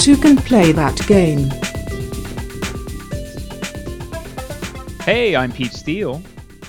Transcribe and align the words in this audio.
Two 0.00 0.16
can 0.16 0.34
play 0.34 0.72
that 0.72 0.98
game. 1.06 1.50
Hey, 5.02 5.36
I'm 5.36 5.52
Pete 5.52 5.74
Steele. 5.74 6.22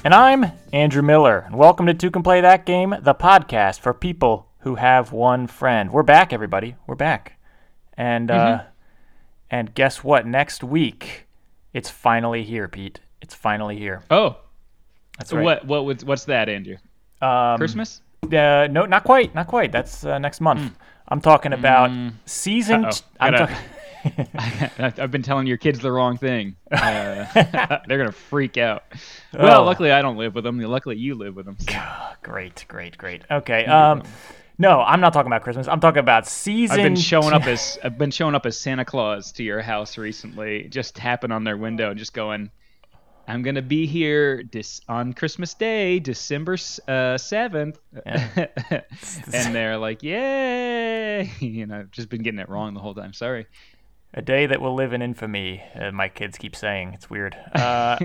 And 0.03 0.13
I'm 0.13 0.51
Andrew 0.73 1.01
Miller, 1.01 1.45
and 1.47 1.57
welcome 1.57 1.85
to 1.85 1.93
Two 1.93 2.11
Can 2.11 2.23
Play 2.23 2.41
That 2.41 2.65
Game, 2.65 2.93
the 2.99 3.15
podcast 3.15 3.79
for 3.79 3.93
people 3.93 4.49
who 4.59 4.75
have 4.75 5.13
one 5.13 5.47
friend. 5.47 5.93
We're 5.93 6.03
back, 6.03 6.33
everybody. 6.33 6.75
We're 6.87 6.95
back, 6.95 7.39
and 7.93 8.29
uh, 8.29 8.63
and 9.49 9.73
guess 9.73 10.03
what? 10.03 10.27
Next 10.27 10.61
week, 10.61 11.25
it's 11.71 11.89
finally 11.89 12.43
here, 12.43 12.67
Pete. 12.67 12.99
It's 13.21 13.33
finally 13.33 13.77
here. 13.77 14.03
Oh, 14.11 14.39
That's 15.17 15.31
right. 15.31 15.65
what 15.65 15.65
what 15.85 16.03
what's 16.03 16.25
that, 16.25 16.49
Andrew? 16.49 16.75
Um, 17.21 17.57
Christmas? 17.57 18.01
Uh, 18.23 18.67
no, 18.69 18.85
not 18.85 19.05
quite. 19.05 19.33
Not 19.33 19.47
quite. 19.47 19.71
That's 19.71 20.03
uh, 20.03 20.19
next 20.19 20.41
month. 20.41 20.77
I'm 21.11 21.21
talking 21.21 21.53
about 21.53 21.91
season. 22.25 22.83
Hmm. 22.85 22.89
T- 22.89 23.01
I'm 23.19 23.33
talk- 23.33 23.51
I- 24.33 24.93
I've 24.97 25.11
been 25.11 25.21
telling 25.21 25.45
your 25.45 25.57
kids 25.57 25.79
the 25.79 25.91
wrong 25.91 26.17
thing. 26.17 26.55
Uh, 26.71 27.25
they're 27.87 27.97
gonna 27.97 28.11
freak 28.11 28.57
out. 28.57 28.83
Well, 29.37 29.61
Oh. 29.61 29.65
luckily 29.65 29.91
I 29.91 30.01
don't 30.01 30.17
live 30.17 30.33
with 30.33 30.43
them. 30.43 30.59
Luckily 30.59 30.97
you 30.97 31.15
live 31.15 31.35
with 31.35 31.45
them. 31.45 31.57
so- 31.59 31.79
great, 32.23 32.65
great, 32.67 32.97
great. 32.97 33.21
Okay. 33.29 33.65
Um, 33.65 34.01
no, 34.57 34.81
I'm 34.81 35.01
not 35.01 35.11
talking 35.13 35.27
about 35.31 35.41
Christmas. 35.43 35.67
I'm 35.67 35.79
talking 35.79 35.99
about 35.99 36.27
season. 36.27 36.79
I've 36.79 36.83
been 36.83 36.95
showing 36.95 37.33
up 37.33 37.45
as 37.45 37.77
I've 37.83 37.97
been 37.97 38.11
showing 38.11 38.35
up 38.35 38.45
as 38.45 38.57
Santa 38.59 38.85
Claus 38.85 39.31
to 39.33 39.43
your 39.43 39.61
house 39.61 39.97
recently, 39.97 40.67
just 40.69 40.95
tapping 40.95 41.31
on 41.31 41.43
their 41.43 41.57
window 41.57 41.89
and 41.89 41.99
just 41.99 42.13
going, 42.13 42.51
"I'm 43.31 43.41
gonna 43.43 43.61
be 43.61 43.85
here 43.85 44.43
dis- 44.43 44.81
on 44.89 45.13
Christmas 45.13 45.53
Day, 45.53 45.99
December 45.99 46.57
uh, 46.87 47.17
seventh," 47.17 47.79
and 48.05 49.55
they're 49.55 49.77
like, 49.77 50.03
"Yay!" 50.03 51.31
You 51.39 51.65
know, 51.67 51.79
I've 51.79 51.91
just 51.91 52.09
been 52.09 52.21
getting 52.23 52.39
it 52.39 52.49
wrong 52.49 52.73
the 52.73 52.79
whole 52.79 52.95
time. 52.95 53.13
Sorry. 53.13 53.45
A 54.13 54.21
day 54.21 54.45
that 54.45 54.59
will 54.59 54.75
live 54.75 54.91
in 54.91 55.01
infamy. 55.01 55.63
Uh, 55.73 55.91
my 55.91 56.09
kids 56.09 56.37
keep 56.37 56.53
saying 56.55 56.93
it's 56.93 57.09
weird. 57.09 57.33
Uh, 57.55 57.97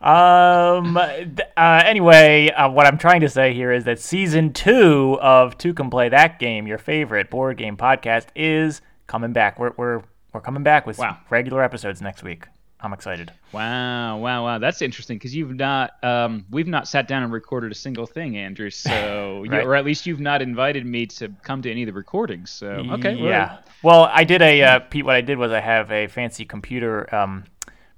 um. 0.00 0.94
th- 0.94 1.48
Uh, 1.56 1.82
anyway, 1.84 2.48
uh, 2.50 2.68
what 2.70 2.86
I'm 2.86 2.96
trying 2.98 3.20
to 3.20 3.28
say 3.28 3.52
here 3.52 3.70
is 3.72 3.84
that 3.84 3.98
season 3.98 4.52
two 4.52 5.18
of 5.20 5.58
Two 5.58 5.74
Can 5.74 5.90
Play 5.90 6.08
That 6.08 6.38
Game, 6.38 6.66
your 6.66 6.78
favorite 6.78 7.30
board 7.30 7.56
game 7.58 7.76
podcast, 7.76 8.26
is 8.34 8.80
coming 9.06 9.32
back. 9.32 9.58
We're 9.58 9.72
we're 9.76 10.02
we're 10.32 10.40
coming 10.40 10.62
back 10.62 10.86
with 10.86 10.98
Wow. 10.98 11.18
regular 11.28 11.62
episodes 11.62 12.00
next 12.00 12.22
week. 12.22 12.44
I'm 12.82 12.92
excited. 12.92 13.30
Wow, 13.52 14.18
wow, 14.18 14.44
wow! 14.44 14.58
That's 14.58 14.80
interesting 14.80 15.16
because 15.18 15.34
you've 15.34 15.54
not, 15.54 16.02
um, 16.02 16.46
we've 16.50 16.66
not 16.66 16.88
sat 16.88 17.06
down 17.08 17.22
and 17.22 17.32
recorded 17.32 17.70
a 17.72 17.74
single 17.74 18.06
thing, 18.06 18.36
Andrew. 18.36 18.70
So, 18.90 19.44
you- 19.44 19.52
or 19.60 19.74
at 19.76 19.84
least 19.84 20.06
you've 20.06 20.20
not 20.20 20.40
invited 20.42 20.86
me 20.86 21.06
to 21.06 21.28
come 21.42 21.60
to 21.62 21.70
any 21.70 21.82
of 21.82 21.86
the 21.88 21.92
recordings. 21.92 22.50
So, 22.50 22.68
okay, 22.68 23.16
well, 23.16 23.24
Yeah. 23.24 23.58
Well, 23.82 24.10
I 24.12 24.24
did 24.24 24.40
a 24.42 24.62
uh, 24.62 24.78
Pete. 24.80 25.04
What 25.04 25.16
I 25.16 25.20
did 25.20 25.36
was 25.38 25.52
I 25.52 25.60
have 25.60 25.90
a 25.92 26.06
fancy 26.06 26.44
computer 26.44 27.12
um, 27.14 27.44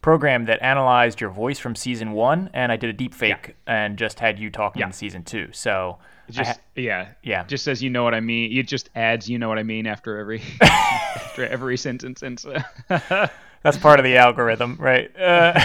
program 0.00 0.46
that 0.46 0.60
analyzed 0.62 1.20
your 1.20 1.30
voice 1.30 1.58
from 1.60 1.76
season 1.76 2.10
one, 2.12 2.50
and 2.52 2.72
I 2.72 2.76
did 2.76 2.90
a 2.90 2.92
deep 2.92 3.14
fake 3.14 3.54
and 3.66 3.96
just 3.96 4.18
had 4.18 4.38
you 4.38 4.50
talking 4.50 4.80
Yeah. 4.80 4.86
in 4.86 4.92
season 4.92 5.22
two. 5.22 5.48
So 5.52 5.98
just 6.30 6.50
ha- 6.52 6.58
yeah, 6.74 7.08
Yeah. 7.22 7.44
Just 7.44 7.62
says 7.64 7.82
you 7.82 7.90
know 7.90 8.02
what 8.04 8.14
I 8.14 8.20
mean. 8.20 8.56
It 8.56 8.66
just 8.66 8.90
adds 8.96 9.28
you 9.30 9.38
know 9.38 9.48
what 9.48 9.58
I 9.58 9.62
mean 9.62 9.86
after 9.86 10.18
every 10.18 10.42
after 10.60 11.46
every 11.46 11.76
sentence, 11.76 12.22
and 12.22 12.38
so 12.38 12.56
that's 13.62 13.76
part 13.76 13.98
of 14.00 14.04
the 14.04 14.16
algorithm, 14.16 14.76
right? 14.78 15.14
Uh, 15.16 15.60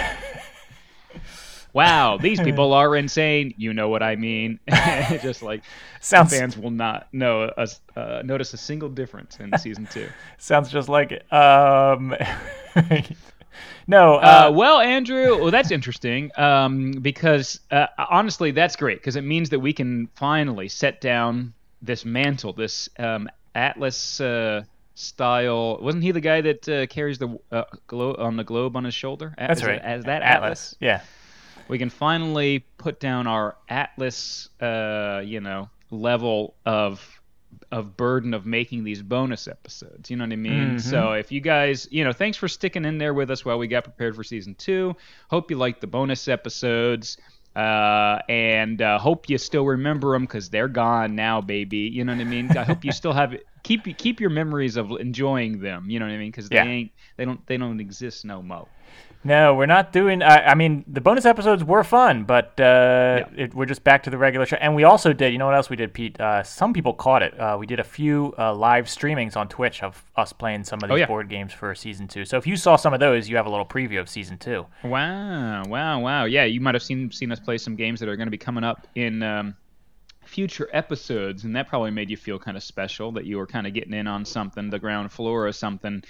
wow, 1.73 2.17
these 2.17 2.39
people 2.47 2.73
are 2.73 2.95
insane. 2.95 3.53
You 3.57 3.73
know 3.73 3.89
what 3.89 4.03
I 4.03 4.15
mean. 4.15 4.59
just 5.21 5.41
like 5.41 5.63
sounds 5.99 6.31
fans 6.31 6.57
will 6.57 6.71
not 6.71 7.07
know 7.13 7.51
uh, 7.95 8.21
notice 8.23 8.53
a 8.53 8.57
single 8.57 8.89
difference 8.89 9.37
in 9.39 9.57
season 9.57 9.87
two. 9.91 10.07
sounds 10.37 10.69
just 10.69 10.89
like 10.89 11.11
it. 11.11 11.31
Um, 11.31 12.15
no. 13.87 14.15
Uh, 14.15 14.47
Uh, 14.47 14.51
well, 14.51 14.79
Andrew, 14.79 15.37
well, 15.41 15.51
that's 15.51 15.71
interesting 15.71 16.31
um, 16.37 16.91
because 17.01 17.59
uh, 17.71 17.87
honestly, 17.97 18.51
that's 18.51 18.75
great 18.75 18.99
because 18.99 19.15
it 19.15 19.23
means 19.23 19.49
that 19.49 19.59
we 19.59 19.73
can 19.73 20.07
finally 20.15 20.67
set 20.67 21.01
down 21.01 21.53
this 21.81 22.05
mantle, 22.05 22.53
this 22.53 22.89
um, 22.99 23.29
Atlas 23.55 24.21
uh, 24.21 24.63
style. 24.97 25.77
Wasn't 25.81 26.03
he 26.03 26.11
the 26.11 26.21
guy 26.21 26.41
that 26.41 26.67
uh, 26.69 26.85
carries 26.87 27.17
the 27.19 27.37
uh, 27.51 27.63
glo- 27.87 28.15
on 28.15 28.35
the 28.37 28.43
globe 28.43 28.75
on 28.75 28.83
his 28.83 28.93
shoulder? 28.93 29.33
A- 29.37 29.47
that's 29.47 29.63
right. 29.63 29.81
As 29.81 30.03
that 30.05 30.21
Atlas, 30.23 30.75
Yeah. 30.79 31.01
we 31.67 31.77
can 31.77 31.89
finally 31.89 32.59
put 32.77 32.99
down 32.99 33.27
our 33.27 33.55
Atlas, 33.69 34.49
uh, 34.61 35.21
you 35.23 35.39
know, 35.39 35.69
level 35.91 36.55
of 36.65 37.13
of 37.71 37.97
burden 37.97 38.33
of 38.33 38.45
making 38.45 38.83
these 38.83 39.01
bonus 39.01 39.47
episodes. 39.47 40.09
You 40.09 40.15
know 40.17 40.23
what 40.25 40.31
I 40.33 40.37
mean? 40.37 40.75
Mhm. 40.75 40.81
So 40.81 41.13
if 41.13 41.31
you 41.31 41.41
guys, 41.41 41.87
you 41.91 42.03
know, 42.03 42.13
thanks 42.13 42.37
for 42.37 42.47
sticking 42.47 42.85
in 42.85 42.97
there 42.97 43.13
with 43.13 43.29
us 43.31 43.43
while 43.43 43.57
we 43.57 43.67
got 43.67 43.83
prepared 43.83 44.15
for 44.15 44.23
season 44.23 44.55
two. 44.55 44.95
Hope 45.29 45.49
you 45.51 45.57
liked 45.57 45.81
the 45.81 45.87
bonus 45.87 46.27
episodes. 46.27 47.17
Uh, 47.55 48.19
and 48.29 48.81
uh, 48.81 48.99
hope 48.99 49.29
you 49.29 49.37
still 49.37 49.65
remember 49.65 50.13
them 50.13 50.23
because 50.23 50.49
they're 50.49 50.67
gone 50.67 51.15
now, 51.15 51.41
baby. 51.41 51.79
You 51.91 52.05
know 52.05 52.13
what 52.13 52.21
I 52.21 52.25
mean? 52.25 52.55
I 52.55 52.63
hope 52.63 52.85
you 52.85 52.91
still 53.01 53.13
have 53.13 53.35
keep 53.67 53.97
keep 53.97 54.19
your 54.19 54.29
memories 54.29 54.77
of 54.77 54.91
enjoying 54.91 55.59
them. 55.61 55.89
You 55.89 55.99
know 55.99 56.05
what 56.07 56.13
I 56.13 56.17
mean? 56.17 56.31
Because 56.31 56.49
they 56.49 56.55
Yeah. 56.55 56.63
ain't 56.77 56.91
they 57.17 57.25
don't 57.25 57.45
they 57.47 57.57
don't 57.57 57.79
exist 57.79 58.25
no 58.25 58.41
mo. 58.41 58.67
No, 59.23 59.55
we're 59.55 59.65
not 59.65 59.91
doing. 59.91 60.21
I, 60.23 60.51
I 60.51 60.55
mean, 60.55 60.85
the 60.87 61.01
bonus 61.01 61.25
episodes 61.25 61.61
were 61.63 61.83
fun, 61.83 62.23
but 62.23 62.57
uh, 62.61 63.25
it, 63.35 63.53
we're 63.53 63.65
just 63.65 63.83
back 63.83 64.03
to 64.03 64.09
the 64.09 64.17
regular 64.17 64.45
show. 64.45 64.55
And 64.57 64.73
we 64.75 64.83
also 64.85 65.11
did. 65.11 65.33
You 65.33 65.39
know 65.39 65.47
what 65.47 65.55
else 65.55 65.69
we 65.69 65.75
did, 65.75 65.91
Pete? 65.93 66.17
Uh, 66.21 66.43
some 66.43 66.71
people 66.71 66.93
caught 66.93 67.23
it. 67.23 67.37
Uh, 67.37 67.57
we 67.59 67.65
did 67.65 67.79
a 67.79 67.83
few 67.83 68.33
uh, 68.37 68.53
live 68.53 68.85
streamings 68.85 69.35
on 69.35 69.49
Twitch 69.49 69.83
of 69.83 70.01
us 70.15 70.31
playing 70.31 70.63
some 70.63 70.77
of 70.81 70.83
these 70.87 70.93
Oh, 70.93 70.95
yeah. 70.95 71.07
board 71.07 71.27
games 71.29 71.51
for 71.51 71.73
season 71.75 72.07
two. 72.07 72.23
So 72.25 72.37
if 72.37 72.47
you 72.47 72.55
saw 72.55 72.77
some 72.77 72.93
of 72.93 72.99
those, 73.01 73.27
you 73.27 73.35
have 73.35 73.47
a 73.47 73.49
little 73.49 73.65
preview 73.65 73.99
of 73.99 74.07
season 74.07 74.37
two. 74.37 74.65
Wow, 74.83 75.63
wow, 75.67 75.99
wow. 75.99 76.23
Yeah, 76.25 76.45
you 76.45 76.61
might 76.61 76.75
have 76.75 76.83
seen 76.83 77.11
seen 77.11 77.31
us 77.31 77.39
play 77.39 77.57
some 77.57 77.75
games 77.75 77.99
that 77.99 78.07
are 78.07 78.15
going 78.15 78.27
to 78.27 78.31
be 78.31 78.37
coming 78.37 78.63
up 78.63 78.87
in 78.95 79.23
um, 79.23 79.55
future 80.27 80.69
episodes, 80.73 81.43
and 81.43 81.55
that 81.55 81.67
probably 81.67 81.91
made 81.91 82.09
you 82.09 82.17
feel 82.17 82.37
kind 82.39 82.57
of 82.57 82.63
special 82.63 83.11
that 83.13 83.25
you 83.25 83.37
were 83.37 83.47
kind 83.47 83.65
of 83.65 83.73
getting 83.73 83.93
in 83.93 84.07
on 84.07 84.25
something, 84.25 84.69
the 84.69 84.79
ground 84.79 85.11
floor 85.11 85.47
or 85.47 85.51
something. 85.51 86.03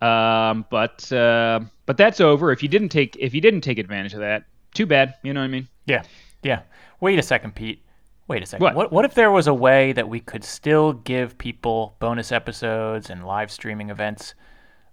Um, 0.00 0.64
but 0.70 1.10
uh, 1.12 1.60
but 1.86 1.96
that's 1.96 2.20
over. 2.20 2.52
If 2.52 2.62
you 2.62 2.68
didn't 2.68 2.88
take 2.88 3.16
if 3.16 3.34
you 3.34 3.40
didn't 3.40 3.60
take 3.60 3.78
advantage 3.78 4.14
of 4.14 4.20
that, 4.20 4.44
too 4.74 4.86
bad. 4.86 5.14
You 5.22 5.32
know 5.32 5.40
what 5.40 5.44
I 5.44 5.48
mean? 5.48 5.68
Yeah, 5.86 6.02
yeah. 6.42 6.62
Wait 7.00 7.18
a 7.18 7.22
second, 7.22 7.54
Pete. 7.54 7.82
Wait 8.28 8.42
a 8.42 8.46
second. 8.46 8.64
What? 8.64 8.74
What, 8.74 8.92
what 8.92 9.04
if 9.04 9.14
there 9.14 9.30
was 9.30 9.46
a 9.46 9.54
way 9.54 9.92
that 9.92 10.08
we 10.08 10.20
could 10.20 10.44
still 10.44 10.92
give 10.92 11.36
people 11.36 11.96
bonus 11.98 12.32
episodes 12.32 13.10
and 13.10 13.26
live 13.26 13.50
streaming 13.50 13.90
events 13.90 14.34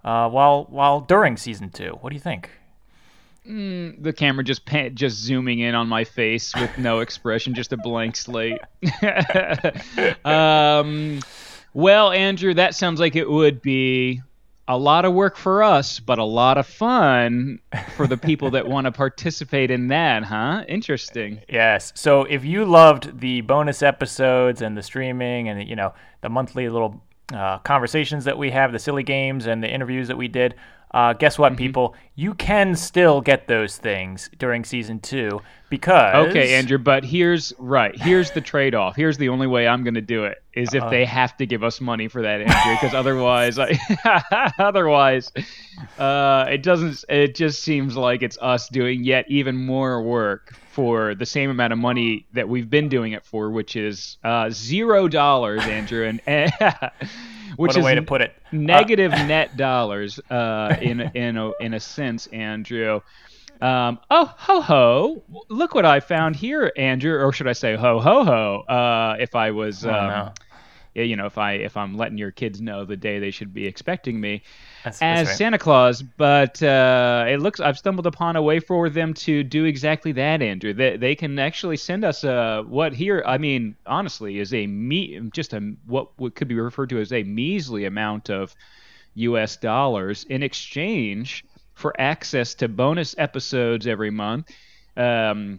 uh, 0.04 0.30
while 0.30 0.66
while 0.70 1.02
during 1.02 1.38
season 1.38 1.70
two? 1.70 1.98
What 2.02 2.10
do 2.10 2.16
you 2.16 2.22
think? 2.22 2.50
The 3.48 4.14
camera 4.14 4.44
just 4.44 4.66
pan- 4.66 4.96
just 4.96 5.18
zooming 5.18 5.60
in 5.60 5.74
on 5.74 5.88
my 5.88 6.04
face 6.04 6.54
with 6.56 6.78
no 6.78 7.00
expression, 7.02 7.54
just 7.54 7.72
a 7.74 7.78
blank 7.78 8.16
slate. 8.16 8.60
um, 10.26 11.20
well, 11.74 12.12
Andrew, 12.12 12.54
that 12.54 12.76
sounds 12.76 13.00
like 13.00 13.16
it 13.16 13.30
would 13.30 13.62
be 13.62 14.22
a 14.68 14.78
lot 14.78 15.06
of 15.06 15.14
work 15.14 15.38
for 15.38 15.64
us, 15.64 16.00
but 16.00 16.20
a 16.20 16.24
lot 16.24 16.58
of 16.58 16.68
fun 16.68 17.60
for 17.96 18.06
the 18.06 18.18
people 18.18 18.52
that 18.52 18.68
want 18.68 18.86
to 18.86 18.92
participate 18.92 19.72
in 19.72 19.88
that, 19.88 20.26
huh? 20.26 20.66
Interesting. 20.68 21.40
Yes. 21.48 21.94
So 21.96 22.24
if 22.24 22.44
you 22.44 22.66
loved 22.66 23.20
the 23.20 23.42
bonus 23.42 23.82
episodes 23.82 24.62
and 24.62 24.78
the 24.78 24.84
streaming 24.84 25.48
and 25.48 25.68
you 25.68 25.76
know 25.76 25.94
the 26.22 26.30
monthly 26.30 26.68
little 26.68 27.02
uh, 27.34 27.60
conversations 27.60 28.26
that 28.26 28.38
we 28.38 28.52
have, 28.52 28.72
the 28.74 28.80
silly 28.80 29.04
games 29.04 29.48
and 29.48 29.64
the 29.64 29.72
interviews 29.72 30.10
that 30.10 30.18
we 30.18 30.28
did, 30.28 30.56
uh, 30.92 31.14
guess 31.14 31.38
what, 31.38 31.58
people? 31.58 31.96
You 32.16 32.34
can 32.34 32.76
still 32.76 33.22
get 33.22 33.48
those 33.48 33.78
things 33.78 34.30
during 34.38 34.64
season 34.64 35.00
two 35.00 35.42
because 35.70 36.30
Okay, 36.30 36.56
Andrew, 36.56 36.78
but 36.78 37.04
here's 37.04 37.54
right. 37.60 37.96
Here's 38.00 38.32
the 38.32 38.42
trade-off. 38.42 38.96
Here's 38.96 39.18
the 39.18 39.30
only 39.30 39.48
way 39.48 39.68
I'm 39.68 39.84
going 39.84 39.96
to 39.96 40.02
do 40.02 40.24
it 40.24 40.42
is 40.54 40.74
if 40.74 40.90
they 40.90 41.04
have 41.06 41.36
to 41.38 41.46
give 41.46 41.64
us 41.64 41.82
money 41.82 42.08
for 42.08 42.22
that, 42.22 42.42
Andrew, 42.42 42.74
because 42.74 42.94
otherwise, 42.94 43.60
I, 43.60 44.54
otherwise, 44.60 45.32
uh, 46.00 46.46
it 46.50 46.64
doesn't. 46.64 47.04
It 47.10 47.36
just 47.36 47.64
seems 47.64 47.98
like 47.98 48.22
it's 48.24 48.38
us 48.42 48.70
doing 48.70 49.04
yet 49.04 49.26
even 49.28 49.58
more 49.58 50.02
work 50.02 50.56
for 50.72 51.16
the 51.16 51.26
same 51.26 51.50
amount 51.50 51.74
of 51.74 51.80
money 51.80 52.28
that 52.34 52.48
we've 52.48 52.70
been 52.70 52.88
doing 52.88 53.12
it 53.12 53.26
for, 53.26 53.50
which 53.50 53.76
is 53.76 54.18
uh, 54.24 54.50
zero 54.52 55.08
dollars, 55.08 55.62
Andrew, 55.64 56.06
and 56.06 56.22
which 57.58 57.70
What 57.70 57.76
a 57.76 57.80
is 57.80 57.86
way 57.86 57.96
to 57.96 58.02
put 58.02 58.22
it. 58.22 58.32
Uh, 58.46 58.58
negative 58.58 59.12
net 59.12 59.58
dollars 59.58 60.20
uh, 60.30 60.76
in 60.82 61.02
in 61.02 61.38
a, 61.38 61.52
in 61.60 61.74
a 61.74 61.80
sense, 61.80 62.28
Andrew. 62.28 63.02
Um, 63.60 64.00
oh 64.12 64.34
ho 64.38 64.62
ho! 64.62 65.24
Look 65.50 65.74
what 65.76 65.86
I 65.86 66.00
found 66.00 66.36
here, 66.36 66.72
Andrew, 66.78 67.20
or 67.20 67.34
should 67.34 67.48
I 67.48 67.54
say 67.54 67.76
ho 67.76 68.00
ho 68.00 68.24
ho? 68.24 68.60
Uh, 68.74 69.18
if 69.20 69.36
I 69.36 69.52
was 69.52 69.86
Oh, 69.86 69.90
um, 69.90 70.08
no. 70.08 70.34
You 71.04 71.16
know, 71.16 71.26
if 71.26 71.38
I 71.38 71.54
if 71.54 71.78
I'm 71.78 71.96
letting 71.96 72.18
your 72.18 72.32
kids 72.32 72.62
know 72.62 72.86
the 72.86 72.98
day 72.98 73.20
they 73.20 73.32
should 73.32 73.54
be 73.54 73.66
expecting 73.66 74.20
me 74.20 74.42
That's, 74.84 75.02
as 75.02 75.20
that's 75.20 75.30
right. 75.30 75.38
Santa 75.38 75.58
Claus, 75.58 76.02
but 76.02 76.62
uh, 76.64 77.26
it 77.28 77.40
looks 77.40 77.60
I've 77.60 77.78
stumbled 77.78 78.08
upon 78.08 78.36
a 78.36 78.42
way 78.42 78.60
for 78.60 78.90
them 78.90 79.14
to 79.16 79.44
do 79.44 79.66
exactly 79.66 80.12
that, 80.14 80.42
Andrew. 80.42 80.74
They, 80.74 80.98
they 80.98 81.16
can 81.16 81.38
actually 81.40 81.78
send 81.78 82.04
us 82.04 82.24
uh, 82.24 82.64
what 82.68 82.94
here 82.94 83.24
I 83.26 83.38
mean 83.38 83.76
honestly 83.86 84.40
is 84.40 84.54
a 84.54 84.66
me 84.68 85.20
just 85.34 85.54
a 85.54 85.76
what 85.86 86.18
what 86.18 86.36
could 86.36 86.48
be 86.48 86.56
referred 86.56 86.90
to 86.90 87.00
as 87.00 87.14
a 87.14 87.24
measly 87.24 87.86
amount 87.86 88.30
of 88.30 88.56
U.S. 89.16 89.58
dollars 89.58 90.26
in 90.30 90.44
exchange 90.44 91.44
for 91.74 91.94
access 92.00 92.56
to 92.56 92.68
bonus 92.68 93.16
episodes 93.18 93.86
every 93.86 94.10
month. 94.10 94.52
Um, 94.96 95.58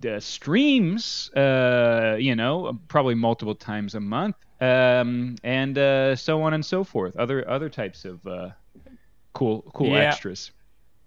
the 0.00 0.20
streams, 0.20 1.30
uh, 1.34 2.16
you 2.18 2.36
know, 2.36 2.78
probably 2.88 3.14
multiple 3.14 3.54
times 3.54 3.94
a 3.94 4.00
month, 4.00 4.36
um, 4.62 5.36
and 5.42 5.76
uh, 5.76 6.14
so 6.16 6.42
on 6.42 6.54
and 6.54 6.64
so 6.64 6.84
forth. 6.84 7.16
Other 7.16 7.48
other 7.48 7.68
types 7.68 8.04
of 8.04 8.26
uh, 8.26 8.50
cool 9.32 9.62
cool 9.74 9.88
Yeah. 9.88 10.08
extras. 10.08 10.50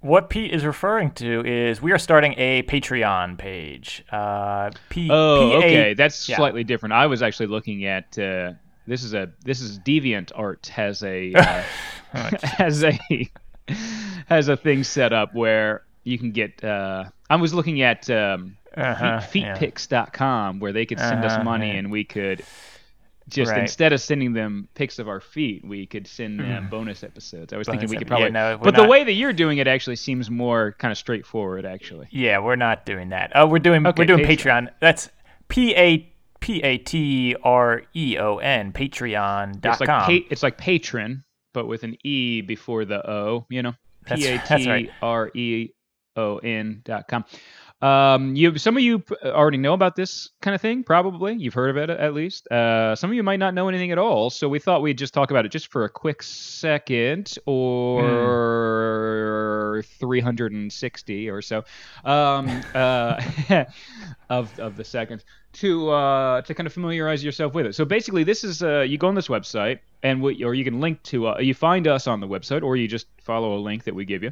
What 0.01 0.29
Pete 0.29 0.51
is 0.53 0.63
referring 0.65 1.11
to 1.13 1.43
is 1.45 1.81
we 1.81 1.91
are 1.91 1.97
starting 1.97 2.35
a 2.37 2.61
Patreon 2.63 3.37
page. 3.39 4.03
Uh, 4.11 4.69
P- 4.89 5.09
Oh, 5.11 5.49
PA 5.51 5.57
okay, 5.57 5.93
that's 5.95 6.29
yeah. 6.29 6.35
slightly 6.35 6.63
different. 6.63 6.93
I 6.93 7.07
was 7.07 7.23
actually 7.23 7.47
looking 7.47 7.85
at 7.85 8.17
uh, 8.19 8.53
this 8.85 9.03
is 9.03 9.13
a 9.15 9.31
this 9.43 9.61
is 9.61 9.79
Deviant 9.79 10.31
Art 10.35 10.67
has 10.67 11.01
a 11.03 11.33
uh, 11.35 11.63
has 12.43 12.83
a 12.83 12.99
has 14.27 14.47
a 14.47 14.57
thing 14.57 14.83
set 14.83 15.11
up 15.13 15.33
where 15.33 15.83
you 16.03 16.19
can 16.19 16.31
get. 16.31 16.63
Uh, 16.63 17.05
I 17.29 17.35
was 17.37 17.53
looking 17.53 17.81
at 17.81 18.07
um, 18.11 18.57
Uh-huh, 18.77 19.21
feet, 19.21 19.41
yeah. 19.43 19.55
where 20.59 20.73
they 20.73 20.85
could 20.85 20.99
send 20.99 21.23
Uh-huh, 21.25 21.37
us 21.39 21.43
money 21.43 21.71
yeah. 21.71 21.79
and 21.79 21.89
we 21.91 22.03
could 22.03 22.43
just 23.29 23.51
Right. 23.51 23.61
instead 23.61 23.91
of 23.91 24.01
sending 24.01 24.33
them 24.33 24.67
pics 24.75 24.99
of 24.99 25.07
our 25.07 25.19
feet, 25.19 25.65
we 25.65 25.85
could 25.85 26.07
send 26.07 26.39
hmm. 26.39 26.47
them 26.47 26.69
bonus 26.69 27.03
episodes. 27.03 27.53
I 27.53 27.57
was 27.57 27.67
thinking 27.67 27.89
we 27.89 27.97
could 27.97 28.07
probably, 28.07 28.27
yeah, 28.27 28.31
no, 28.53 28.59
but 28.61 28.75
the 28.75 28.87
way 28.87 29.03
that 29.03 29.13
you're 29.13 29.33
doing 29.33 29.57
it 29.57 29.67
actually 29.67 29.95
seems 29.95 30.29
more 30.29 30.75
kind 30.77 30.91
of 30.91 30.97
straightforward. 30.97 31.65
Actually, 31.65 32.07
Yeah, 32.11 32.39
we're 32.39 32.55
not 32.55 32.85
doing 32.85 33.09
that. 33.09 33.31
Oh, 33.35 33.47
we're 33.47 33.59
doing 33.59 33.85
Okay, 33.85 34.01
we're 34.01 34.05
doing 34.05 34.25
Patreon. 34.25 34.67
Patreon. 34.67 34.69
That's 34.79 35.09
P 35.47 35.75
A 35.75 36.11
P 36.39 36.61
A 36.61 36.77
T 36.77 37.35
R 37.43 37.83
E 37.93 38.17
O 38.19 38.37
N 38.37 38.71
Patreon.com. 38.71 39.59
it's 39.63 39.79
like 39.79 39.89
pa- 39.89 40.27
it's 40.29 40.43
like 40.43 40.57
patron, 40.57 41.23
but 41.53 41.67
with 41.67 41.83
an 41.83 41.97
e 42.03 42.41
before 42.41 42.85
the 42.85 43.09
o. 43.09 43.45
You 43.49 43.63
know, 43.63 43.73
p 44.05 44.27
a 44.27 44.37
t 44.39 44.89
r 45.01 45.31
e 45.33 45.69
o 46.15 46.37
n 46.37 46.81
dot 46.83 47.07
com. 47.07 47.25
Um, 47.81 48.35
you 48.35 48.57
some 48.57 48.77
of 48.77 48.83
you 48.83 49.03
already 49.23 49.57
know 49.57 49.73
about 49.73 49.95
this 49.95 50.29
kind 50.41 50.55
of 50.55 50.61
thing. 50.61 50.83
Probably 50.83 51.33
you've 51.35 51.53
heard 51.53 51.69
of 51.69 51.77
it 51.77 51.89
at 51.89 52.13
least. 52.13 52.47
Uh, 52.47 52.95
some 52.95 53.09
of 53.09 53.15
you 53.15 53.23
might 53.23 53.39
not 53.39 53.53
know 53.53 53.67
anything 53.67 53.91
at 53.91 53.97
all. 53.97 54.29
So 54.29 54.47
we 54.47 54.59
thought 54.59 54.81
we'd 54.81 54.97
just 54.97 55.13
talk 55.13 55.29
about 55.29 55.45
it 55.45 55.49
just 55.49 55.67
for 55.71 55.83
a 55.83 55.89
quick 55.89 56.23
second 56.23 57.37
or 57.45 58.55
360 59.99 61.29
or 61.29 61.41
so 61.41 61.65
um, 62.05 62.63
uh, 62.73 63.21
of 64.29 64.57
of 64.59 64.77
the 64.77 64.83
seconds 64.85 65.25
to 65.53 65.89
uh, 65.89 66.41
to 66.41 66.53
kind 66.53 66.67
of 66.67 66.73
familiarize 66.73 67.23
yourself 67.23 67.53
with 67.53 67.65
it. 67.65 67.75
So 67.75 67.85
basically, 67.85 68.23
this 68.23 68.43
is 68.43 68.63
uh, 68.63 68.81
you 68.81 68.97
go 68.97 69.07
on 69.07 69.15
this 69.15 69.27
website 69.27 69.79
and 70.03 70.21
we, 70.21 70.43
or 70.43 70.53
you 70.53 70.63
can 70.63 70.79
link 70.79 71.01
to 71.03 71.27
uh, 71.27 71.39
you 71.39 71.53
find 71.53 71.87
us 71.87 72.07
on 72.07 72.19
the 72.19 72.27
website 72.27 72.63
or 72.63 72.75
you 72.75 72.87
just 72.87 73.07
follow 73.21 73.55
a 73.57 73.59
link 73.59 73.83
that 73.83 73.95
we 73.95 74.05
give 74.05 74.23
you. 74.23 74.31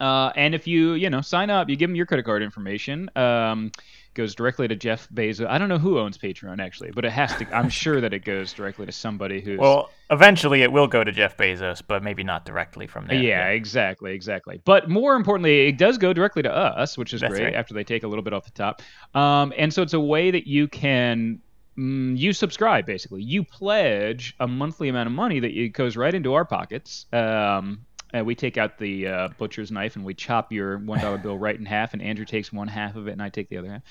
Uh, 0.00 0.32
and 0.36 0.54
if 0.54 0.66
you 0.66 0.94
you 0.94 1.10
know 1.10 1.20
sign 1.20 1.50
up, 1.50 1.68
you 1.68 1.76
give 1.76 1.88
them 1.90 1.96
your 1.96 2.06
credit 2.06 2.24
card 2.24 2.42
information. 2.42 3.10
Um, 3.16 3.70
goes 4.14 4.34
directly 4.34 4.68
to 4.68 4.76
Jeff 4.76 5.08
Bezos. 5.12 5.46
I 5.46 5.58
don't 5.58 5.68
know 5.68 5.78
who 5.78 5.98
owns 5.98 6.16
Patreon 6.16 6.60
actually, 6.60 6.92
but 6.92 7.04
it 7.04 7.12
has 7.12 7.34
to. 7.36 7.56
I'm 7.56 7.68
sure 7.84 8.00
that 8.00 8.14
it 8.14 8.24
goes 8.24 8.52
directly 8.52 8.86
to 8.86 8.92
somebody 8.92 9.40
who's. 9.40 9.58
Well, 9.58 9.90
eventually 10.10 10.62
it 10.62 10.72
will 10.72 10.86
go 10.86 11.04
to 11.04 11.12
Jeff 11.12 11.36
Bezos, 11.36 11.82
but 11.86 12.02
maybe 12.02 12.24
not 12.24 12.44
directly 12.44 12.86
from 12.86 13.06
there. 13.06 13.20
yeah, 13.20 13.48
exactly, 13.48 14.14
exactly. 14.14 14.60
But 14.64 14.88
more 14.88 15.16
importantly, 15.16 15.68
it 15.68 15.78
does 15.78 15.98
go 15.98 16.12
directly 16.12 16.42
to 16.42 16.54
us, 16.54 16.96
which 16.96 17.12
is 17.12 17.20
That's 17.20 17.34
great 17.34 17.44
right. 17.44 17.54
after 17.54 17.74
they 17.74 17.84
take 17.84 18.04
a 18.04 18.08
little 18.08 18.22
bit 18.22 18.32
off 18.32 18.44
the 18.44 18.50
top. 18.52 18.82
Um, 19.14 19.52
and 19.56 19.72
so 19.72 19.82
it's 19.82 19.94
a 19.94 20.00
way 20.00 20.30
that 20.30 20.46
you 20.46 20.68
can. 20.68 21.40
Mm, 21.76 22.16
you 22.16 22.32
subscribe 22.32 22.86
basically. 22.86 23.20
You 23.22 23.42
pledge 23.42 24.36
a 24.38 24.46
monthly 24.46 24.88
amount 24.88 25.08
of 25.08 25.12
money 25.12 25.40
that 25.40 25.50
it 25.50 25.70
goes 25.70 25.96
right 25.96 26.14
into 26.14 26.34
our 26.34 26.44
pockets. 26.44 27.06
Um, 27.12 27.84
and 28.14 28.24
we 28.24 28.34
take 28.34 28.56
out 28.56 28.78
the 28.78 29.06
uh, 29.08 29.28
butcher's 29.36 29.70
knife 29.70 29.96
and 29.96 30.04
we 30.04 30.14
chop 30.14 30.52
your 30.52 30.78
one 30.78 31.00
dollar 31.00 31.18
bill 31.18 31.36
right 31.36 31.58
in 31.58 31.66
half, 31.66 31.92
and 31.92 32.00
Andrew 32.00 32.24
takes 32.24 32.52
one 32.52 32.68
half 32.68 32.96
of 32.96 33.08
it, 33.08 33.12
and 33.12 33.22
I 33.22 33.28
take 33.28 33.48
the 33.48 33.58
other 33.58 33.82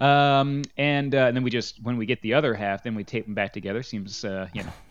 half. 0.00 0.06
Um, 0.06 0.62
and, 0.76 1.14
uh, 1.14 1.18
and 1.26 1.36
then 1.36 1.42
we 1.42 1.50
just 1.50 1.82
when 1.82 1.96
we 1.96 2.06
get 2.06 2.22
the 2.22 2.34
other 2.34 2.54
half, 2.54 2.84
then 2.84 2.94
we 2.94 3.04
tape 3.04 3.24
them 3.24 3.34
back 3.34 3.52
together. 3.52 3.82
Seems 3.82 4.24
uh, 4.24 4.48
you 4.54 4.62
know 4.62 4.72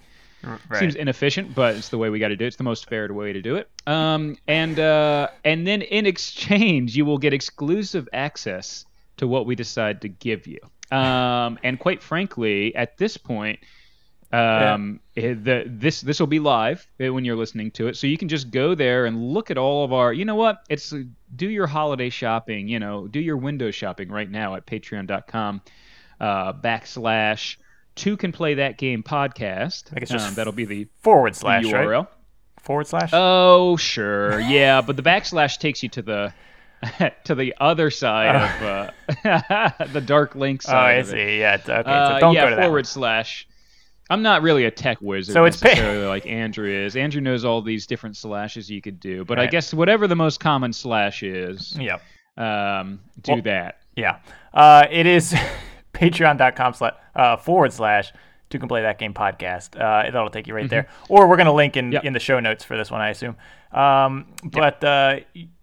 Right. 0.42 0.80
Seems 0.80 0.96
inefficient, 0.96 1.54
but 1.54 1.76
it's 1.76 1.90
the 1.90 1.98
way 1.98 2.10
we 2.10 2.18
got 2.18 2.30
to 2.30 2.38
do 2.38 2.46
it. 2.46 2.48
It's 2.48 2.56
the 2.56 2.64
most 2.64 2.88
fair 2.88 3.12
way 3.14 3.34
to 3.34 3.42
do 3.42 3.56
it. 3.56 3.70
Um, 3.86 4.38
and 4.48 4.80
uh, 4.80 5.28
and 5.44 5.68
then 5.68 5.82
in 5.82 6.06
exchange, 6.06 6.96
you 6.96 7.04
will 7.04 7.18
get 7.18 7.34
exclusive 7.34 8.08
access 8.14 8.86
to 9.18 9.28
what 9.28 9.46
we 9.46 9.56
decide 9.56 10.02
to 10.02 10.08
give 10.08 10.48
you. 10.48 10.60
Um, 10.96 11.60
and 11.62 11.78
quite 11.78 12.02
frankly, 12.02 12.74
at 12.74 12.98
this 12.98 13.18
point, 13.18 13.60
um, 14.32 15.00
eh, 15.18 15.34
the 15.34 15.64
this 15.66 16.02
this 16.02 16.20
will 16.20 16.28
be 16.28 16.40
live 16.40 16.86
eh, 17.00 17.10
when 17.10 17.26
you're 17.26 17.36
listening 17.36 17.72
to 17.72 17.88
it, 17.88 17.98
so 17.98 18.08
you 18.08 18.18
can 18.18 18.28
just 18.28 18.52
go 18.52 18.76
there 18.76 19.06
and 19.06 19.34
look 19.34 19.50
at 19.50 19.58
all 19.58 19.84
of 19.84 19.94
our. 19.94 20.14
You 20.14 20.26
know 20.26 20.36
what? 20.36 20.64
It's 20.70 20.94
uh, 20.94 21.04
do 21.36 21.50
your 21.50 21.68
holiday 21.68 22.10
shopping. 22.10 22.68
You 22.68 22.80
know, 22.80 23.08
do 23.08 23.20
your 23.20 23.38
window 23.38 23.72
shopping 23.72 24.10
right 24.10 24.30
now 24.30 24.56
at 24.56 24.66
Patreon.com 24.66 25.62
uh, 26.20 26.54
backslash 26.54 27.58
two 27.96 28.18
can 28.18 28.32
play 28.32 28.56
that 28.56 28.78
game 28.78 29.04
podcast. 29.04 29.86
I 29.96 30.00
guess 30.00 30.12
Um, 30.12 30.34
that'll 30.34 30.54
be 30.54 30.66
the 30.66 30.88
forward 31.02 31.34
the 31.34 31.40
slash, 31.40 31.66
right? 31.66 31.88
URL. 31.88 32.08
Forward 32.62 32.88
slash. 32.88 33.10
Oh, 33.14 33.78
sure, 33.78 34.40
yeah, 34.40 34.82
but 34.82 34.96
the 34.96 35.04
backslash 35.04 35.58
takes 35.58 35.84
you 35.84 35.90
to 35.90 36.02
the 36.02 36.34
to 37.26 37.36
the 37.36 37.54
other 37.60 37.92
side 37.92 38.36
of 38.36 38.64
uh, 39.26 39.86
the 39.94 40.02
dark 40.02 40.36
link 40.36 40.62
oh, 40.66 40.70
side. 40.70 40.76
I 40.76 40.94
of 40.94 41.10
it. 41.10 41.12
see. 41.12 41.40
Yeah. 41.40 41.58
Okay. 41.62 41.74
Uh, 41.74 42.16
so 42.16 42.20
don't 42.20 42.34
yeah, 42.34 42.44
go 42.46 42.50
to 42.52 42.56
that. 42.56 42.62
forward 42.64 42.78
one. 42.80 42.86
slash. 42.86 43.48
I'm 44.10 44.22
not 44.22 44.42
really 44.42 44.66
a 44.66 44.72
tech 44.72 44.98
wizard 45.02 45.34
So 45.34 45.46
it's 45.46 45.62
necessarily 45.64 46.08
like 46.08 46.26
Andrew 46.26 46.68
is. 46.70 46.96
Andrew 46.96 47.22
knows 47.22 47.46
all 47.46 47.62
these 47.62 47.86
different 47.86 48.18
slashes 48.18 48.70
you 48.70 48.82
could 48.82 49.00
do, 49.00 49.24
but 49.26 49.38
I 49.40 49.46
guess 49.48 49.74
whatever 49.74 50.08
the 50.08 50.16
most 50.16 50.40
common 50.40 50.74
slash 50.74 51.22
is, 51.24 51.78
Yep. 51.80 52.02
um, 52.38 53.00
do 53.22 53.34
Well- 53.34 53.42
that. 53.44 53.80
Yeah. 53.96 54.18
Uh, 54.54 54.88
it 54.90 55.06
is 55.06 55.36
patreon.com 55.94 56.74
slash 56.74 56.94
uh, 57.16 57.38
forward 57.38 57.74
slash 57.74 58.14
two 58.50 58.58
can 58.60 58.68
play 58.68 58.82
that 58.82 58.98
game 58.98 59.14
podcast. 59.14 59.76
Uh, 59.80 60.10
that'll 60.10 60.30
take 60.30 60.48
you 60.48 60.56
right 60.56 60.70
there. 60.70 60.88
Or 61.08 61.28
we're 61.28 61.36
going 61.38 61.46
to 61.48 61.52
link 61.54 61.78
in, 61.78 61.86
Mm-hmm. 61.86 61.94
Yep. 61.94 62.04
in 62.06 62.14
the 62.14 62.20
show 62.20 62.40
notes 62.40 62.64
for 62.64 62.78
this 62.78 62.90
one, 62.90 63.02
I 63.02 63.10
assume. 63.10 63.36
Um, 63.72 64.26
but 64.44 64.84
uh, 64.84 65.18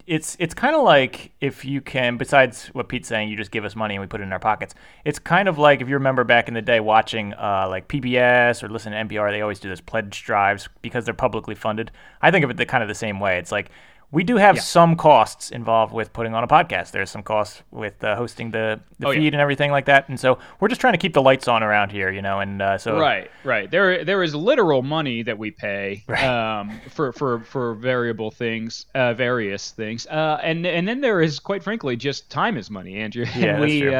it's 0.07 0.37
it's 0.39 0.53
kind 0.53 0.73
of 0.73 0.83
like 0.83 1.33
if 1.41 1.65
you 1.65 1.81
can, 1.81 2.15
besides 2.15 2.67
what 2.67 2.87
Pete's 2.87 3.09
saying, 3.09 3.27
you 3.27 3.35
just 3.35 3.51
give 3.51 3.65
us 3.65 3.75
money 3.75 3.95
and 3.95 4.01
we 4.01 4.07
put 4.07 4.21
it 4.21 4.23
in 4.23 4.31
our 4.31 4.39
pockets. 4.39 4.73
It's 5.03 5.19
kind 5.19 5.49
of 5.49 5.57
like 5.57 5.81
if 5.81 5.89
you 5.89 5.95
remember 5.95 6.23
back 6.23 6.47
in 6.47 6.53
the 6.53 6.61
day 6.61 6.79
watching 6.79 7.33
uh, 7.33 7.67
like 7.69 7.89
PBS 7.89 8.63
or 8.63 8.69
listen 8.69 8.93
to 8.93 8.97
NPR, 8.97 9.31
they 9.31 9.41
always 9.41 9.59
do 9.59 9.69
this 9.69 9.81
pledge 9.81 10.23
drives 10.23 10.69
because 10.81 11.03
they're 11.03 11.13
publicly 11.13 11.55
funded. 11.55 11.91
I 12.21 12.31
think 12.31 12.45
of 12.45 12.49
it 12.49 12.55
the 12.55 12.65
kind 12.65 12.81
of 12.81 12.87
the 12.87 12.95
same 12.95 13.19
way. 13.19 13.37
It's 13.37 13.51
like 13.51 13.69
we 14.09 14.23
do 14.23 14.37
have 14.37 14.59
some 14.61 14.95
costs 14.95 15.51
involved 15.51 15.93
with 15.93 16.13
putting 16.13 16.33
on 16.33 16.41
a 16.43 16.47
podcast. 16.47 16.91
There's 16.91 17.09
some 17.11 17.23
costs 17.23 17.61
with 17.71 18.01
uh, 18.03 18.15
hosting 18.15 18.51
the, 18.51 18.79
the 18.99 19.07
Oh, 19.07 19.11
yeah. 19.11 19.19
feed 19.19 19.33
and 19.33 19.41
everything 19.41 19.69
like 19.69 19.85
that. 19.85 20.07
And 20.07 20.17
so 20.17 20.39
we're 20.59 20.69
just 20.69 20.79
trying 20.79 20.93
to 20.93 20.97
keep 20.97 21.13
the 21.13 21.21
lights 21.21 21.47
on 21.49 21.61
around 21.61 21.91
here, 21.91 22.09
you 22.09 22.21
know. 22.21 22.39
And 22.39 22.61
uh, 22.61 22.77
so 22.77 22.97
Right, 22.97 23.29
right. 23.43 23.69
There, 23.69 24.05
there 24.05 24.23
is 24.23 24.33
literal 24.33 24.81
money 24.81 25.23
that 25.23 25.37
we 25.37 25.51
pay 25.51 26.05
Right. 26.07 26.23
um, 26.23 26.79
for, 26.89 27.11
for, 27.11 27.41
for 27.41 27.73
variable 27.75 28.31
things, 28.31 28.85
uh, 28.95 29.13
various 29.13 29.71
things, 29.71 30.07
uh, 30.07 30.39
and 30.41 30.65
and 30.65 30.87
then 30.87 31.01
there 31.01 31.21
is, 31.21 31.39
quite 31.39 31.61
frankly, 31.63 31.95
just 31.97 32.29
time 32.31 32.55
is 32.57 32.69
money, 32.69 32.95
Andrew. 32.97 33.25
Yeah, 33.35 33.61
And 33.61 33.63
that's 33.63 33.71
we, 33.71 33.81
true. 33.81 33.93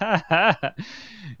Uh, 0.00 0.70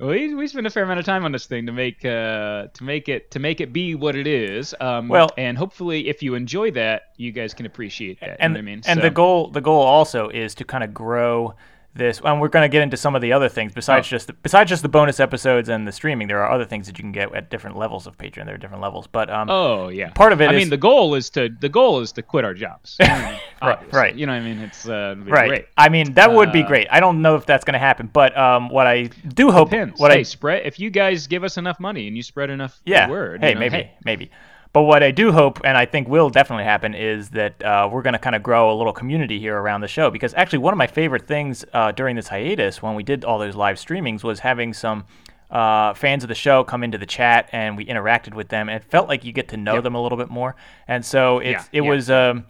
we 0.00 0.34
we 0.34 0.48
spend 0.48 0.66
a 0.66 0.70
fair 0.70 0.82
amount 0.82 0.98
of 1.00 1.06
time 1.06 1.24
on 1.24 1.32
this 1.32 1.46
thing 1.46 1.66
to 1.66 1.72
make 1.72 2.04
uh, 2.04 2.66
to 2.74 2.84
make 2.84 3.08
it 3.08 3.30
to 3.32 3.38
make 3.38 3.60
it 3.60 3.72
be 3.72 3.94
what 3.94 4.16
it 4.16 4.26
is. 4.26 4.74
Um, 4.80 5.08
Well- 5.08 5.30
and 5.38 5.56
hopefully, 5.56 6.08
if 6.08 6.22
you 6.22 6.34
enjoy 6.34 6.70
that, 6.72 7.02
you 7.18 7.32
guys 7.32 7.52
can 7.52 7.66
appreciate 7.66 8.20
that. 8.20 8.36
and 8.40 8.40
you 8.40 8.48
know 8.48 8.52
what 8.54 8.58
I 8.58 8.62
mean? 8.62 8.82
and 8.86 8.98
So- 8.98 9.02
the 9.02 9.10
goal 9.10 9.50
the 9.50 9.60
goal 9.60 9.82
also 9.82 10.28
is 10.30 10.54
to 10.56 10.64
kind 10.64 10.82
of 10.82 10.94
grow 10.94 11.54
this 11.94 12.20
and 12.22 12.40
we're 12.40 12.48
going 12.48 12.62
to 12.62 12.68
get 12.68 12.82
into 12.82 12.96
some 12.96 13.16
of 13.16 13.22
the 13.22 13.32
other 13.32 13.48
things 13.48 13.72
besides 13.72 14.06
Oh. 14.06 14.10
just 14.10 14.26
the, 14.28 14.32
besides 14.34 14.68
just 14.70 14.82
the 14.82 14.88
bonus 14.90 15.18
episodes 15.18 15.68
and 15.68 15.88
the 15.88 15.90
streaming 15.90 16.28
there 16.28 16.38
are 16.44 16.48
other 16.52 16.64
things 16.66 16.86
that 16.86 16.96
you 16.96 17.02
can 17.02 17.10
get 17.12 17.34
at 17.34 17.50
different 17.50 17.76
levels 17.76 18.06
of 18.06 18.16
patreon 18.18 18.44
there 18.44 18.54
are 18.54 18.58
different 18.58 18.82
levels 18.82 19.08
but 19.08 19.28
um 19.30 19.48
Oh 19.50 19.88
yeah. 19.88 20.10
Part 20.10 20.32
of 20.32 20.40
it 20.40 20.48
I 20.48 20.52
is- 20.52 20.58
mean, 20.58 20.70
the 20.70 20.76
goal 20.76 21.14
is 21.16 21.28
to 21.30 21.48
the 21.60 21.68
goal 21.68 21.98
is 22.00 22.12
to 22.12 22.22
quit 22.22 22.44
our 22.44 22.54
jobs. 22.54 22.96
Right, 23.00 23.40
Obviously. 23.62 23.98
right. 23.98 24.14
You 24.14 24.26
know 24.26 24.32
what 24.34 24.42
I 24.42 24.44
mean? 24.44 24.58
It's 24.60 24.88
uh, 24.88 25.16
right 25.26 25.48
great. 25.48 25.66
i 25.76 25.88
mean 25.88 26.12
that 26.12 26.30
would 26.32 26.52
be 26.52 26.62
Uh, 26.62 26.68
great 26.68 26.86
i 26.92 27.00
don't 27.00 27.20
know 27.22 27.34
if 27.34 27.44
that's 27.46 27.64
going 27.64 27.72
to 27.72 27.78
happen 27.80 28.08
but 28.12 28.36
um 28.38 28.68
what 28.68 28.86
i 28.86 29.04
do 29.34 29.50
hope 29.50 29.70
Depends. 29.70 29.98
what 29.98 30.12
hey, 30.12 30.20
i 30.20 30.22
spread 30.22 30.64
if 30.66 30.78
you 30.78 30.90
guys 30.90 31.26
give 31.26 31.42
us 31.42 31.56
enough 31.56 31.80
money 31.80 32.06
and 32.06 32.16
you 32.16 32.22
spread 32.22 32.50
enough 32.50 32.80
yeah 32.84 33.08
word. 33.10 33.40
hey 33.40 33.48
you 33.48 33.54
know, 33.54 33.60
maybe 33.60 33.76
hey. 33.76 33.92
maybe 34.04 34.30
but 34.78 34.84
what 34.84 35.02
i 35.02 35.10
do 35.10 35.32
hope 35.32 35.60
and 35.64 35.76
i 35.76 35.84
think 35.84 36.06
will 36.08 36.30
definitely 36.30 36.62
happen 36.64 36.94
is 36.94 37.30
that 37.30 37.60
uh, 37.64 37.88
we're 37.90 38.02
going 38.02 38.12
to 38.12 38.18
kind 38.18 38.36
of 38.36 38.42
grow 38.44 38.72
a 38.72 38.76
little 38.76 38.92
community 38.92 39.38
here 39.40 39.56
around 39.58 39.80
the 39.80 39.88
show 39.88 40.08
because 40.08 40.32
actually 40.34 40.58
one 40.60 40.72
of 40.72 40.78
my 40.78 40.86
favorite 40.86 41.26
things 41.26 41.64
uh, 41.72 41.90
during 41.90 42.14
this 42.14 42.28
hiatus 42.28 42.80
when 42.80 42.94
we 42.94 43.02
did 43.02 43.24
all 43.24 43.38
those 43.40 43.56
live 43.56 43.76
streamings 43.76 44.22
was 44.22 44.38
having 44.40 44.72
some 44.72 45.04
uh, 45.50 45.94
fans 45.94 46.22
of 46.22 46.28
the 46.28 46.34
show 46.34 46.62
come 46.62 46.84
into 46.84 46.96
the 46.98 47.06
chat 47.06 47.48
and 47.52 47.76
we 47.76 47.84
interacted 47.86 48.34
with 48.34 48.48
them. 48.50 48.68
And 48.68 48.76
it 48.82 48.84
felt 48.90 49.08
like 49.08 49.24
you 49.24 49.32
get 49.32 49.48
to 49.48 49.56
know 49.56 49.74
Yep. 49.76 49.84
them 49.84 49.94
a 49.94 50.02
little 50.02 50.18
bit 50.18 50.28
more. 50.28 50.54
And 50.86 51.02
so 51.04 51.38
it's, 51.38 51.64
Yeah, 51.72 51.78
it 51.80 51.82
yeah. 51.84 51.88
was 51.90 52.10
um, 52.10 52.44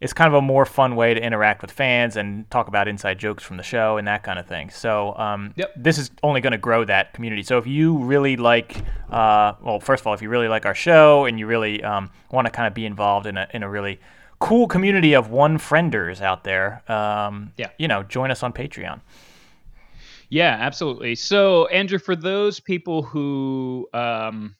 it's 0.00 0.12
kind 0.12 0.28
of 0.28 0.34
a 0.34 0.40
more 0.42 0.64
fun 0.64 0.94
way 0.94 1.12
to 1.12 1.20
interact 1.20 1.60
with 1.60 1.70
fans 1.72 2.16
and 2.16 2.48
talk 2.50 2.68
about 2.68 2.86
inside 2.86 3.18
jokes 3.18 3.42
from 3.42 3.56
the 3.56 3.62
show 3.64 3.96
and 3.96 4.06
that 4.06 4.22
kind 4.22 4.38
of 4.38 4.46
thing. 4.46 4.70
So 4.70 5.16
um, 5.16 5.52
Yep. 5.56 5.72
this 5.76 5.98
is 5.98 6.10
only 6.22 6.40
going 6.40 6.52
to 6.52 6.58
grow 6.58 6.84
that 6.84 7.12
community. 7.14 7.42
So 7.42 7.58
if 7.58 7.66
you 7.66 7.98
really 7.98 8.36
like, 8.36 8.76
uh, 9.10 9.54
well, 9.60 9.80
first 9.80 10.02
of 10.02 10.06
all, 10.06 10.14
if 10.14 10.22
you 10.22 10.28
really 10.28 10.46
like 10.48 10.66
our 10.66 10.74
show 10.74 11.24
and 11.24 11.38
you 11.38 11.46
really 11.48 11.82
um, 11.82 12.10
want 12.30 12.46
to 12.46 12.50
kind 12.52 12.66
of 12.68 12.74
be 12.74 12.86
involved 12.86 13.26
in 13.26 13.36
a 13.36 13.48
in 13.52 13.62
a 13.64 13.68
really 13.68 13.98
cool 14.40 14.68
community 14.68 15.14
of 15.14 15.30
one 15.30 15.58
frienders 15.58 16.20
out 16.20 16.44
there, 16.44 16.82
um, 16.88 17.52
Yeah. 17.56 17.70
you 17.76 17.88
know, 17.88 18.04
join 18.04 18.30
us 18.30 18.44
on 18.44 18.52
Patreon. 18.52 19.00
Yeah, 20.30 20.56
absolutely. 20.60 21.14
So, 21.14 21.66
Andrew, 21.68 21.98
for 21.98 22.14
those 22.14 22.60
people 22.60 23.02
who, 23.02 23.88
um, 23.94 24.54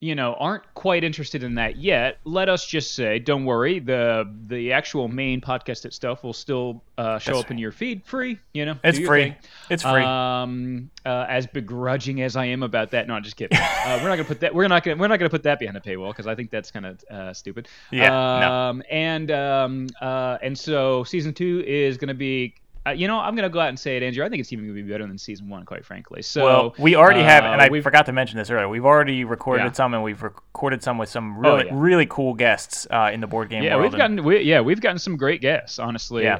you 0.00 0.14
know, 0.14 0.34
aren't 0.34 0.62
quite 0.74 1.02
interested 1.02 1.42
in 1.42 1.56
that 1.56 1.76
yet, 1.76 2.18
let 2.24 2.48
us 2.48 2.64
just 2.64 2.94
say, 2.94 3.18
don't 3.18 3.44
worry. 3.44 3.80
the 3.80 4.32
The 4.46 4.72
actual 4.72 5.08
main 5.08 5.40
podcast 5.40 5.84
itself 5.84 6.22
will 6.22 6.32
still 6.32 6.84
uh, 6.96 7.18
show 7.18 7.32
That's 7.32 7.44
up 7.46 7.50
in 7.50 7.58
your 7.58 7.72
feed, 7.72 8.04
free. 8.04 8.38
You 8.54 8.66
know, 8.66 8.76
It's 8.84 8.98
free. 9.00 9.22
thing. 9.30 9.36
It's 9.70 9.82
free. 9.82 10.02
Um, 10.04 10.90
uh, 11.04 11.26
as 11.28 11.48
begrudging 11.48 12.22
as 12.22 12.36
I 12.36 12.44
am 12.44 12.62
about 12.62 12.92
that, 12.92 13.08
no, 13.08 13.14
I'm 13.14 13.24
just 13.24 13.36
kidding. 13.36 13.58
Uh, 13.58 13.98
we're 14.00 14.08
not 14.08 14.16
gonna 14.16 14.24
put 14.24 14.40
that. 14.40 14.54
We're 14.54 14.68
not 14.68 14.84
gonna. 14.84 14.96
We're 15.00 15.08
not 15.08 15.18
gonna 15.18 15.30
put 15.30 15.42
that 15.42 15.58
behind 15.58 15.76
a 15.76 15.80
paywall 15.80 16.10
because 16.10 16.26
I 16.28 16.34
think 16.36 16.50
that's 16.50 16.70
kind 16.70 16.86
of 16.86 17.04
uh, 17.10 17.32
stupid. 17.32 17.66
Yeah, 17.90 18.08
no. 18.08 18.52
Um, 18.52 18.82
and 18.90 19.30
um, 19.32 19.86
uh, 20.00 20.38
and 20.42 20.56
so 20.56 21.02
season 21.04 21.34
two 21.34 21.64
is 21.66 21.96
gonna 21.96 22.14
be. 22.14 22.54
Uh, 22.88 22.92
you 22.92 23.06
know, 23.06 23.18
I'm 23.18 23.34
gonna 23.36 23.48
go 23.48 23.60
out 23.60 23.68
and 23.68 23.78
say 23.78 23.96
it, 23.96 24.02
Andrew. 24.02 24.24
I 24.24 24.28
think 24.28 24.40
it's 24.40 24.52
even 24.52 24.64
gonna 24.66 24.74
be 24.74 24.82
better 24.82 25.06
than 25.06 25.18
season 25.18 25.48
one, 25.48 25.64
quite 25.64 25.84
frankly. 25.84 26.22
So 26.22 26.44
well, 26.44 26.74
we 26.78 26.96
already 26.96 27.22
have, 27.22 27.44
and 27.44 27.60
uh, 27.60 27.64
I 27.64 27.80
forgot 27.80 28.06
to 28.06 28.12
mention 28.12 28.38
this 28.38 28.50
earlier. 28.50 28.68
We've 28.68 28.84
already 28.84 29.24
recorded 29.24 29.64
Yeah. 29.64 29.72
some, 29.72 29.94
and 29.94 30.02
we've 30.02 30.22
recorded 30.22 30.82
some 30.82 30.98
with 30.98 31.08
some 31.08 31.38
really, 31.38 31.66
yeah. 31.66 31.72
really 31.74 32.06
cool 32.06 32.34
guests 32.34 32.86
uh, 32.90 33.10
in 33.12 33.20
the 33.20 33.26
board 33.26 33.50
game 33.50 33.62
Yeah, 33.62 33.76
world. 33.76 33.92
we've 33.92 34.00
and- 34.00 34.16
gotten 34.16 34.24
we, 34.24 34.40
yeah 34.40 34.60
we've 34.60 34.80
gotten 34.80 34.98
some 34.98 35.16
great 35.16 35.40
guests, 35.40 35.78
honestly. 35.78 36.24
Yeah. 36.24 36.36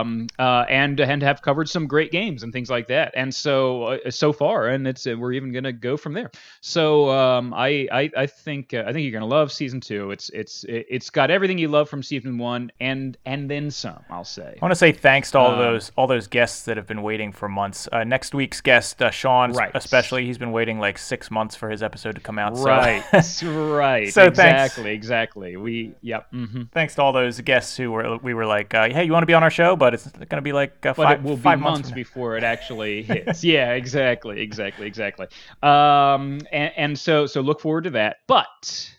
Um. 0.00 0.26
Uh. 0.38 0.64
And 0.68 0.98
and 1.00 1.22
have 1.22 1.42
covered 1.42 1.68
some 1.68 1.86
great 1.86 2.10
games 2.10 2.42
and 2.42 2.52
things 2.52 2.68
like 2.70 2.88
that. 2.88 3.12
And 3.14 3.32
so 3.34 3.84
uh, 3.84 4.10
so 4.10 4.32
far, 4.32 4.68
and 4.68 4.86
it's 4.88 5.06
uh, 5.06 5.14
we're 5.16 5.32
even 5.32 5.52
gonna 5.52 5.72
go 5.72 5.96
from 5.96 6.12
there. 6.14 6.30
So 6.60 7.10
um. 7.10 7.54
I 7.54 7.86
I, 7.92 8.10
I 8.16 8.26
think 8.26 8.74
uh, 8.74 8.84
I 8.86 8.92
think 8.92 9.04
you're 9.04 9.12
gonna 9.12 9.26
love 9.26 9.52
season 9.52 9.80
two. 9.80 10.10
It's 10.10 10.30
it's 10.30 10.64
it's 10.68 11.10
got 11.10 11.30
everything 11.30 11.58
you 11.58 11.68
love 11.68 11.88
from 11.88 12.02
season 12.02 12.38
one 12.38 12.72
and 12.80 13.16
and 13.26 13.48
then 13.50 13.70
some. 13.70 14.00
I'll 14.10 14.24
say. 14.24 14.56
I 14.60 14.64
want 14.64 14.72
to 14.72 14.76
say 14.76 14.92
thanks 14.92 15.30
to 15.32 15.38
all 15.38 15.52
Um, 15.52 15.58
those 15.58 15.91
all 15.96 16.06
those 16.06 16.26
guests 16.26 16.64
that 16.64 16.76
have 16.76 16.86
been 16.86 17.02
waiting 17.02 17.32
for 17.32 17.48
months. 17.48 17.88
Uh, 17.92 18.04
next 18.04 18.34
week's 18.34 18.60
guest, 18.60 19.02
uh, 19.02 19.10
Sean, 19.10 19.52
Right. 19.52 19.70
especially, 19.74 20.24
he's 20.26 20.38
been 20.38 20.52
waiting 20.52 20.78
like 20.78 20.98
six 20.98 21.30
months 21.30 21.54
for 21.54 21.68
his 21.70 21.82
episode 21.82 22.14
to 22.14 22.20
come 22.20 22.38
out. 22.38 22.56
so- 22.56 22.64
Right. 22.64 23.02
right. 23.42 24.12
So 24.12 24.30
thanks. 24.30 24.38
exactly. 24.38 24.90
Exactly. 24.92 25.56
We. 25.56 25.94
Yep. 26.02 26.30
hmm 26.30 26.62
thanks 26.72 26.94
to 26.96 27.02
all 27.02 27.12
those 27.12 27.40
guests 27.40 27.76
who 27.76 27.90
were 27.92 28.16
we 28.18 28.34
were 28.34 28.46
like, 28.46 28.72
uh, 28.74 28.88
hey, 28.88 29.04
you 29.04 29.12
want 29.12 29.22
to 29.22 29.26
be 29.26 29.34
on 29.34 29.42
our 29.42 29.50
show? 29.50 29.76
But 29.76 29.94
it's 29.94 30.06
going 30.08 30.28
to 30.28 30.40
be 30.42 30.52
like 30.52 30.84
uh, 30.86 30.94
five, 30.94 31.22
will 31.22 31.36
be 31.36 31.42
five 31.42 31.60
months, 31.60 31.80
months. 31.88 31.90
before 31.94 32.36
it 32.36 32.44
actually 32.44 33.02
hits. 33.04 33.44
yeah, 33.44 33.72
exactly, 33.72 34.40
exactly, 34.40 34.86
exactly. 34.86 35.26
Um, 35.62 36.40
and, 36.52 36.72
and 36.76 36.98
so 36.98 37.26
so 37.26 37.40
look 37.40 37.60
forward 37.60 37.84
to 37.84 37.90
that. 37.90 38.16
But 38.28 38.90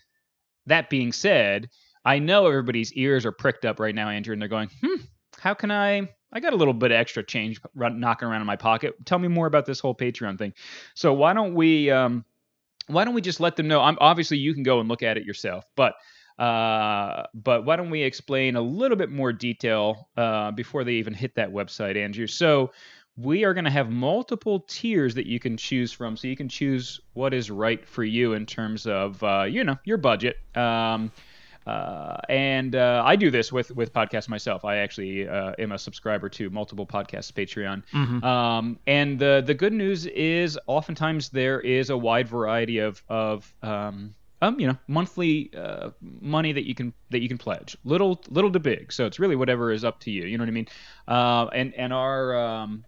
that 0.66 0.88
being 0.90 1.12
said, 1.12 1.68
I 2.04 2.18
know 2.18 2.46
everybody's 2.46 2.92
ears 2.94 3.26
are 3.26 3.32
pricked 3.32 3.64
up 3.64 3.80
right 3.80 3.94
now, 3.94 4.08
Andrew, 4.08 4.32
and 4.32 4.40
they're 4.40 4.48
going, 4.48 4.70
hmm, 4.82 4.96
how 5.38 5.54
can 5.54 5.70
I? 5.70 6.08
I 6.34 6.40
got 6.40 6.52
a 6.52 6.56
little 6.56 6.74
bit 6.74 6.90
of 6.90 6.96
extra 6.96 7.22
change 7.22 7.60
knocking 7.74 8.28
around 8.28 8.40
in 8.40 8.46
my 8.46 8.56
pocket. 8.56 8.94
Tell 9.06 9.18
me 9.18 9.28
more 9.28 9.46
about 9.46 9.66
this 9.66 9.80
whole 9.80 9.94
Patreon 9.94 10.36
thing. 10.36 10.52
So 10.94 11.12
why 11.12 11.32
don't 11.32 11.54
we? 11.54 11.90
Um, 11.90 12.24
why 12.88 13.04
don't 13.04 13.14
we 13.14 13.22
just 13.22 13.40
let 13.40 13.56
them 13.56 13.68
know? 13.68 13.80
I'm 13.80 13.96
obviously 14.00 14.36
you 14.38 14.52
can 14.52 14.62
go 14.62 14.80
and 14.80 14.88
look 14.88 15.02
at 15.02 15.16
it 15.16 15.24
yourself, 15.24 15.64
but 15.76 15.94
uh, 16.38 17.22
but 17.32 17.64
why 17.64 17.76
don't 17.76 17.90
we 17.90 18.02
explain 18.02 18.56
a 18.56 18.60
little 18.60 18.96
bit 18.96 19.10
more 19.10 19.32
detail 19.32 20.08
uh, 20.16 20.50
before 20.50 20.84
they 20.84 20.94
even 20.94 21.14
hit 21.14 21.36
that 21.36 21.50
website, 21.50 21.96
Andrew? 21.96 22.26
So 22.26 22.72
we 23.16 23.44
are 23.44 23.54
going 23.54 23.64
to 23.64 23.70
have 23.70 23.90
multiple 23.90 24.64
tiers 24.68 25.14
that 25.14 25.26
you 25.26 25.38
can 25.38 25.56
choose 25.56 25.92
from, 25.92 26.16
so 26.16 26.26
you 26.26 26.36
can 26.36 26.48
choose 26.48 27.00
what 27.12 27.32
is 27.32 27.50
right 27.50 27.86
for 27.86 28.02
you 28.02 28.32
in 28.32 28.44
terms 28.44 28.86
of 28.86 29.22
uh, 29.22 29.44
you 29.48 29.64
know 29.64 29.76
your 29.84 29.98
budget. 29.98 30.36
Um, 30.56 31.12
uh, 31.66 32.16
and 32.28 32.74
uh, 32.74 33.02
I 33.04 33.16
do 33.16 33.30
this 33.30 33.52
with 33.52 33.70
with 33.70 33.92
podcasts 33.92 34.28
myself. 34.28 34.64
I 34.64 34.76
actually 34.76 35.28
uh, 35.28 35.52
am 35.58 35.72
a 35.72 35.78
subscriber 35.78 36.28
to 36.30 36.50
multiple 36.50 36.86
podcasts 36.86 37.32
Patreon. 37.32 37.82
Um, 38.24 38.78
and 38.86 39.18
the 39.18 39.42
the 39.44 39.54
good 39.54 39.72
news 39.72 40.06
is, 40.06 40.58
oftentimes 40.66 41.30
there 41.30 41.60
is 41.60 41.90
a 41.90 41.96
wide 41.96 42.28
variety 42.28 42.78
of 42.78 43.02
of 43.08 43.52
um, 43.62 44.14
um, 44.42 44.60
you 44.60 44.66
know, 44.66 44.76
monthly 44.88 45.50
uh, 45.56 45.90
money 46.20 46.52
that 46.52 46.66
you 46.66 46.74
can 46.74 46.92
that 47.10 47.20
you 47.20 47.28
can 47.28 47.38
pledge, 47.38 47.76
little 47.84 48.20
little 48.28 48.52
to 48.52 48.58
big. 48.58 48.92
So 48.92 49.06
it's 49.06 49.18
really 49.18 49.36
whatever 49.36 49.72
is 49.72 49.84
up 49.84 50.00
to 50.00 50.10
you. 50.10 50.24
You 50.24 50.36
know 50.36 50.42
what 50.42 50.48
I 50.48 50.52
mean? 50.52 50.68
Uh, 51.08 51.46
and 51.52 51.74
and 51.74 51.92
our 51.92 52.36
um, 52.36 52.84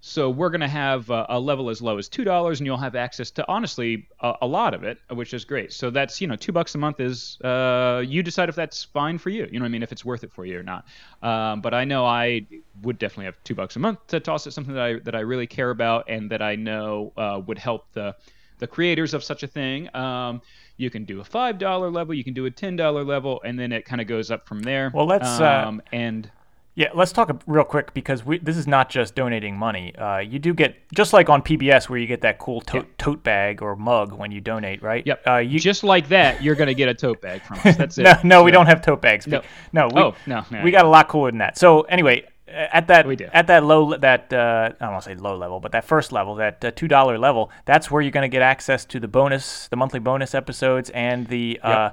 so 0.00 0.30
we're 0.30 0.50
going 0.50 0.60
to 0.60 0.68
have 0.68 1.10
a, 1.10 1.26
a 1.30 1.40
level 1.40 1.68
as 1.70 1.82
low 1.82 1.98
as 1.98 2.08
two 2.08 2.24
dollars, 2.24 2.60
and 2.60 2.66
you'll 2.66 2.76
have 2.76 2.94
access 2.94 3.30
to 3.32 3.44
honestly 3.48 4.08
a, 4.20 4.34
a 4.42 4.46
lot 4.46 4.74
of 4.74 4.84
it, 4.84 4.98
which 5.10 5.34
is 5.34 5.44
great. 5.44 5.72
So 5.72 5.90
that's 5.90 6.20
you 6.20 6.26
know 6.26 6.36
two 6.36 6.52
bucks 6.52 6.74
a 6.74 6.78
month 6.78 7.00
is 7.00 7.40
uh, 7.40 8.02
you 8.06 8.22
decide 8.22 8.48
if 8.48 8.54
that's 8.54 8.84
fine 8.84 9.18
for 9.18 9.30
you. 9.30 9.48
You 9.50 9.58
know 9.58 9.64
what 9.64 9.68
I 9.68 9.70
mean? 9.70 9.82
If 9.82 9.92
it's 9.92 10.04
worth 10.04 10.22
it 10.22 10.32
for 10.32 10.44
you 10.46 10.58
or 10.58 10.62
not. 10.62 10.86
Um, 11.22 11.60
but 11.60 11.74
I 11.74 11.84
know 11.84 12.04
I 12.04 12.46
would 12.82 12.98
definitely 12.98 13.26
have 13.26 13.36
two 13.42 13.54
bucks 13.54 13.76
a 13.76 13.78
month 13.78 14.06
to 14.08 14.20
toss 14.20 14.46
at 14.46 14.52
something 14.52 14.74
that 14.74 14.82
I 14.82 14.98
that 15.00 15.14
I 15.14 15.20
really 15.20 15.46
care 15.46 15.70
about 15.70 16.08
and 16.08 16.30
that 16.30 16.42
I 16.42 16.56
know 16.56 17.12
uh, 17.16 17.40
would 17.46 17.58
help 17.58 17.92
the 17.92 18.14
the 18.58 18.66
creators 18.66 19.14
of 19.14 19.22
such 19.22 19.42
a 19.42 19.46
thing. 19.46 19.94
Um, 19.94 20.40
you 20.76 20.90
can 20.90 21.04
do 21.04 21.20
a 21.20 21.24
five 21.24 21.58
dollar 21.58 21.90
level, 21.90 22.14
you 22.14 22.24
can 22.24 22.34
do 22.34 22.46
a 22.46 22.50
ten 22.50 22.76
dollar 22.76 23.04
level, 23.04 23.40
and 23.44 23.58
then 23.58 23.72
it 23.72 23.84
kind 23.84 24.00
of 24.00 24.06
goes 24.06 24.30
up 24.30 24.46
from 24.46 24.60
there. 24.60 24.90
Well, 24.94 25.06
let's, 25.06 25.40
uh, 25.40 25.64
um, 25.66 25.82
and 25.92 26.30
Yeah, 26.76 26.90
let's 26.94 27.10
talk 27.10 27.42
real 27.46 27.64
quick 27.64 27.94
because 27.94 28.22
we, 28.22 28.38
this 28.38 28.58
is 28.58 28.66
not 28.66 28.90
just 28.90 29.14
donating 29.14 29.56
money. 29.56 29.96
Uh, 29.96 30.18
you 30.18 30.38
do 30.38 30.52
get 30.52 30.76
just 30.94 31.14
like 31.14 31.30
on 31.30 31.40
PBS 31.40 31.88
where 31.88 31.98
you 31.98 32.06
get 32.06 32.20
that 32.20 32.38
cool 32.38 32.60
tote, 32.60 32.86
tote 32.98 33.24
bag 33.24 33.62
or 33.62 33.74
mug 33.76 34.12
when 34.12 34.30
you 34.30 34.42
donate, 34.42 34.82
right? 34.82 35.04
Yep. 35.06 35.22
Uh, 35.26 35.36
you, 35.38 35.58
just 35.58 35.84
like 35.84 36.10
that, 36.10 36.42
you're 36.42 36.54
gonna 36.54 36.74
get 36.74 36.90
a 36.90 36.94
tote 36.94 37.22
bag 37.22 37.40
from 37.40 37.58
us. 37.64 37.76
That's 37.76 37.96
it. 37.98 38.02
no, 38.02 38.14
no, 38.22 38.44
we 38.44 38.50
don't 38.50 38.66
have 38.66 38.82
tote 38.82 39.00
bags. 39.00 39.26
No. 39.26 39.40
no, 39.72 39.88
we, 39.88 40.00
Oh, 40.02 40.14
no, 40.26 40.44
no, 40.50 40.62
we 40.62 40.70
got 40.70 40.84
a 40.84 40.88
lot 40.88 41.08
cooler 41.08 41.30
than 41.30 41.38
that. 41.38 41.56
So 41.56 41.82
anyway, 41.82 42.26
at 42.48 42.86
that 42.88 43.06
at 43.32 43.46
that 43.46 43.64
low 43.64 43.96
that 43.96 44.32
uh, 44.32 44.72
I 44.78 44.84
don't 44.84 44.92
want 44.92 45.04
to 45.04 45.10
say 45.10 45.16
low 45.16 45.36
level, 45.36 45.60
but 45.60 45.72
that 45.72 45.84
first 45.84 46.12
level, 46.12 46.34
that 46.36 46.64
uh, 46.64 46.70
two 46.72 46.88
dollar 46.88 47.18
level, 47.18 47.50
that's 47.64 47.90
where 47.90 48.02
you're 48.02 48.12
going 48.12 48.30
to 48.30 48.34
get 48.34 48.42
access 48.42 48.84
to 48.86 49.00
the 49.00 49.08
bonus, 49.08 49.68
the 49.68 49.76
monthly 49.76 50.00
bonus 50.00 50.34
episodes, 50.34 50.90
and 50.90 51.26
the 51.26 51.58
uh, 51.62 51.90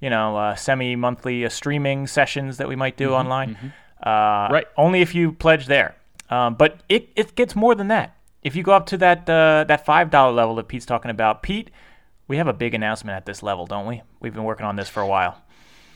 you 0.00 0.08
know 0.08 0.36
uh, 0.36 0.54
semi 0.54 0.96
monthly 0.96 1.44
uh, 1.44 1.48
streaming 1.48 2.06
sessions 2.06 2.58
that 2.58 2.68
we 2.68 2.76
might 2.76 2.96
do 2.96 3.12
online. 3.12 3.72
Uh, 4.02 4.48
Right. 4.50 4.66
Only 4.76 5.00
if 5.02 5.14
you 5.14 5.32
pledge 5.32 5.66
there. 5.66 5.94
Um, 6.30 6.54
but 6.54 6.80
it, 6.88 7.08
it 7.16 7.34
gets 7.34 7.54
more 7.56 7.74
than 7.74 7.88
that. 7.88 8.16
If 8.42 8.56
you 8.56 8.62
go 8.62 8.72
up 8.72 8.86
to 8.86 8.96
that 8.98 9.28
uh, 9.28 9.64
that 9.68 9.84
five 9.84 10.10
dollar 10.10 10.32
level 10.32 10.54
that 10.56 10.68
Pete's 10.68 10.86
talking 10.86 11.10
about, 11.10 11.42
Pete, 11.42 11.70
we 12.28 12.36
have 12.38 12.46
a 12.48 12.52
big 12.54 12.72
announcement 12.74 13.16
at 13.16 13.26
this 13.26 13.42
level, 13.42 13.66
don't 13.66 13.86
we? 13.86 14.02
We've 14.20 14.32
been 14.32 14.44
working 14.44 14.64
on 14.64 14.76
this 14.76 14.88
for 14.88 15.00
a 15.02 15.06
while. 15.06 15.42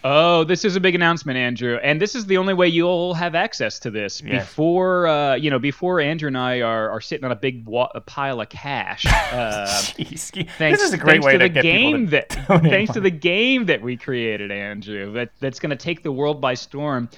Oh, 0.07 0.45
this 0.45 0.67
is 0.67 0.77
a 0.77 0.81
big 0.81 0.95
announcement, 0.95 1.39
Andrew, 1.39 1.79
and 1.83 1.99
this 1.99 2.15
is 2.15 2.27
the 2.27 2.37
only 2.37 2.53
way 2.53 2.69
you'll 2.69 3.15
have 3.15 3.35
access 3.35 3.79
to 3.79 3.91
this 3.91 4.21
Yes. 4.23 4.45
before 4.47 5.07
uh, 5.07 5.35
you 5.37 5.49
know 5.49 5.59
before 5.59 5.99
Andrew 6.01 6.27
and 6.27 6.37
I 6.37 6.61
are, 6.61 6.91
are 6.91 7.01
sitting 7.01 7.25
on 7.25 7.33
a 7.33 7.37
big 7.37 7.65
wa- 7.65 7.89
a 7.95 8.03
pile 8.03 8.41
of 8.43 8.51
cash. 8.51 9.07
Uh, 9.35 9.67
Jeez. 9.67 10.31
thanks, 10.59 10.79
this 10.79 10.87
is 10.89 10.93
a 10.93 10.99
great 10.99 11.23
way 11.23 11.33
to 11.33 11.39
to, 11.39 11.45
the 11.45 11.49
get 11.49 11.63
game 11.63 12.07
people 12.09 12.21
to 12.21 12.47
that 12.51 12.63
thanks 12.63 12.93
to 12.93 13.01
the 13.01 13.11
game 13.11 13.65
that 13.67 13.81
we 13.81 13.97
created, 13.97 14.51
Andrew. 14.51 15.13
That 15.15 15.31
that's 15.41 15.59
going 15.59 15.71
to 15.71 15.77
take 15.77 16.03
the 16.03 16.13
world 16.13 16.41
by 16.43 16.53
storm. 16.55 17.09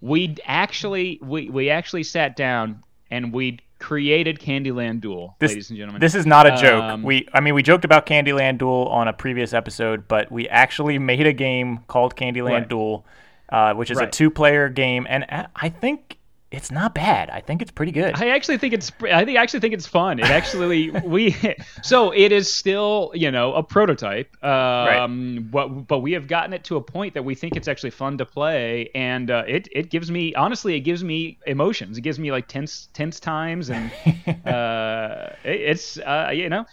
We 0.00 0.36
actually 0.44 1.18
we 1.22 1.48
we 1.48 1.70
actually 1.70 2.02
sat 2.04 2.36
down 2.36 2.82
and 3.10 3.32
we 3.32 3.60
created 3.78 4.38
Candyland 4.40 5.00
Duel, 5.02 5.36
This- 5.38 5.50
ladies 5.52 5.70
and 5.70 5.78
gentlemen. 5.78 6.00
This 6.00 6.14
is 6.14 6.24
not 6.26 6.46
a 6.46 6.56
joke. 6.56 6.82
Um, 6.82 7.02
we, 7.02 7.28
I 7.34 7.40
mean, 7.40 7.54
we 7.54 7.62
joked 7.62 7.84
about 7.84 8.06
Candyland 8.06 8.56
Duel 8.58 8.88
on 8.88 9.06
a 9.06 9.12
previous 9.12 9.52
episode, 9.52 10.08
but 10.08 10.32
we 10.32 10.48
actually 10.48 10.98
made 10.98 11.26
a 11.26 11.32
game 11.34 11.80
called 11.86 12.16
Candyland 12.16 12.50
Right. 12.52 12.68
Duel, 12.68 13.04
uh, 13.50 13.74
which 13.74 13.90
is 13.90 13.98
a 13.98 14.06
two-player 14.06 14.70
game, 14.70 15.06
and 15.10 15.24
I- 15.28 15.46
I 15.54 15.68
think 15.68 16.16
it's 16.50 16.70
not 16.70 16.94
bad. 16.94 17.28
I 17.30 17.40
think 17.40 17.60
it's 17.60 17.72
pretty 17.72 17.90
good. 17.90 18.14
I 18.14 18.28
actually 18.28 18.58
think 18.58 18.72
it's 18.72 18.92
I 19.02 19.24
think 19.24 19.36
I 19.36 19.42
actually 19.42 19.60
think 19.60 19.74
it's 19.74 19.86
fun. 19.86 20.20
It 20.20 20.26
actually 20.26 20.90
we 21.04 21.36
so 21.82 22.12
it 22.12 22.30
is 22.30 22.52
still 22.52 23.10
you 23.14 23.30
know 23.30 23.52
a 23.54 23.62
prototype, 23.62 24.42
um, 24.44 25.48
but 25.50 25.68
but 25.88 26.00
we 26.00 26.12
have 26.12 26.28
gotten 26.28 26.52
it 26.52 26.62
to 26.64 26.76
a 26.76 26.80
point 26.80 27.14
that 27.14 27.24
we 27.24 27.34
think 27.34 27.56
it's 27.56 27.66
actually 27.66 27.90
fun 27.90 28.18
to 28.18 28.26
play, 28.26 28.90
and 28.94 29.30
uh, 29.30 29.42
it 29.48 29.68
it 29.72 29.90
gives 29.90 30.10
me 30.10 30.34
honestly 30.34 30.76
it 30.76 30.80
gives 30.80 31.02
me 31.02 31.38
emotions. 31.46 31.98
It 31.98 32.02
gives 32.02 32.18
me 32.18 32.30
like 32.30 32.46
tense 32.46 32.88
tense 32.92 33.18
times, 33.18 33.68
and 33.68 33.90
uh, 34.46 35.30
it, 35.44 35.60
it's 35.60 35.98
uh, 35.98 36.30
you 36.32 36.48
know 36.48 36.64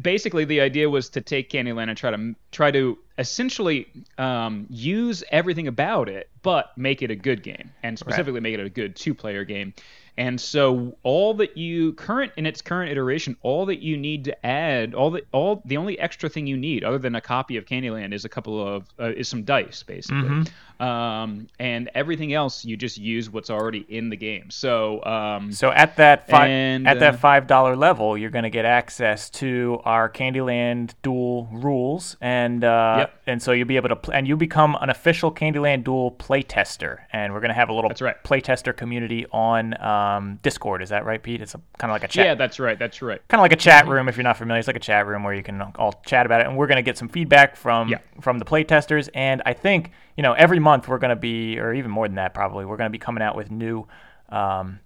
basically 0.00 0.44
the 0.44 0.60
idea 0.60 0.88
was 0.88 1.08
to 1.10 1.20
take 1.20 1.50
Candyland 1.50 1.88
and 1.88 1.96
try 1.96 2.10
to 2.10 2.34
try 2.50 2.70
to 2.70 2.98
essentially 3.18 3.86
um, 4.18 4.66
use 4.70 5.22
everything 5.30 5.66
about 5.66 6.08
it, 6.08 6.28
but 6.42 6.76
make 6.76 7.02
it 7.02 7.10
a 7.10 7.16
good 7.16 7.42
game, 7.42 7.70
and 7.82 7.98
specifically 7.98 8.40
make 8.40 8.54
it 8.54 8.60
a 8.60 8.70
good 8.70 8.96
two-player 8.96 9.44
game. 9.44 9.74
And 10.18 10.38
so 10.38 10.96
all 11.04 11.32
that 11.34 11.56
you 11.56 11.94
current 11.94 12.32
in 12.36 12.44
its 12.44 12.60
current 12.60 12.90
iteration, 12.90 13.34
all 13.40 13.64
that 13.66 13.80
you 13.82 13.96
need 13.96 14.24
to 14.24 14.46
add, 14.46 14.94
all 14.94 15.10
the 15.10 15.22
all 15.32 15.62
the 15.64 15.78
only 15.78 15.98
extra 15.98 16.28
thing 16.28 16.46
you 16.46 16.56
need 16.56 16.84
other 16.84 16.98
than 16.98 17.14
a 17.14 17.20
copy 17.20 17.56
of 17.56 17.64
Candyland 17.64 18.12
is 18.12 18.26
a 18.26 18.28
couple 18.28 18.66
of 18.66 18.84
uh, 19.00 19.12
is 19.16 19.26
some 19.28 19.42
dice 19.42 19.82
basically. 19.82 20.28
Mm-hmm. 20.28 20.42
Um, 20.80 21.46
and 21.58 21.90
everything 21.94 22.32
else 22.32 22.64
you 22.64 22.76
just 22.76 22.98
use 22.98 23.30
what's 23.30 23.50
already 23.50 23.86
in 23.88 24.08
the 24.10 24.16
game. 24.16 24.50
So 24.50 25.04
um, 25.04 25.52
So 25.52 25.70
at 25.70 25.96
that 25.96 26.28
fi- 26.28 26.46
And, 26.48 26.88
at 26.88 26.96
uh, 26.96 27.00
that 27.00 27.20
five 27.20 27.46
dollar 27.46 27.76
level, 27.76 28.18
you're 28.18 28.30
going 28.30 28.42
to 28.44 28.50
get 28.50 28.64
access 28.64 29.30
to 29.30 29.80
our 29.84 30.08
Candyland 30.10 30.94
Duel 31.02 31.48
rules, 31.52 32.16
and 32.20 32.64
uh, 32.64 32.96
Yep. 32.98 33.14
and 33.26 33.42
so 33.42 33.52
you'll 33.52 33.68
be 33.68 33.76
able 33.76 33.90
to 33.90 33.96
pl- 33.96 34.14
and 34.14 34.26
you 34.26 34.36
become 34.36 34.76
an 34.80 34.90
official 34.90 35.32
Candyland 35.32 35.84
Duel 35.84 36.12
playtester, 36.12 36.98
and 37.12 37.32
we're 37.32 37.40
going 37.40 37.48
to 37.50 37.54
have 37.54 37.68
a 37.68 37.72
little 37.72 37.88
That's 37.88 38.02
right. 38.02 38.16
playtester 38.24 38.76
community 38.76 39.26
on 39.32 39.80
um, 39.82 40.38
Discord. 40.42 40.82
Is 40.82 40.88
that 40.88 41.04
right, 41.04 41.22
Pete? 41.22 41.40
It's 41.40 41.52
kind 41.52 41.90
of 41.90 41.90
like 41.90 42.04
a 42.04 42.08
chat. 42.08 42.26
yeah, 42.26 42.34
that's 42.34 42.58
right. 42.58 42.78
That's 42.78 43.00
right. 43.02 43.20
kind 43.28 43.40
of 43.40 43.42
like 43.42 43.52
a 43.52 43.56
chat 43.56 43.86
room 43.86 44.08
if 44.08 44.16
you're 44.16 44.24
not 44.24 44.36
familiar. 44.36 44.58
It's 44.58 44.66
like 44.68 44.76
a 44.76 44.80
chat 44.80 45.06
room 45.06 45.22
where 45.24 45.34
you 45.34 45.42
can 45.42 45.60
all 45.76 46.00
chat 46.04 46.26
about 46.26 46.40
it, 46.40 46.46
and 46.46 46.56
we're 46.56 46.66
going 46.66 46.76
to 46.76 46.82
get 46.82 46.98
some 46.98 47.08
feedback 47.08 47.56
from 47.56 47.88
Yeah. 47.88 47.98
from 48.20 48.38
the 48.38 48.44
playtesters. 48.44 49.08
And 49.14 49.42
I 49.46 49.52
think 49.52 49.90
you 50.16 50.22
know 50.22 50.32
every 50.32 50.58
month 50.58 50.88
we're 50.88 50.98
going 50.98 51.10
to 51.10 51.16
be, 51.16 51.58
or 51.58 51.72
even 51.74 51.90
more 51.90 52.06
than 52.06 52.16
that, 52.16 52.34
probably 52.34 52.64
we're 52.64 52.76
going 52.76 52.88
to 52.88 52.92
be 52.92 52.98
coming 52.98 53.22
out 53.22 53.36
with 53.36 53.50
new. 53.50 53.86
Um, 54.28 54.80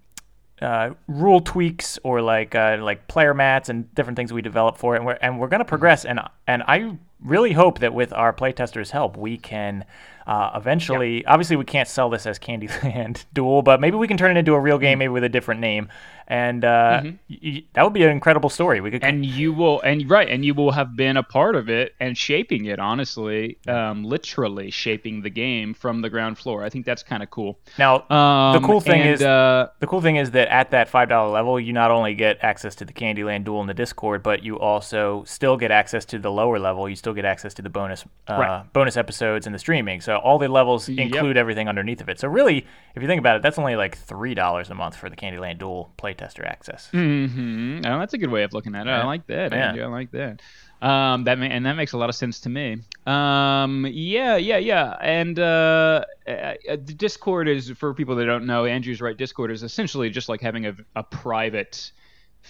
uh, 0.63 0.91
rule 1.07 1.41
tweaks 1.41 1.99
or 2.03 2.23
like 2.23 2.55
uh, 2.55 2.79
like 2.81 3.07
player 3.09 3.35
mats 3.35 3.69
and 3.69 3.95
different 3.95 4.17
things 4.17 4.33
we 4.33 4.41
develop 4.41 4.79
for 4.79 4.95
it, 4.95 4.99
and 4.99 5.07
we're 5.07 5.19
and 5.21 5.39
we're 5.39 5.49
gonna 5.49 5.65
progress. 5.65 6.05
And 6.05 6.21
and 6.47 6.63
I 6.67 6.97
really 7.21 7.53
hope 7.53 7.81
that 7.81 7.93
with 7.93 8.13
our 8.13 8.33
playtesters' 8.33 8.91
help, 8.91 9.17
we 9.17 9.37
can 9.37 9.85
uh, 10.27 10.53
eventually. 10.55 11.25
Obviously, 11.27 11.57
we 11.57 11.65
can't 11.65 11.89
sell 11.89 12.09
this 12.09 12.27
as 12.27 12.39
Candyland 12.39 13.25
Duel, 13.35 13.63
but 13.63 13.81
maybe 13.81 13.97
we 13.97 14.09
can 14.09 14.17
turn 14.17 14.35
it 14.35 14.39
into 14.39 14.55
a 14.55 14.61
real 14.61 14.79
game, 14.79 14.99
maybe 14.99 15.11
with 15.11 15.25
a 15.25 15.29
different 15.29 15.61
name, 15.61 15.89
and 16.29 16.65
uh, 16.65 17.03
y- 17.05 17.19
y- 17.43 17.65
that 17.75 17.83
would 17.85 17.93
be 17.93 18.03
an 18.03 18.11
incredible 18.11 18.49
story. 18.51 18.81
We 18.81 18.91
could 18.91 19.05
and 19.05 19.25
you 19.25 19.53
will 19.53 19.81
and 19.83 20.09
right 20.11 20.29
and 20.29 20.45
you 20.45 20.55
will 20.55 20.73
have 20.73 20.97
been 20.97 21.17
a 21.17 21.23
part 21.23 21.55
of 21.57 21.69
it 21.69 21.95
and 22.01 22.17
shaping 22.19 22.65
it 22.67 22.79
honestly 22.79 23.59
um, 23.69 24.03
literally 24.05 24.71
shaping 24.71 25.23
the 25.23 25.31
game 25.31 25.75
from 25.75 26.01
the 26.03 26.11
ground 26.11 26.39
floor 26.39 26.65
i 26.65 26.69
think 26.69 26.85
that's 26.87 27.03
kind 27.03 27.23
of 27.23 27.31
cool 27.31 27.59
now 27.79 28.09
um, 28.11 28.61
the 28.61 28.67
cool 28.67 28.81
thing 28.81 29.01
and, 29.03 29.11
is 29.11 29.23
uh, 29.23 29.69
the 29.81 29.87
cool 29.87 30.01
thing 30.01 30.17
is 30.17 30.31
that 30.33 30.49
at 30.49 30.71
that 30.71 30.89
five 30.89 31.09
dollar 31.09 31.31
level, 31.31 31.59
you 31.61 31.73
not 31.73 31.91
only 31.91 32.15
get 32.15 32.39
access 32.43 32.75
to 32.77 32.85
the 32.85 32.93
Candyland 32.93 33.45
Duel 33.45 33.61
in 33.61 33.67
the 33.67 33.75
Discord, 33.75 34.23
but 34.23 34.43
you 34.43 34.59
also 34.59 35.23
still 35.25 35.57
get 35.57 35.71
access 35.71 36.05
to 36.07 36.19
the 36.19 36.31
lower 36.31 36.59
level. 36.59 36.89
You 36.89 36.97
still 36.97 37.13
get 37.15 37.25
access 37.25 37.55
to 37.55 37.63
the 37.63 37.69
bonus 37.71 38.05
uh, 38.29 38.35
Right. 38.35 38.73
bonus 38.73 38.97
episodes 38.97 39.47
and 39.47 39.55
the 39.55 39.59
streaming. 39.59 40.01
So 40.01 40.17
all 40.17 40.39
the 40.39 40.49
levels 40.49 40.89
Yep. 40.89 40.99
include 40.99 41.37
everything 41.37 41.69
underneath 41.69 42.01
of 42.01 42.09
it. 42.09 42.19
So 42.21 42.29
really, 42.29 42.67
if 42.95 43.03
you 43.03 43.09
think 43.09 43.19
about 43.19 43.37
it, 43.37 43.43
that's 43.43 43.59
only 43.59 43.77
like 43.77 43.97
three 43.97 44.35
dollars 44.35 44.71
a 44.71 44.75
month 44.75 44.97
for 44.97 45.09
the 45.11 45.17
Candyland 45.17 45.59
Duel 45.59 45.93
playtester 46.17 46.45
access. 46.47 46.89
hmm 46.91 47.81
Oh, 47.85 47.99
that's 47.99 48.15
a 48.15 48.19
good 48.19 48.31
way 48.31 48.43
of 48.43 48.53
looking 48.53 48.75
at 48.75 48.87
it. 48.87 48.91
I 48.91 49.05
like 49.05 49.27
that. 49.27 49.53
Yeah. 49.53 49.69
Andrew. 49.69 49.85
I 49.85 49.87
like 49.89 50.11
that. 50.13 50.41
Um, 50.83 51.25
that 51.25 51.39
ma- 51.39 51.47
and 51.47 51.65
that 51.67 51.75
makes 51.75 51.93
a 51.93 51.99
lot 51.99 52.09
of 52.11 52.15
sense 52.15 52.41
to 52.41 52.49
me. 52.51 52.79
Um, 53.07 53.87
yeah, 53.91 54.37
yeah, 54.37 54.59
yeah. 54.59 54.91
And 55.01 55.39
uh, 55.39 56.05
uh, 56.29 56.55
the 56.67 56.95
Discord 56.95 57.49
is 57.49 57.71
for 57.71 57.95
people 57.95 58.17
that 58.17 58.27
don't 58.27 58.47
know. 58.47 58.67
Andrew's 58.67 59.01
right. 59.01 59.17
Discord 59.17 59.51
is 59.51 59.63
essentially 59.63 60.11
just 60.11 60.29
like 60.29 60.41
having 60.43 60.67
a, 60.67 60.77
a 60.95 61.03
private 61.03 61.91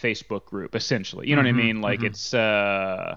Facebook 0.03 0.45
group. 0.45 0.75
Essentially, 0.75 1.29
you 1.29 1.37
know 1.37 1.43
what 1.43 1.49
I 1.49 1.53
mean? 1.53 1.81
Like 1.81 2.03
it's. 2.03 2.35
Uh, 2.35 3.17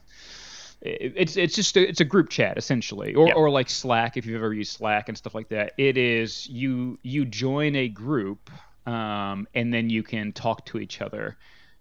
it's 0.82 1.36
it's 1.36 1.56
just 1.56 1.76
a, 1.76 1.86
it's 1.90 2.00
a 2.00 2.06
group 2.06 2.30
chat 2.30 2.58
essentially 2.58 3.14
or, 3.14 3.28
Yep. 3.28 3.36
or 3.36 3.50
like 3.50 3.70
slack 3.70 4.16
if 4.16 4.26
you've 4.26 4.38
ever 4.42 4.54
used 4.54 4.72
slack 4.72 5.10
and 5.10 5.18
stuff 5.18 5.36
like 5.36 5.50
that 5.50 5.74
it 5.78 5.98
is 5.98 6.48
you 6.48 6.98
you 7.04 7.26
join 7.26 7.76
a 7.76 7.90
group 7.90 8.50
um, 8.94 9.48
and 9.54 9.68
then 9.74 9.90
you 9.90 10.04
can 10.04 10.32
talk 10.34 10.66
to 10.66 10.78
each 10.80 11.02
other 11.02 11.38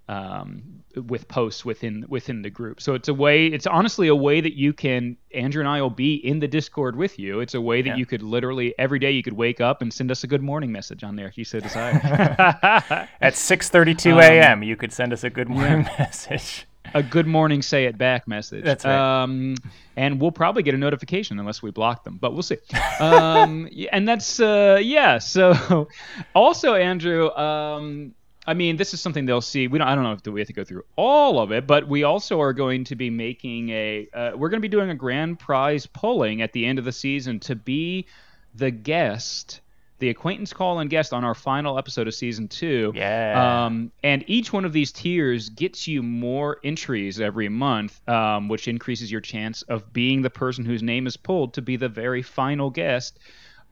um, 0.08 0.62
with 0.94 1.28
posts 1.28 1.64
within 1.66 2.04
within 2.08 2.40
the 2.42 2.48
group 2.58 2.80
so 2.80 2.94
it's 2.94 3.08
a 3.08 3.14
way 3.14 3.46
it's 3.56 3.66
honestly 3.66 4.08
a 4.08 4.14
way 4.14 4.40
that 4.40 4.54
you 4.56 4.72
can 4.72 5.16
andrew 5.34 5.60
and 5.60 5.68
i 5.68 5.82
will 5.82 5.90
be 6.06 6.14
in 6.14 6.38
the 6.40 6.48
discord 6.48 6.96
with 6.96 7.18
you 7.18 7.40
it's 7.40 7.54
a 7.54 7.60
way 7.60 7.82
that 7.82 7.90
Yeah. 7.90 7.96
you 7.96 8.06
could 8.06 8.22
literally 8.22 8.74
every 8.78 8.98
day 8.98 9.10
you 9.10 9.22
could 9.22 9.34
wake 9.34 9.60
up 9.60 9.82
and 9.82 9.92
send 9.92 10.10
us 10.10 10.24
a 10.24 10.26
good 10.26 10.42
morning 10.42 10.72
message 10.72 11.04
on 11.04 11.14
there 11.16 11.28
if 11.28 11.36
you 11.36 11.44
so 11.44 11.60
desire 11.60 11.92
At 13.20 13.34
six 13.36 13.68
thirty 13.68 13.94
two 13.94 14.12
Um, 14.18 14.20
a.m., 14.20 14.62
you 14.62 14.76
could 14.76 14.92
send 14.92 15.12
us 15.12 15.24
a 15.24 15.30
good 15.30 15.48
morning 15.50 15.82
message. 15.98 16.66
A 16.95 17.02
good 17.02 17.26
morning 17.26 17.62
say 17.62 17.85
it 17.85 17.99
back 17.99 18.26
message 18.26 18.64
That's 18.64 18.85
right. 18.85 19.22
um 19.22 19.57
and 19.96 20.20
we'll 20.20 20.33
probably 20.33 20.62
get 20.62 20.74
a 20.74 20.79
notification 20.79 21.38
unless 21.38 21.62
we 21.62 21.70
block 21.70 22.05
them 22.05 22.18
but 22.18 22.33
we'll 22.33 22.42
see 22.42 22.59
um 23.01 23.68
and 23.92 24.09
that's 24.09 24.40
uh 24.40 24.79
yeah 24.83 25.18
so 25.18 25.88
also 26.35 26.74
andrew 26.74 27.31
um 27.31 28.14
I 28.48 28.55
mean, 28.55 28.79
this 28.79 28.94
is 28.94 29.03
something 29.03 29.27
they'll 29.27 29.42
see. 29.42 29.68
We 29.68 29.79
don't. 29.79 29.87
I 29.87 29.94
don't 29.94 30.05
know 30.05 30.12
if 30.12 30.27
we 30.27 30.40
have 30.40 30.46
to 30.46 30.55
go 30.55 30.64
through 30.64 30.85
all 30.96 31.38
of 31.38 31.53
it, 31.53 31.66
but 31.66 31.87
we 31.87 32.05
also 32.05 32.40
are 32.40 32.55
going 32.55 32.83
to 32.85 32.96
be 32.96 33.11
making 33.11 33.68
a. 33.68 34.09
Uh, 34.14 34.31
we're 34.35 34.48
going 34.48 34.57
to 34.57 34.66
be 34.66 34.70
doing 34.70 34.88
a 34.88 34.94
grand 34.94 35.38
prize 35.38 35.85
pulling 35.85 36.40
at 36.40 36.55
the 36.55 36.64
end 36.64 36.79
of 36.79 36.87
the 36.87 36.92
season 36.92 37.40
to 37.40 37.55
be 37.55 38.07
the 38.55 38.70
guest, 38.70 39.61
the 39.98 40.08
acquaintance 40.11 40.52
call 40.52 40.78
and 40.78 40.88
guest 40.88 41.12
on 41.12 41.24
our 41.24 41.34
final 41.34 41.78
episode 41.78 42.06
of 42.06 42.14
season 42.14 42.48
two. 42.48 42.92
Yeah. 42.94 43.64
Um, 43.66 43.90
and 44.02 44.24
each 44.26 44.52
one 44.52 44.64
of 44.64 44.72
these 44.72 44.92
tiers 44.92 45.48
gets 45.48 45.88
you 45.88 46.02
more 46.02 46.58
entries 46.62 47.20
every 47.20 47.48
month, 47.48 48.08
um, 48.08 48.48
which 48.48 48.68
increases 48.68 49.11
your 49.11 49.20
chance 49.20 49.62
of 49.62 49.92
being 49.92 50.22
the 50.22 50.30
person 50.30 50.64
whose 50.64 50.82
name 50.82 51.06
is 51.06 51.16
pulled 51.16 51.54
to 51.54 51.62
be 51.62 51.76
the 51.76 51.88
very 51.88 52.22
final 52.22 52.70
guest 52.70 53.18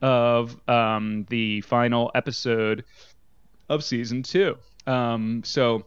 of 0.01 0.57
um, 0.69 1.25
the 1.29 1.61
final 1.61 2.11
episode 2.13 2.83
of 3.69 3.83
season 3.83 4.23
two. 4.23 4.57
Um, 4.85 5.43
so. 5.43 5.85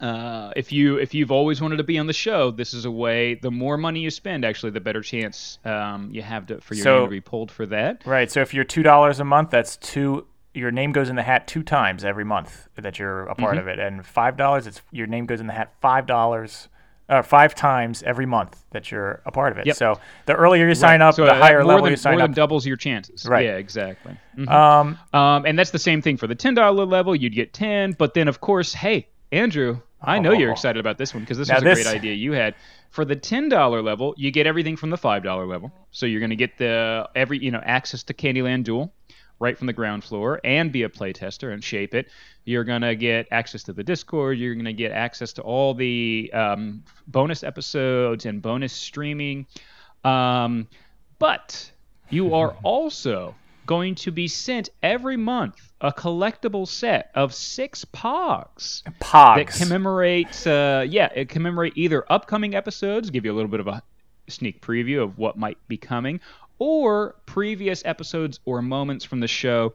Uh, 0.00 0.52
if 0.56 0.72
you 0.72 0.96
if 0.96 1.12
you've 1.14 1.30
always 1.30 1.60
wanted 1.60 1.76
to 1.76 1.84
be 1.84 1.98
on 1.98 2.06
the 2.06 2.12
show, 2.12 2.50
this 2.50 2.72
is 2.72 2.84
a 2.86 2.90
way. 2.90 3.34
The 3.34 3.50
more 3.50 3.76
money 3.76 4.00
you 4.00 4.10
spend, 4.10 4.44
actually, 4.44 4.70
the 4.70 4.80
better 4.80 5.02
chance 5.02 5.58
um, 5.64 6.08
you 6.10 6.22
have 6.22 6.46
to, 6.46 6.60
for 6.60 6.74
your 6.74 6.84
So- 6.84 6.94
name 7.00 7.04
to 7.06 7.10
be 7.10 7.20
pulled 7.20 7.50
for 7.50 7.66
that. 7.66 8.02
Right. 8.06 8.30
So 8.30 8.40
if 8.40 8.54
you're 8.54 8.64
two 8.64 8.82
dollars 8.82 9.20
a 9.20 9.24
month, 9.24 9.50
that's 9.50 9.76
two. 9.76 10.26
Your 10.54 10.70
name 10.72 10.90
goes 10.92 11.08
in 11.10 11.16
the 11.16 11.22
hat 11.22 11.46
two 11.46 11.62
times 11.62 12.04
every 12.04 12.24
month 12.24 12.66
that 12.76 12.98
you're 12.98 13.26
a 13.26 13.32
Mm-hmm. 13.34 13.42
part 13.42 13.58
of 13.58 13.68
it, 13.68 13.78
and 13.78 14.04
five 14.04 14.36
dollars, 14.36 14.66
it's 14.66 14.80
your 14.90 15.06
name 15.06 15.26
goes 15.26 15.40
in 15.40 15.46
the 15.46 15.52
hat 15.52 15.74
five 15.80 16.06
dollars, 16.06 16.68
uh, 17.08 17.22
five 17.22 17.54
times 17.54 18.02
every 18.02 18.26
month 18.26 18.64
that 18.70 18.90
you're 18.90 19.20
a 19.26 19.30
part 19.30 19.52
of 19.52 19.58
it. 19.58 19.66
Yep. 19.66 19.76
So 19.76 20.00
the 20.26 20.34
earlier 20.34 20.66
you 20.66 20.74
sign 20.74 21.02
up, 21.02 21.14
So 21.14 21.24
the 21.26 21.34
higher 21.34 21.58
more 21.62 21.66
level 21.68 21.84
than, 21.84 21.92
you 21.92 21.96
sign 21.96 22.14
more 22.14 22.22
up. 22.22 22.28
than 22.28 22.34
doubles 22.34 22.66
your 22.66 22.76
chances. 22.76 23.26
Right. 23.26 23.44
Yeah, 23.44 23.56
exactly. 23.58 24.16
Mhm. 24.36 24.48
um, 24.48 24.98
Um, 25.12 25.44
and 25.46 25.56
that's 25.58 25.70
the 25.72 25.78
same 25.78 26.00
thing 26.02 26.16
for 26.16 26.26
the 26.26 26.34
ten 26.34 26.54
dollar 26.54 26.84
level. 26.84 27.14
You'd 27.14 27.34
get 27.34 27.52
ten, 27.52 27.92
but 27.92 28.14
then 28.14 28.26
of 28.26 28.40
course, 28.40 28.72
hey, 28.74 29.06
Andrew, 29.30 29.78
I 30.02 30.18
know 30.18 30.32
you're 30.32 30.48
Oh. 30.50 30.52
excited 30.52 30.80
about 30.80 30.96
this 30.98 31.12
one 31.14 31.22
because 31.22 31.38
this 31.38 31.48
Now 31.48 31.56
was 31.56 31.62
a 31.62 31.66
this- 31.66 31.82
great 31.84 31.94
idea 31.94 32.14
you 32.14 32.32
had. 32.32 32.54
For 32.90 33.04
the 33.04 33.14
ten 33.16 33.48
dollar 33.48 33.82
level, 33.82 34.14
you 34.16 34.30
get 34.30 34.46
everything 34.46 34.76
from 34.76 34.90
the 34.90 34.96
five 34.96 35.22
dollar 35.22 35.46
level. 35.46 35.70
So 35.90 36.06
you're 36.06 36.20
going 36.20 36.30
to 36.30 36.36
get 36.36 36.58
the 36.58 37.08
every 37.14 37.38
you 37.38 37.50
know 37.50 37.60
access 37.64 38.02
to 38.04 38.14
Candyland 38.14 38.64
Duel 38.64 38.92
right 39.38 39.56
from 39.56 39.66
the 39.68 39.72
ground 39.72 40.04
floor 40.04 40.38
and 40.44 40.70
be 40.72 40.82
a 40.82 40.88
playtester 40.88 41.52
and 41.52 41.62
shape 41.64 41.94
it. 41.94 42.08
You're 42.44 42.64
going 42.64 42.82
to 42.82 42.94
get 42.96 43.26
access 43.30 43.62
to 43.64 43.72
the 43.72 43.82
Discord. 43.84 44.38
You're 44.38 44.54
going 44.54 44.64
to 44.66 44.72
get 44.72 44.92
access 44.92 45.32
to 45.34 45.42
all 45.42 45.72
the 45.72 46.30
um, 46.34 46.82
bonus 47.06 47.42
episodes 47.44 48.26
and 48.26 48.42
bonus 48.42 48.72
streaming. 48.72 49.46
Um, 50.04 50.68
but 51.18 51.70
you 52.10 52.34
are 52.34 52.50
also 52.62 53.34
going 53.70 53.94
to 53.94 54.10
be 54.10 54.26
sent 54.26 54.68
every 54.82 55.16
month 55.16 55.72
a 55.80 55.92
collectible 55.92 56.66
set 56.66 57.08
of 57.14 57.32
six 57.32 57.84
pogs 57.84 58.82
that 58.82 58.98
Pogs. 58.98 59.56
commemorate 59.56 60.44
uh, 60.44 60.84
yeah 60.88 61.08
it 61.14 61.28
commemorate 61.28 61.72
either 61.76 62.04
upcoming 62.10 62.56
episodes 62.56 63.10
give 63.10 63.24
you 63.24 63.30
a 63.30 63.36
little 63.36 63.48
bit 63.48 63.60
of 63.60 63.68
a 63.68 63.80
sneak 64.26 64.60
preview 64.60 65.00
of 65.04 65.18
what 65.18 65.38
might 65.38 65.56
be 65.68 65.76
coming 65.76 66.18
or 66.58 67.14
previous 67.26 67.84
episodes 67.84 68.40
or 68.44 68.60
moments 68.60 69.04
from 69.04 69.20
the 69.20 69.28
show 69.28 69.72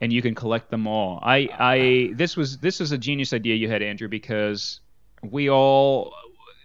and 0.00 0.14
you 0.14 0.22
can 0.22 0.34
collect 0.34 0.70
them 0.70 0.86
all. 0.86 1.18
I 1.22 1.50
i 1.58 2.12
this 2.14 2.38
was 2.38 2.56
this 2.56 2.80
is 2.80 2.92
a 2.92 2.98
genius 2.98 3.34
idea 3.34 3.54
you 3.54 3.68
had 3.68 3.82
andrew 3.82 4.08
because 4.08 4.80
we 5.22 5.50
all 5.50 6.14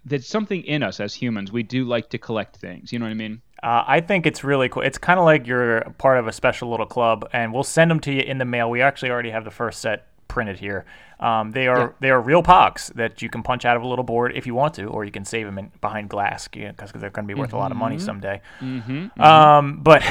there's 0.05 0.25
something 0.25 0.63
in 0.63 0.83
us 0.83 1.01
as 1.01 1.13
humans. 1.13 1.51
We 1.51 1.63
do 1.63 1.83
like 1.83 2.11
to 2.11 2.17
collect 2.17 2.55
things. 2.55 2.93
You 2.93 2.99
know 2.99 3.07
what 3.07 3.11
i 3.11 3.15
mean 3.15 3.41
Uh, 3.63 3.83
I 3.87 4.01
think 4.01 4.25
it's 4.25 4.43
really 4.43 4.69
cool. 4.69 4.81
It's 4.81 4.97
kind 4.97 5.19
of 5.19 5.25
like 5.25 5.45
you're 5.45 5.81
part 5.97 6.17
of 6.17 6.27
a 6.27 6.31
special 6.31 6.69
little 6.71 6.87
club, 6.87 7.29
and 7.31 7.53
we'll 7.53 7.63
send 7.63 7.91
them 7.91 7.99
to 8.01 8.11
you 8.11 8.21
in 8.21 8.37
the 8.39 8.45
mail. 8.45 8.69
We 8.69 8.81
actually 8.81 9.11
already 9.11 9.29
have 9.29 9.43
the 9.43 9.51
first 9.51 9.79
set 9.81 10.07
printed 10.27 10.57
here. 10.59 10.85
Um, 11.19 11.51
they 11.51 11.67
are 11.67 11.79
Yeah. 11.79 11.89
they 11.99 12.09
are 12.09 12.19
real 12.19 12.41
pogs 12.41 12.91
that 12.93 13.21
you 13.21 13.29
can 13.29 13.43
punch 13.43 13.63
out 13.63 13.77
of 13.77 13.83
a 13.83 13.87
little 13.87 14.03
board 14.03 14.31
if 14.33 14.47
you 14.47 14.55
want 14.55 14.73
to, 14.75 14.85
or 14.85 15.05
you 15.05 15.11
can 15.11 15.25
save 15.25 15.45
them 15.45 15.59
in, 15.59 15.71
behind 15.79 16.09
glass 16.09 16.47
because 16.47 16.91
they're 16.93 17.11
going 17.11 17.27
to 17.27 17.33
be 17.35 17.39
worth 17.39 17.53
a 17.53 17.57
lot 17.57 17.69
of 17.71 17.77
money 17.77 17.99
someday. 17.99 18.41
mm-hmm. 18.59 19.21
Um, 19.21 19.79
but 19.83 20.01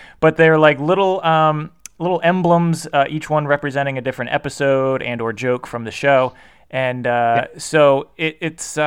but 0.20 0.36
they're 0.36 0.58
like 0.58 0.78
little 0.78 1.20
um, 1.24 1.72
little 1.98 2.20
emblems, 2.22 2.86
uh, 2.92 3.06
each 3.08 3.28
one 3.28 3.48
representing 3.48 3.98
a 3.98 4.00
different 4.00 4.30
episode 4.32 5.02
and 5.02 5.20
or 5.20 5.32
joke 5.32 5.66
from 5.66 5.82
the 5.82 5.90
show, 5.90 6.34
and 6.70 7.08
uh, 7.08 7.46
so 7.58 8.10
it, 8.16 8.38
it's. 8.40 8.78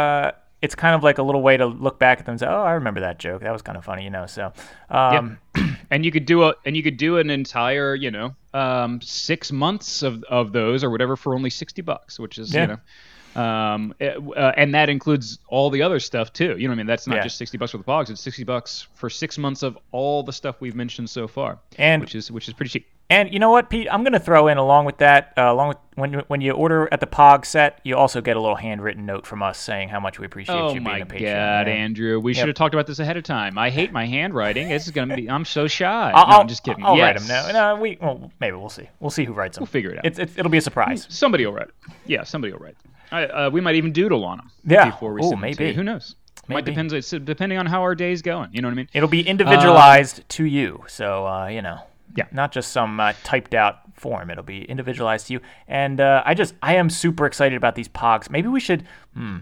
It's 0.64 0.76
kind 0.76 0.96
of 0.96 1.04
like 1.04 1.18
a 1.18 1.24
little 1.24 1.42
way 1.42 1.58
to 1.58 1.66
look 1.66 2.00
back 2.00 2.20
at 2.20 2.26
them 2.26 2.34
and 2.34 2.40
say, 2.40 2.48
"Oh, 2.48 2.64
I 2.64 2.72
remember 2.72 3.02
that 3.02 3.20
joke. 3.20 3.42
That 3.42 3.52
was 3.52 3.62
kind 3.62 3.78
of 3.78 3.84
funny," 3.86 4.04
you 4.06 4.10
know. 4.10 4.26
So, 4.26 4.54
um, 4.90 5.38
and 5.92 6.06
you 6.06 6.12
could 6.12 6.26
do 6.26 6.44
a 6.44 6.56
and 6.66 6.76
you 6.78 6.82
could 6.82 6.98
do 6.98 7.18
an 7.18 7.30
entire 7.30 7.94
you 7.96 8.10
know 8.10 8.34
um, 8.54 9.02
six 9.02 9.52
months 9.52 10.02
of, 10.04 10.24
of 10.30 10.54
those 10.54 10.84
or 10.84 10.90
whatever 10.90 11.16
for 11.16 11.36
only 11.36 11.50
60 11.50 11.82
bucks 11.82 12.20
which 12.20 12.38
is 12.38 12.54
Yeah. 12.54 12.62
you 12.62 12.68
know 12.68 13.42
um, 13.42 13.94
it- 14.00 14.18
uh, 14.38 14.54
and 14.56 14.74
that 14.76 14.90
includes 14.90 15.40
all 15.48 15.70
the 15.72 15.82
other 15.82 16.00
stuff 16.00 16.32
too 16.34 16.56
you 16.58 16.68
know 16.68 16.72
what 16.72 16.76
i 16.76 16.78
mean 16.78 16.86
that's 16.86 17.08
not 17.08 17.16
Yeah. 17.18 17.24
just 17.24 17.38
60 17.38 17.58
bucks 17.58 17.72
for 17.72 17.80
the 17.80 17.84
pogs 17.84 18.10
it's 18.12 18.22
60 18.22 18.44
bucks 18.44 18.88
for 18.94 19.10
six 19.10 19.38
months 19.40 19.64
of 19.64 19.76
all 19.92 20.22
the 20.24 20.32
stuff 20.34 20.62
we've 20.62 20.76
mentioned 20.76 21.10
so 21.10 21.28
far 21.28 21.58
And- 21.78 22.02
which 22.02 22.14
is 22.16 22.32
which 22.32 22.48
is 22.48 22.54
pretty 22.54 22.70
cheap 22.70 22.88
And 23.14 23.32
you 23.32 23.38
know 23.38 23.52
what, 23.52 23.70
Pete? 23.70 23.88
I'm 23.92 24.02
going 24.02 24.14
to 24.14 24.20
throw 24.20 24.48
in 24.48 24.58
along 24.58 24.86
with 24.86 24.98
that, 24.98 25.34
uh, 25.38 25.44
along 25.44 25.68
with 25.68 25.78
when 25.94 26.14
you, 26.14 26.24
when 26.30 26.42
you 26.42 26.54
order 26.54 26.90
at 26.92 27.00
the 27.00 27.06
Pog 27.06 27.46
set, 27.46 27.80
you 27.84 27.96
also 27.96 28.22
get 28.22 28.36
a 28.38 28.40
little 28.40 28.56
handwritten 28.56 29.06
note 29.06 29.28
from 29.28 29.44
us 29.44 29.60
saying 29.60 29.90
how 29.90 30.00
much 30.00 30.18
we 30.18 30.26
appreciate 30.26 30.56
Oh 30.56 30.74
you 30.74 30.82
being 30.82 31.04
a 31.04 31.06
patron. 31.06 31.30
Oh 31.30 31.34
my 31.36 31.64
god. 31.64 31.68
Andrew! 31.68 32.20
We 32.20 32.34
should 32.34 32.48
have 32.48 32.56
talked 32.56 32.74
about 32.74 32.88
this 32.88 32.98
ahead 32.98 33.16
of 33.16 33.24
time. 33.24 33.56
I 33.56 33.70
hate 33.70 33.92
my 33.92 34.08
handwriting. 34.08 34.68
This 34.68 34.86
is 34.86 34.92
gonna 34.92 35.16
be. 35.16 35.30
I'm 35.30 35.46
so 35.46 35.68
shy. 35.68 36.12
I'll, 36.12 36.28
no, 36.28 36.38
I'm 36.38 36.48
just 36.48 36.64
kidding. 36.64 36.84
I'll 36.84 36.98
yes. 36.98 37.20
write 37.20 37.28
them. 37.28 37.54
No, 37.54 37.76
no, 37.76 37.80
we 37.80 38.00
well, 38.02 38.32
maybe 38.40 38.58
we'll 38.58 38.70
see. 38.70 38.90
We'll 39.00 39.12
see 39.12 39.26
who 39.26 39.34
writes 39.34 39.58
them. 39.58 39.62
We'll 39.62 39.68
figure 39.68 39.92
it 39.92 40.00
out. 40.00 40.06
It's, 40.06 40.18
it's 40.18 40.36
it'll 40.36 40.50
be 40.50 40.58
a 40.58 40.62
surprise. 40.62 41.06
Somebody 41.08 41.46
will 41.46 41.54
write 41.54 41.68
it. 41.68 41.76
Yeah, 42.08 42.24
somebody 42.24 42.52
will 42.52 42.62
write. 42.62 42.78
It. 42.84 42.90
I, 43.12 43.26
uh, 43.26 43.50
we 43.52 43.62
might 43.62 43.76
even 43.76 43.92
doodle 43.92 44.26
on 44.26 44.38
them. 44.40 44.52
Yeah. 44.66 44.90
Before 44.90 45.14
we 45.14 45.24
Ooh, 45.24 45.30
to 45.30 45.38
maybe. 45.38 45.74
Who 45.74 45.84
knows? 45.84 46.16
Might 46.48 46.66
Maybe. 46.66 46.72
depends. 46.72 46.94
It's 46.94 47.12
depending 47.12 47.60
on 47.60 47.68
how 47.68 47.84
our 47.84 47.94
day's 47.94 48.24
going. 48.24 48.50
You 48.52 48.62
know 48.62 48.70
what 48.70 48.74
I 48.74 48.76
mean? 48.76 48.90
It'll 48.92 49.08
be 49.08 49.22
individualized 49.22 50.28
to 50.30 50.46
you. 50.46 50.84
So 50.88 51.28
uh, 51.28 51.48
you 51.48 51.62
know, 51.62 51.80
Yeah. 52.16 52.26
not 52.32 52.52
just 52.52 52.72
some 52.72 53.00
uh, 53.00 53.14
typed 53.24 53.54
out 53.54 53.80
form. 53.96 54.30
It'll 54.30 54.44
be 54.44 54.64
individualized 54.66 55.28
to 55.28 55.34
you. 55.34 55.40
And 55.68 56.00
uh, 56.02 56.22
I 56.26 56.34
just 56.34 56.54
I 56.62 56.76
am 56.76 56.90
super 56.90 57.26
excited 57.26 57.56
about 57.56 57.76
these 57.76 57.88
Pogs. 57.90 58.30
Maybe 58.30 58.48
we 58.48 58.60
should. 58.60 58.84
Hmm. 59.16 59.38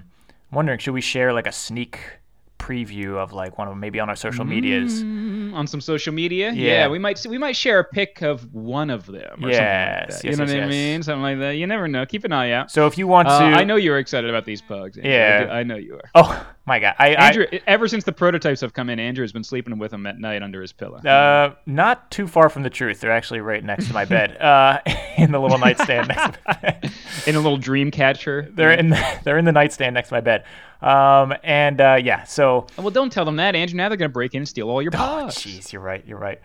I'm 0.52 0.56
wondering, 0.56 0.80
should 0.80 0.94
we 0.94 1.02
share 1.02 1.32
like 1.34 1.48
a 1.48 1.52
sneak 1.52 2.00
preview 2.60 3.16
of 3.18 3.34
like 3.34 3.58
one 3.58 3.68
of 3.68 3.72
them, 3.72 3.80
maybe 3.80 4.00
on 4.00 4.10
our 4.10 4.16
social 4.16 4.46
medias? 4.46 5.04
Mm, 5.04 5.54
on 5.54 5.66
some 5.68 5.82
social 5.82 6.14
media. 6.14 6.52
Yeah. 6.52 6.88
we 6.90 7.00
might 7.00 7.26
we 7.28 7.38
might 7.38 7.56
share 7.56 7.80
a 7.80 7.84
pic 7.84 8.22
of 8.22 8.54
one 8.54 8.90
of 8.90 9.06
them. 9.08 9.44
Or 9.44 9.50
Yes, 9.50 9.58
something 9.58 9.58
like 9.58 9.58
that. 9.58 10.10
yes, 10.10 10.24
you 10.24 10.30
know 10.36 10.44
yes, 10.46 10.54
what 10.54 10.64
I 10.64 10.68
mean? 10.70 11.04
Something 11.04 11.22
like 11.24 11.40
that. 11.40 11.52
You 11.58 11.68
never 11.68 11.88
know. 11.88 12.06
Keep 12.06 12.24
an 12.26 12.34
eye 12.34 12.52
out. 12.52 12.70
So 12.72 12.86
if 12.88 12.98
you 12.98 13.08
want 13.08 13.28
to, 13.30 13.34
Uh, 13.34 13.40
I 13.40 13.64
know 13.64 13.78
you're 13.78 13.98
excited 13.98 14.30
about 14.30 14.46
these 14.46 14.62
pugs. 14.62 14.98
Andrew. 14.98 15.12
I 15.12 15.16
Yeah. 15.16 15.44
do- 15.46 15.52
I, 15.52 15.64
know 15.64 15.76
you 15.78 15.96
are. 15.96 16.10
Oh 16.16 16.46
my 16.72 16.80
god, 16.80 16.96
I, 17.00 17.16
I 17.16 17.28
Andrew, 17.28 17.46
ever 17.68 17.90
since 17.90 18.06
the 18.06 18.14
prototypes 18.14 18.62
have 18.62 18.72
come 18.74 18.90
in, 18.90 18.98
Andrew 18.98 19.24
has 19.26 19.34
been 19.34 19.44
sleeping 19.44 19.78
with 19.78 19.92
them 19.92 20.06
at 20.06 20.18
night 20.18 20.42
under 20.42 20.62
his 20.62 20.72
pillow. 20.72 21.00
Uh, 21.00 21.54
not 21.66 22.10
too 22.12 22.28
far 22.28 22.48
from 22.48 22.64
the 22.64 22.70
truth. 22.70 23.02
They're 23.02 23.12
actually 23.12 23.42
right 23.42 23.62
next 23.62 23.88
to 23.88 23.94
my 23.94 24.06
bed, 24.06 24.38
uh, 24.42 24.80
in 25.18 25.34
the 25.34 25.40
little 25.40 25.58
nightstand 25.58 26.08
next 26.08 26.36
to 26.36 26.40
my 26.48 26.54
bed. 26.54 26.92
in 27.28 27.36
a 27.36 27.40
little 27.40 27.58
dream 27.58 27.92
catcher. 27.92 28.48
They're 28.54 28.72
in 28.72 28.90
the, 28.90 29.20
they're 29.26 29.38
in 29.38 29.44
the 29.44 29.52
nightstand 29.52 29.96
next 29.96 30.10
to 30.10 30.16
my 30.16 30.22
bed. 30.22 30.46
Um, 30.82 31.34
and 31.44 31.82
uh, 31.82 32.00
yeah, 32.02 32.24
so 32.24 32.68
Well, 32.78 32.90
don't 32.90 33.12
tell 33.12 33.26
them 33.26 33.36
that, 33.36 33.54
Andrew. 33.54 33.76
Now 33.76 33.90
they're 33.90 33.98
going 33.98 34.10
to 34.10 34.14
break 34.14 34.34
in 34.34 34.40
and 34.40 34.48
steal 34.48 34.70
all 34.70 34.82
your 34.82 34.92
oh, 34.94 34.98
pods. 34.98 35.36
jeez, 35.40 35.74
you're 35.74 35.82
right, 35.82 36.06
you're 36.08 36.18
right. 36.18 36.40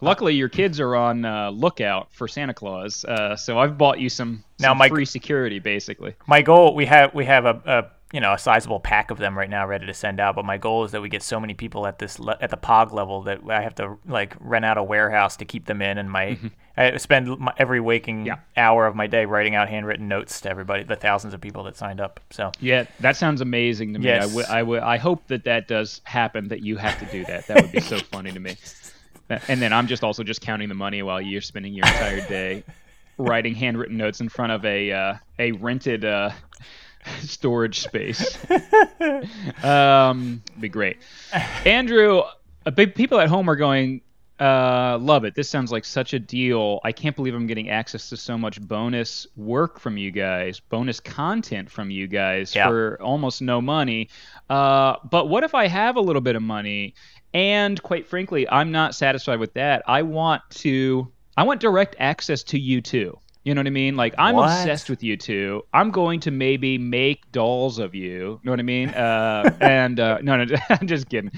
Luckily, 0.00 0.34
your 0.34 0.48
kids 0.48 0.80
are 0.80 0.94
on 0.94 1.24
uh, 1.24 1.50
lookout 1.50 2.12
for 2.12 2.28
Santa 2.28 2.54
Claus, 2.54 3.04
uh, 3.04 3.34
so 3.34 3.58
I've 3.58 3.76
bought 3.78 3.98
you 3.98 4.08
some, 4.08 4.44
Now, 4.58 4.70
some 4.70 4.78
my- 4.78 4.88
free 4.88 5.04
security, 5.04 5.58
basically. 5.60 6.14
My 6.26 6.42
goal 6.42 6.74
we 6.74 6.86
have 6.86 7.14
we 7.14 7.24
have 7.24 7.46
a, 7.46 7.60
a 7.64 7.97
you 8.12 8.20
know 8.20 8.32
a 8.32 8.38
sizable 8.38 8.80
pack 8.80 9.10
of 9.10 9.18
them 9.18 9.36
right 9.36 9.50
now 9.50 9.66
ready 9.66 9.84
to 9.86 9.94
send 9.94 10.18
out, 10.20 10.34
but 10.34 10.44
my 10.44 10.56
goal 10.56 10.84
is 10.84 10.92
that 10.92 11.02
we 11.02 11.08
get 11.08 11.22
so 11.22 11.38
many 11.38 11.52
people 11.54 11.86
at 11.86 11.98
this 11.98 12.18
le- 12.18 12.38
at 12.40 12.50
the 12.50 12.56
Pog 12.56 12.92
level 12.92 13.22
that 13.22 13.40
I 13.48 13.60
have 13.62 13.74
to 13.76 13.98
like 14.06 14.34
rent 14.40 14.64
out 14.64 14.78
a 14.78 14.82
warehouse 14.82 15.36
to 15.36 15.44
keep 15.44 15.66
them 15.66 15.82
in, 15.82 15.98
and 15.98 16.10
my 16.10 16.38
I 16.76 16.96
spend 16.96 17.38
my, 17.38 17.52
every 17.58 17.80
waking 17.80 18.18
Mm-hmm. 18.18 18.26
Yeah. 18.26 18.36
hour 18.56 18.86
of 18.86 18.94
my 18.96 19.06
day 19.08 19.24
writing 19.26 19.54
out 19.54 19.68
handwritten 19.68 20.08
notes 20.08 20.40
to 20.42 20.50
everybody, 20.50 20.84
the 20.84 20.96
thousands 20.96 21.34
of 21.34 21.40
people 21.40 21.64
that 21.64 21.76
signed 21.76 22.00
up. 22.00 22.20
So 22.30 22.52
Yeah, 22.60 22.86
that 23.00 23.16
sounds 23.16 23.40
amazing 23.40 23.92
to 23.94 23.98
me. 23.98 24.06
Yes. 24.06 24.22
I 24.22 24.34
would, 24.34 24.44
I 24.46 24.62
would, 24.62 24.82
I 24.82 24.96
hope 24.96 25.26
that 25.28 25.44
that 25.44 25.66
does 25.68 26.00
happen. 26.04 26.48
That 26.48 26.62
you 26.62 26.76
have 26.76 26.98
to 27.00 27.06
do 27.06 27.24
that. 27.26 27.46
That 27.48 27.62
would 27.62 27.72
be 27.72 27.80
so 27.80 27.98
funny 28.12 28.32
to 28.32 28.40
me. 28.40 28.56
And 29.48 29.60
then 29.60 29.72
I'm 29.74 29.86
just 29.86 30.02
also 30.02 30.22
just 30.24 30.40
counting 30.40 30.68
the 30.70 30.74
money 30.74 31.02
while 31.02 31.20
you're 31.20 31.42
spending 31.42 31.74
your 31.74 31.84
entire 31.86 32.26
day 32.28 32.64
writing 33.18 33.54
handwritten 33.54 33.96
notes 33.98 34.20
in 34.22 34.28
front 34.30 34.52
of 34.52 34.64
a 34.64 34.90
uh, 34.92 35.14
a 35.38 35.52
rented 35.52 36.04
uh, 36.06 36.30
storage 37.20 37.80
space. 37.80 38.38
um, 39.64 40.42
be 40.60 40.68
great. 40.68 40.98
Andrew, 41.64 42.22
people 42.94 43.20
at 43.20 43.28
home 43.28 43.48
are 43.48 43.56
going. 43.56 44.02
Uh, 44.40 44.96
love 45.00 45.24
it. 45.24 45.34
This 45.34 45.50
sounds 45.50 45.72
like 45.72 45.84
such 45.84 46.12
a 46.12 46.18
deal. 46.20 46.78
I 46.84 46.92
can't 46.92 47.16
believe 47.16 47.34
I'm 47.34 47.48
getting 47.48 47.70
access 47.70 48.08
to 48.10 48.16
so 48.16 48.38
much 48.38 48.60
bonus 48.60 49.26
work 49.36 49.80
from 49.80 49.96
you 49.96 50.12
guys, 50.12 50.60
bonus 50.60 51.00
content 51.00 51.68
from 51.68 51.90
you 51.90 52.06
guys 52.06 52.54
Yeah. 52.54 52.68
for 52.68 53.02
almost 53.02 53.42
no 53.42 53.60
money. 53.60 54.10
Uh, 54.48 54.94
but 55.10 55.28
what 55.28 55.42
if 55.42 55.56
I 55.56 55.66
have 55.66 55.96
a 55.96 56.00
little 56.00 56.22
bit 56.22 56.36
of 56.36 56.42
money 56.42 56.94
and 57.34 57.82
quite 57.82 58.06
frankly, 58.06 58.48
I'm 58.48 58.70
not 58.70 58.94
satisfied 58.94 59.40
with 59.40 59.54
that. 59.54 59.82
I 59.88 60.02
want 60.02 60.42
to 60.50 61.10
I 61.36 61.42
want 61.42 61.60
direct 61.60 61.96
access 61.98 62.44
to 62.44 62.60
you 62.60 62.80
too. 62.80 63.18
You 63.48 63.54
know 63.54 63.60
what 63.60 63.66
I 63.66 63.70
mean? 63.70 63.96
Like 63.96 64.14
I'm 64.18 64.34
What? 64.34 64.50
obsessed 64.50 64.90
with 64.90 65.02
you 65.02 65.16
two. 65.16 65.62
I'm 65.72 65.90
going 65.90 66.20
to 66.20 66.30
maybe 66.30 66.76
make 66.76 67.32
dolls 67.32 67.78
of 67.78 67.94
you. 67.94 68.12
You 68.12 68.40
know 68.44 68.52
what 68.52 68.60
I 68.60 68.62
mean? 68.62 68.90
Uh, 68.90 69.56
and 69.62 69.98
uh, 69.98 70.18
no, 70.20 70.44
no, 70.44 70.54
I'm 70.68 70.86
just 70.86 71.08
kidding. 71.08 71.32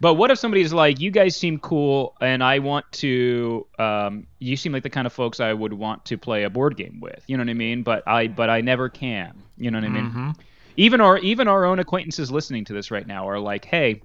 But 0.00 0.14
what 0.14 0.30
if 0.30 0.38
somebody's 0.38 0.72
like, 0.72 1.00
you 1.00 1.10
guys 1.10 1.34
seem 1.34 1.58
cool, 1.58 2.16
and 2.20 2.44
I 2.44 2.60
want 2.60 2.86
to, 2.92 3.66
um, 3.80 4.28
you 4.38 4.56
seem 4.56 4.70
like 4.70 4.84
the 4.84 4.90
kind 4.90 5.08
of 5.08 5.12
folks 5.12 5.40
I 5.40 5.52
would 5.52 5.72
want 5.72 6.04
to 6.04 6.16
play 6.16 6.44
a 6.44 6.50
board 6.50 6.76
game 6.76 7.00
with. 7.00 7.24
You 7.26 7.36
know 7.36 7.42
what 7.42 7.50
I 7.50 7.54
mean? 7.54 7.82
But 7.82 8.06
I, 8.06 8.28
but 8.28 8.48
I 8.48 8.60
never 8.60 8.88
can. 8.88 9.42
You 9.58 9.72
know 9.72 9.78
what 9.78 9.86
I 9.86 9.88
mean? 9.88 10.04
Mm-hmm. 10.06 10.30
Even 10.76 11.00
our, 11.00 11.18
even 11.18 11.48
our 11.48 11.64
own 11.64 11.80
acquaintances 11.80 12.30
listening 12.30 12.64
to 12.66 12.72
this 12.72 12.92
right 12.92 13.08
now 13.08 13.28
are 13.28 13.40
like, 13.40 13.64
hey, 13.64 14.02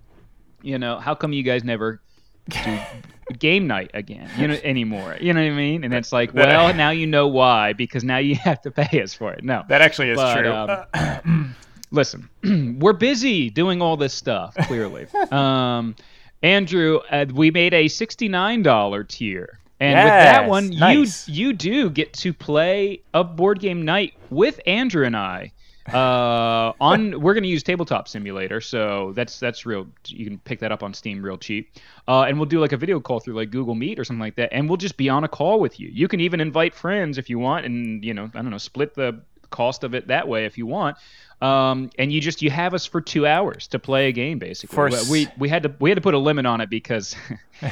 you 0.63 0.79
know, 0.79 0.97
how 0.97 1.13
come 1.13 1.31
you 1.31 1.43
guys 1.43 1.63
never 1.63 2.01
do 2.49 2.79
game 3.39 3.67
night 3.67 3.91
again? 3.93 4.29
You 4.37 4.47
know, 4.47 4.57
anymore? 4.63 5.17
You 5.19 5.33
know 5.33 5.41
what 5.41 5.51
I 5.51 5.55
mean? 5.55 5.83
And 5.83 5.93
it's 5.93 6.11
like, 6.11 6.33
That- 6.33 6.47
well, 6.47 6.73
now 6.73 6.91
you 6.91 7.07
know 7.07 7.27
why 7.27 7.73
because 7.73 8.03
now 8.03 8.17
you 8.17 8.35
have 8.43 8.61
to 8.63 8.71
pay 8.71 9.01
us 9.01 9.13
for 9.13 9.33
it. 9.33 9.43
No, 9.43 9.63
that 9.69 9.81
actually 9.81 10.09
is 10.11 10.17
But, 10.17 10.35
true. 10.35 10.51
um, 10.51 11.55
listen, 11.91 12.29
we're 12.79 12.93
busy 12.93 13.49
doing 13.49 13.81
all 13.81 13.97
this 13.97 14.13
stuff. 14.13 14.55
Clearly, 14.61 15.07
um, 15.31 15.95
Andrew, 16.43 16.99
uh, 17.09 17.25
we 17.33 17.51
made 17.51 17.73
a 17.73 17.87
sixty-nine 17.87 18.61
dollar 18.61 19.03
tier, 19.03 19.59
and 19.79 19.95
with 19.97 20.11
that 20.11 20.47
one, 20.47 20.69
nice. 20.69 21.27
you 21.27 21.47
you 21.47 21.53
do 21.53 21.89
get 21.89 22.13
to 22.13 22.33
play 22.33 23.01
a 23.13 23.23
board 23.23 23.59
game 23.59 23.83
night 23.83 24.13
with 24.29 24.59
Andrew 24.67 25.05
and 25.05 25.15
I. 25.17 25.51
Uh, 25.93 26.73
on 26.81 27.19
we're 27.21 27.35
gonna 27.35 27.47
use 27.47 27.61
Tabletop 27.61 28.07
Simulator, 28.07 28.59
so 28.59 29.11
that's 29.13 29.39
that's 29.39 29.65
real. 29.65 29.87
You 30.07 30.25
can 30.25 30.39
pick 30.39 30.59
that 30.59 30.71
up 30.71 30.81
on 30.81 30.93
Steam 30.93 31.21
real 31.23 31.37
cheap. 31.37 31.71
Uh, 32.07 32.23
and 32.23 32.39
we'll 32.39 32.47
do 32.47 32.59
like 32.59 32.71
a 32.71 32.77
video 32.77 32.99
call 32.99 33.19
through 33.19 33.35
like 33.35 33.51
Google 33.51 33.75
Meet 33.75 33.99
or 33.99 34.03
something 34.03 34.19
like 34.19 34.35
that, 34.35 34.51
and 34.51 34.67
we'll 34.67 34.77
just 34.77 34.97
be 34.97 35.09
on 35.09 35.23
a 35.23 35.27
call 35.27 35.59
with 35.59 35.79
you. 35.79 35.89
You 35.91 36.07
can 36.07 36.19
even 36.21 36.41
invite 36.41 36.73
friends 36.73 37.17
if 37.17 37.29
you 37.29 37.37
want, 37.37 37.65
and 37.65 38.03
you 38.03 38.13
know 38.13 38.31
I 38.33 38.41
don't 38.41 38.49
know 38.49 38.57
split 38.57 38.95
the 38.95 39.21
cost 39.51 39.83
of 39.83 39.93
it 39.93 40.07
that 40.07 40.27
way 40.27 40.45
if 40.45 40.57
you 40.57 40.65
want. 40.65 40.97
Um, 41.41 41.91
and 41.99 42.11
you 42.11 42.19
just 42.19 42.41
you 42.41 42.49
have 42.49 42.73
us 42.73 42.85
for 42.85 42.99
two 43.01 43.27
hours 43.27 43.67
to 43.67 43.79
play 43.79 44.07
a 44.07 44.11
game 44.11 44.39
basically. 44.39 44.75
S- 45.01 45.09
we 45.09 45.27
we 45.37 45.49
had 45.49 45.63
to 45.63 45.75
we 45.79 45.89
had 45.89 45.95
to 45.95 46.01
put 46.01 46.13
a 46.13 46.19
limit 46.19 46.45
on 46.45 46.61
it 46.61 46.69
because. 46.69 47.15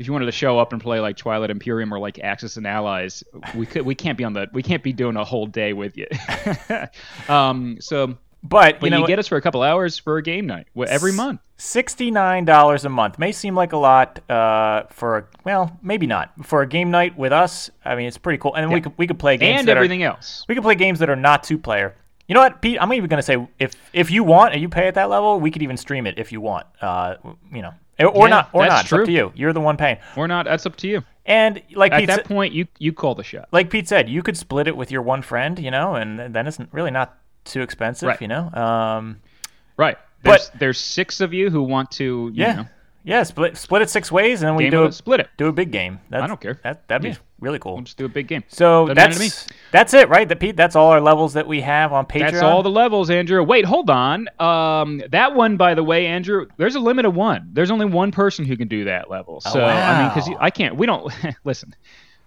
If 0.00 0.06
you 0.06 0.14
wanted 0.14 0.26
to 0.26 0.32
show 0.32 0.58
up 0.58 0.72
and 0.72 0.80
play 0.80 0.98
like 0.98 1.18
Twilight 1.18 1.50
Imperium 1.50 1.92
or 1.92 1.98
like 1.98 2.18
Axis 2.20 2.56
and 2.56 2.66
Allies, 2.66 3.22
we 3.54 3.66
could 3.66 3.82
we 3.82 3.94
can't 3.94 4.16
be 4.16 4.24
on 4.24 4.32
the 4.32 4.48
we 4.50 4.62
can't 4.62 4.82
be 4.82 4.94
doing 4.94 5.14
a 5.14 5.24
whole 5.24 5.46
day 5.46 5.74
with 5.74 5.98
you. 5.98 6.06
um, 7.28 7.76
so 7.82 8.16
but 8.42 8.76
you 8.76 8.80
but 8.80 8.90
know, 8.92 9.00
you, 9.00 9.06
get 9.06 9.18
us 9.18 9.28
for 9.28 9.36
a 9.36 9.42
couple 9.42 9.62
hours 9.62 9.98
for 9.98 10.16
a 10.16 10.22
game 10.22 10.46
night 10.46 10.68
every 10.88 11.12
month. 11.12 11.40
Sixty-nine 11.58 12.46
dollars 12.46 12.86
a 12.86 12.88
month 12.88 13.18
may 13.18 13.30
seem 13.30 13.54
like 13.54 13.72
a 13.72 13.76
lot 13.76 14.20
uh, 14.30 14.84
for 14.88 15.18
a, 15.18 15.24
well, 15.44 15.78
maybe 15.82 16.06
not 16.06 16.32
for 16.46 16.62
a 16.62 16.66
game 16.66 16.90
night 16.90 17.18
with 17.18 17.32
us. 17.32 17.68
I 17.84 17.94
mean, 17.94 18.06
it's 18.06 18.16
pretty 18.16 18.38
cool, 18.38 18.54
and 18.54 18.70
we 18.70 18.76
Yeah. 18.76 18.80
could 18.80 18.92
we 18.96 19.06
could 19.06 19.18
play 19.18 19.36
games 19.36 19.58
and 19.58 19.68
that 19.68 19.76
everything 19.76 20.02
Are, 20.04 20.12
else. 20.12 20.46
we 20.48 20.54
could 20.54 20.64
play 20.64 20.76
games 20.76 21.00
that 21.00 21.10
are 21.10 21.16
not 21.16 21.42
two-player. 21.42 21.94
You 22.30 22.34
know 22.34 22.40
what, 22.42 22.62
Pete? 22.62 22.78
I'm 22.80 22.92
even 22.92 23.08
gonna 23.10 23.22
say 23.22 23.44
if 23.58 23.72
if 23.92 24.08
you 24.12 24.22
want 24.22 24.52
and 24.52 24.62
you 24.62 24.68
pay 24.68 24.86
at 24.86 24.94
that 24.94 25.10
level, 25.10 25.40
we 25.40 25.50
could 25.50 25.62
even 25.62 25.76
stream 25.76 26.06
it 26.06 26.16
if 26.16 26.30
you 26.30 26.40
want. 26.40 26.64
Uh, 26.80 27.16
you 27.52 27.60
know, 27.60 27.72
or 27.98 28.28
Yeah, 28.28 28.30
not, 28.36 28.50
or 28.52 28.62
that's 28.62 28.70
not. 28.70 28.80
It's 28.82 28.88
true. 28.88 29.00
up 29.00 29.06
to 29.06 29.12
you. 29.12 29.32
You're 29.34 29.52
the 29.52 29.60
one 29.60 29.76
paying. 29.76 29.98
Or 30.16 30.28
not, 30.28 30.46
that's 30.46 30.64
up 30.64 30.76
to 30.76 30.86
you. 30.86 31.02
And 31.26 31.60
like 31.74 31.90
At 31.90 31.98
Pete, 31.98 32.06
that 32.06 32.16
said, 32.18 32.24
point, 32.26 32.54
you 32.54 32.68
you 32.78 32.92
call 32.92 33.16
the 33.16 33.24
shot. 33.24 33.48
like 33.50 33.68
Pete 33.68 33.88
said, 33.88 34.08
you 34.08 34.22
could 34.22 34.36
split 34.36 34.68
it 34.68 34.76
with 34.76 34.92
your 34.92 35.02
one 35.02 35.22
friend. 35.22 35.58
You 35.58 35.72
know, 35.72 35.96
and 35.96 36.32
then 36.32 36.46
it's 36.46 36.58
really 36.70 36.92
not 36.92 37.18
too 37.44 37.62
expensive. 37.62 38.06
Right. 38.06 38.20
You 38.20 38.28
know. 38.28 38.48
Um, 38.52 39.20
Right. 39.76 39.98
But- 40.22 40.30
There's, 40.30 40.50
there's 40.60 40.78
six 40.78 41.20
of 41.20 41.32
you 41.34 41.50
who 41.50 41.62
want 41.64 41.90
to. 41.92 42.04
You 42.04 42.32
yeah. 42.34 42.52
Know, 42.54 42.66
Yeah, 43.02 43.22
split 43.22 43.56
split 43.56 43.82
it 43.82 43.88
six 43.90 44.12
ways, 44.12 44.42
and 44.42 44.48
then 44.48 44.56
we 44.56 44.64
game 44.64 44.70
do 44.72 44.82
a, 44.82 44.86
it, 44.86 44.92
split 44.92 45.20
it. 45.20 45.28
do 45.38 45.46
a 45.46 45.52
big 45.52 45.70
game. 45.70 46.00
That's, 46.10 46.26
don't 46.26 46.40
care. 46.40 46.60
That 46.62 46.86
that'd 46.88 47.02
be 47.02 47.10
Yeah. 47.10 47.16
really 47.40 47.58
cool. 47.58 47.74
We'll 47.76 47.84
just 47.84 47.96
do 47.96 48.04
a 48.04 48.10
big 48.10 48.28
game. 48.28 48.44
So 48.48 48.88
Doesn't 48.88 48.96
that's 49.18 49.46
that's 49.72 49.94
it, 49.94 50.08
right? 50.10 50.28
That 50.28 50.38
Pete. 50.38 50.56
That's 50.56 50.76
all 50.76 50.90
our 50.90 51.00
levels 51.00 51.32
that 51.32 51.46
we 51.46 51.62
have 51.62 51.92
on 51.92 52.04
Patreon. 52.04 52.32
That's 52.32 52.42
all 52.42 52.62
the 52.62 52.70
levels, 52.70 53.08
Andrew. 53.08 53.42
Wait, 53.42 53.64
hold 53.64 53.88
on. 53.88 54.28
Um, 54.38 55.02
that 55.10 55.34
one, 55.34 55.56
by 55.56 55.74
the 55.74 55.82
way, 55.82 56.06
Andrew. 56.06 56.46
There's 56.58 56.74
a 56.74 56.80
limit 56.80 57.06
of 57.06 57.14
one. 57.14 57.48
There's 57.52 57.70
only 57.70 57.86
one 57.86 58.10
person 58.12 58.44
who 58.44 58.56
can 58.56 58.68
do 58.68 58.84
that 58.84 59.10
level. 59.10 59.40
So 59.40 59.64
I 59.64 60.02
mean, 60.02 60.08
because. 60.10 60.28
I 60.38 60.50
can't. 60.50 60.76
We 60.76 60.86
don't 60.86 61.10
listen. 61.44 61.74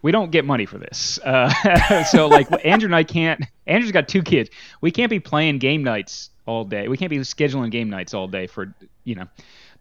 We 0.01 0.11
don't 0.11 0.31
get 0.31 0.43
money 0.43 0.65
for 0.65 0.79
this. 0.79 1.17
Uh, 1.19 2.03
so 2.05 2.27
like 2.27 2.47
Andrew 2.65 2.87
and 2.87 2.95
I 2.95 3.03
can't. 3.03 3.45
Andrew's 3.67 3.91
got 3.91 4.07
two 4.07 4.21
kids. 4.23 4.49
We 4.81 4.91
can't 4.91 5.09
be 5.09 5.19
playing 5.19 5.59
game 5.59 5.83
nights 5.83 6.29
all 6.45 6.65
day. 6.65 6.87
We 6.87 6.97
can't 6.97 7.09
be 7.09 7.19
scheduling 7.19 7.71
game 7.71 7.89
nights 7.89 8.13
all 8.13 8.27
day 8.27 8.47
for 8.47 8.73
you 9.05 9.15
know 9.15 9.27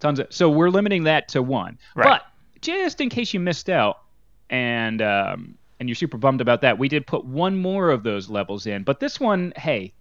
tons 0.02 0.18
of. 0.18 0.26
So 0.30 0.50
we're 0.50 0.70
limiting 0.70 1.04
that 1.04 1.28
to 1.28 1.42
one. 1.42 1.78
Right. 1.94 2.04
But 2.04 2.26
just 2.60 3.00
in 3.00 3.08
case 3.08 3.32
you 3.32 3.40
missed 3.40 3.70
out, 3.70 4.00
and 4.50 5.00
um, 5.00 5.56
and 5.80 5.88
you're 5.88 5.96
super 5.96 6.18
bummed 6.18 6.40
about 6.40 6.60
that, 6.60 6.78
we 6.78 6.88
did 6.88 7.06
put 7.06 7.24
one 7.24 7.56
more 7.56 7.90
of 7.90 8.02
those 8.02 8.28
levels 8.28 8.66
in. 8.66 8.82
But 8.82 9.00
this 9.00 9.18
one, 9.18 9.52
hey, 9.56 9.92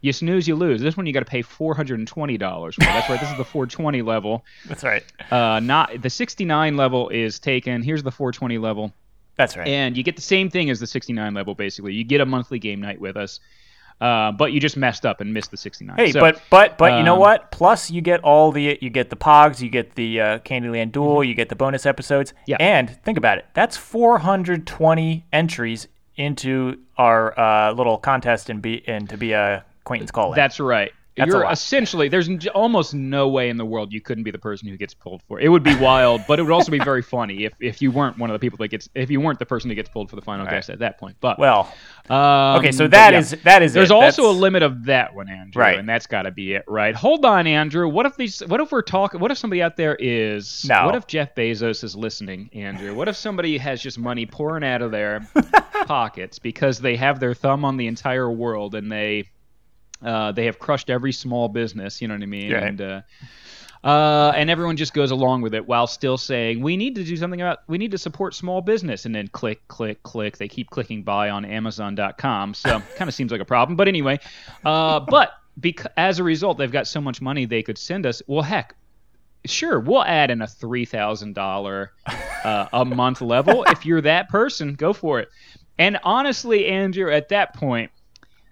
you 0.00 0.12
snooze, 0.12 0.46
you 0.46 0.54
lose. 0.54 0.80
This 0.80 0.96
one 0.96 1.06
you 1.06 1.12
got 1.12 1.20
to 1.20 1.26
pay 1.26 1.42
four 1.42 1.74
hundred 1.74 1.98
and 1.98 2.06
twenty 2.06 2.36
dollars. 2.36 2.74
for. 2.74 2.84
That's 2.84 3.08
right. 3.08 3.18
This 3.18 3.30
is 3.30 3.36
the 3.38 3.44
four 3.44 3.66
twenty 3.66 4.02
level. 4.02 4.44
That's 4.66 4.84
right. 4.84 5.02
Uh, 5.30 5.60
not 5.60 6.02
the 6.02 6.10
sixty 6.10 6.44
nine 6.44 6.76
level 6.76 7.08
is 7.08 7.38
taken. 7.38 7.82
Here's 7.82 8.02
the 8.02 8.12
four 8.12 8.32
twenty 8.32 8.58
level. 8.58 8.92
That's 9.38 9.56
right. 9.56 9.68
And 9.68 9.96
you 9.96 10.02
get 10.02 10.16
the 10.16 10.22
same 10.22 10.50
thing 10.50 10.68
as 10.68 10.80
the 10.80 10.86
69 10.86 11.32
level, 11.32 11.54
basically. 11.54 11.94
You 11.94 12.02
get 12.02 12.20
a 12.20 12.26
monthly 12.26 12.58
game 12.58 12.80
night 12.80 13.00
with 13.00 13.16
us, 13.16 13.38
uh, 14.00 14.32
but 14.32 14.52
you 14.52 14.60
just 14.60 14.76
messed 14.76 15.04
up 15.04 15.20
and 15.20 15.32
missed 15.34 15.50
the 15.50 15.56
69. 15.56 15.96
Hey, 15.96 16.12
So, 16.12 16.20
but 16.20 16.40
but 16.50 16.78
but 16.78 16.98
you 16.98 17.04
know 17.04 17.14
um, 17.14 17.20
what? 17.20 17.50
Plus, 17.50 17.90
you 17.90 18.00
get 18.00 18.20
all 18.22 18.52
the 18.52 18.78
you 18.80 18.90
get 18.90 19.10
the 19.10 19.16
Pogs, 19.16 19.60
you 19.60 19.70
get 19.70 19.94
the 19.94 20.20
uh, 20.20 20.38
Candyland 20.40 20.92
Duel, 20.92 21.24
you 21.24 21.34
get 21.34 21.48
the 21.48 21.56
bonus 21.56 21.86
episodes. 21.86 22.32
Mm-hmm. 22.32 22.42
Yeah. 22.46 22.56
And 22.60 22.90
think 23.02 23.18
about 23.18 23.38
it. 23.38 23.46
That's 23.54 23.76
420 23.76 25.26
entries 25.32 25.88
into 26.16 26.78
our 26.96 27.38
uh, 27.38 27.72
little 27.72 27.98
contest 27.98 28.50
and 28.50 28.62
be 28.62 28.86
and 28.86 29.08
to 29.08 29.16
be 29.16 29.32
a 29.32 29.64
acquaintance 29.80 30.10
call. 30.10 30.32
That's 30.32 30.60
right. 30.60 30.92
That's 31.18 31.28
You're 31.28 31.50
essentially 31.50 32.08
there's 32.08 32.28
almost 32.48 32.94
no 32.94 33.28
way 33.28 33.48
in 33.50 33.56
the 33.56 33.66
world 33.66 33.92
you 33.92 34.00
couldn't 34.00 34.24
be 34.24 34.30
the 34.30 34.38
person 34.38 34.68
who 34.68 34.76
gets 34.76 34.94
pulled 34.94 35.22
for. 35.28 35.38
it. 35.40 35.44
It 35.44 35.48
would 35.48 35.62
be 35.62 35.74
wild, 35.76 36.22
but 36.26 36.38
it 36.38 36.42
would 36.42 36.52
also 36.52 36.70
be 36.72 36.78
very 36.78 37.02
funny 37.02 37.44
if, 37.44 37.52
if 37.60 37.82
you 37.82 37.90
weren't 37.90 38.16
one 38.18 38.30
of 38.30 38.34
the 38.34 38.38
people 38.38 38.56
that 38.58 38.68
gets 38.68 38.88
if 38.94 39.10
you 39.10 39.20
weren't 39.20 39.38
the 39.38 39.46
person 39.46 39.68
who 39.70 39.74
gets 39.76 39.88
pulled 39.88 40.08
for 40.10 40.16
the 40.16 40.22
final 40.22 40.46
Right. 40.46 40.52
guest 40.54 40.70
at 40.70 40.78
that 40.78 40.98
point. 40.98 41.16
But 41.20 41.38
well. 41.38 41.72
um, 42.08 42.58
Okay, 42.58 42.72
so 42.72 42.88
that 42.88 43.12
yeah. 43.12 43.18
is 43.18 43.30
that 43.44 43.62
is 43.62 43.72
There's 43.72 43.90
it. 43.90 43.94
also 43.94 44.22
That's- 44.22 44.36
a 44.36 44.40
limit 44.40 44.62
of 44.62 44.84
that 44.86 45.14
one, 45.14 45.28
Andrew, 45.28 45.60
Right. 45.60 45.78
and 45.78 45.88
that's 45.88 46.06
got 46.06 46.22
to 46.22 46.30
be 46.30 46.54
it, 46.54 46.64
right? 46.68 46.94
Hold 46.94 47.24
on, 47.24 47.46
Andrew. 47.46 47.88
What 47.88 48.06
if 48.06 48.16
these? 48.16 48.40
What 48.46 48.60
if 48.60 48.72
we're 48.72 48.82
talking? 48.82 49.20
What 49.20 49.30
if 49.30 49.38
somebody 49.38 49.60
out 49.62 49.76
there 49.76 49.96
is? 49.98 50.64
No. 50.68 50.86
What 50.86 50.94
if 50.94 51.06
Jeff 51.06 51.34
Bezos 51.34 51.82
is 51.84 51.94
listening, 51.96 52.48
Andrew? 52.54 52.94
What 52.94 53.08
if 53.08 53.16
somebody 53.16 53.58
has 53.58 53.82
just 53.82 53.98
money 53.98 54.24
pouring 54.26 54.64
out 54.64 54.82
of 54.82 54.90
their 54.90 55.26
pockets 55.86 56.38
because 56.38 56.78
they 56.80 56.96
have 56.96 57.20
their 57.20 57.34
thumb 57.34 57.64
on 57.64 57.76
the 57.76 57.86
entire 57.86 58.30
world 58.30 58.74
and 58.74 58.90
they 58.90 59.24
uh, 60.02 60.32
they 60.32 60.46
have 60.46 60.58
crushed 60.58 60.90
every 60.90 61.12
small 61.12 61.48
business. 61.48 62.00
You 62.00 62.08
know 62.08 62.14
what 62.14 62.22
I 62.22 62.26
mean? 62.26 62.52
Right. 62.52 62.62
And 62.62 62.80
uh, 62.80 63.00
uh, 63.84 64.32
and 64.34 64.50
everyone 64.50 64.76
just 64.76 64.92
goes 64.92 65.10
along 65.10 65.42
with 65.42 65.54
it 65.54 65.66
while 65.66 65.86
still 65.86 66.18
saying 66.18 66.60
we 66.60 66.76
need 66.76 66.94
to 66.96 67.04
do 67.04 67.16
something 67.16 67.40
about 67.40 67.60
we 67.68 67.78
need 67.78 67.90
to 67.92 67.98
support 67.98 68.34
small 68.34 68.60
business 68.60 69.06
and 69.06 69.14
then 69.14 69.28
click 69.28 69.66
click 69.68 70.02
click 70.02 70.36
they 70.36 70.48
keep 70.48 70.68
clicking 70.70 71.02
buy 71.02 71.30
on 71.30 71.44
amazon.com 71.44 72.54
so 72.54 72.80
kind 72.96 73.08
of 73.08 73.14
seems 73.14 73.30
like 73.30 73.40
a 73.40 73.44
problem 73.44 73.76
but 73.76 73.86
anyway 73.86 74.18
uh, 74.64 74.98
but 75.00 75.32
bec- 75.60 75.92
as 75.96 76.18
a 76.18 76.24
result 76.24 76.58
they've 76.58 76.72
got 76.72 76.86
so 76.86 77.00
much 77.00 77.20
money 77.20 77.44
they 77.44 77.62
could 77.62 77.78
send 77.78 78.04
us 78.04 78.20
well 78.26 78.42
heck 78.42 78.74
sure 79.46 79.78
we'll 79.78 80.04
add 80.04 80.30
in 80.30 80.42
a 80.42 80.46
$3000 80.46 81.88
uh, 82.44 82.68
a 82.72 82.84
month 82.84 83.20
level 83.20 83.64
if 83.68 83.86
you're 83.86 84.00
that 84.00 84.28
person 84.28 84.74
go 84.74 84.92
for 84.92 85.20
it 85.20 85.28
and 85.78 85.98
honestly 86.02 86.66
andrew 86.66 87.12
at 87.12 87.28
that 87.28 87.54
point 87.54 87.92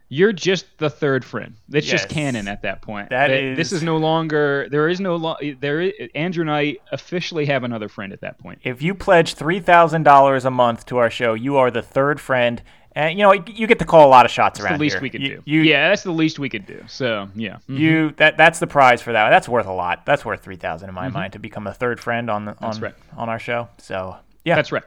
you're 0.09 0.33
just 0.33 0.67
the 0.79 0.89
third 0.89 1.25
friend. 1.25 1.55
It's 1.73 1.87
just 1.87 2.09
canon 2.09 2.47
at 2.49 2.63
that 2.63 2.81
point. 2.83 3.11
That 3.11 3.29
Th- 3.29 3.57
This 3.57 3.69
is- 3.73 3.79
is 3.79 3.83
no 3.83 3.97
longer. 3.97 4.69
There 4.71 4.89
is 4.89 5.01
no. 5.01 5.17
Lo- 5.17 5.37
there. 5.61 5.81
Is, 5.81 5.93
Andrew 6.15 6.43
and 6.43 6.51
I 6.51 6.77
officially 6.93 7.47
have 7.47 7.65
another 7.65 7.89
friend 7.89 8.13
at 8.13 8.21
that 8.21 8.39
point. 8.39 8.61
If 8.63 8.83
you 8.83 8.95
pledge 8.95 9.35
three 9.35 9.61
thousand 9.61 10.05
dollars 10.05 10.45
a 10.45 10.51
month 10.51 10.87
to 10.87 10.99
our 10.99 11.11
show, 11.11 11.35
you 11.35 11.57
are 11.57 11.71
the 11.73 11.83
third 11.83 12.21
friend, 12.21 12.63
and 12.95 13.19
you 13.19 13.25
know 13.25 13.33
you 13.33 13.67
get 13.67 13.79
to 13.81 13.85
call 13.85 14.07
a 14.07 14.11
lot 14.11 14.25
of 14.25 14.31
shots 14.31 14.61
around 14.61 14.65
that. 14.65 14.65
That's 14.65 14.71
around 14.71 14.79
the 14.79 14.83
least 14.85 14.95
here. 14.95 15.03
we 15.03 15.11
could 15.11 15.23
you, 15.23 15.29
do. 15.37 15.43
You, 15.45 15.61
yeah, 15.63 15.89
that's 15.89 16.03
the 16.05 16.13
least 16.13 16.39
we 16.39 16.49
could 16.49 16.67
do. 16.67 16.85
So 16.87 17.29
yeah. 17.35 17.57
Mhm. 17.69 17.79
you 17.79 18.11
that 18.19 18.37
that's 18.37 18.59
the 18.61 18.67
prize 18.69 19.03
for 19.03 19.13
that. 19.13 19.31
That's 19.31 19.49
worth 19.49 19.67
a 19.67 19.73
lot. 19.73 20.07
That's 20.07 20.25
worth 20.25 20.43
three 20.43 20.57
thousand 20.57 20.89
in 20.89 20.95
my 20.95 21.09
mind 21.09 21.33
to 21.33 21.39
become 21.41 21.67
a 21.67 21.75
third 21.75 21.99
friend 21.99 22.31
on 22.31 22.45
the 22.45 22.53
on 22.61 22.75
Mm-hmm. 22.75 22.85
right. 22.85 22.95
on 23.17 23.29
our 23.29 23.39
show. 23.41 23.69
So 23.79 24.17
yeah, 24.45 24.55
That's 24.55 24.71
right. 24.71 24.85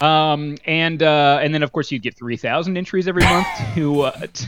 Um, 0.00 0.56
and 0.64 1.02
uh, 1.02 1.40
and 1.42 1.52
then 1.54 1.62
of 1.62 1.72
course 1.72 1.90
you'd 1.90 2.02
get 2.02 2.16
three 2.16 2.36
thousand 2.36 2.76
entries 2.76 3.08
every 3.08 3.24
month 3.24 3.46
to 3.74 4.00
uh, 4.02 4.26
t- 4.32 4.46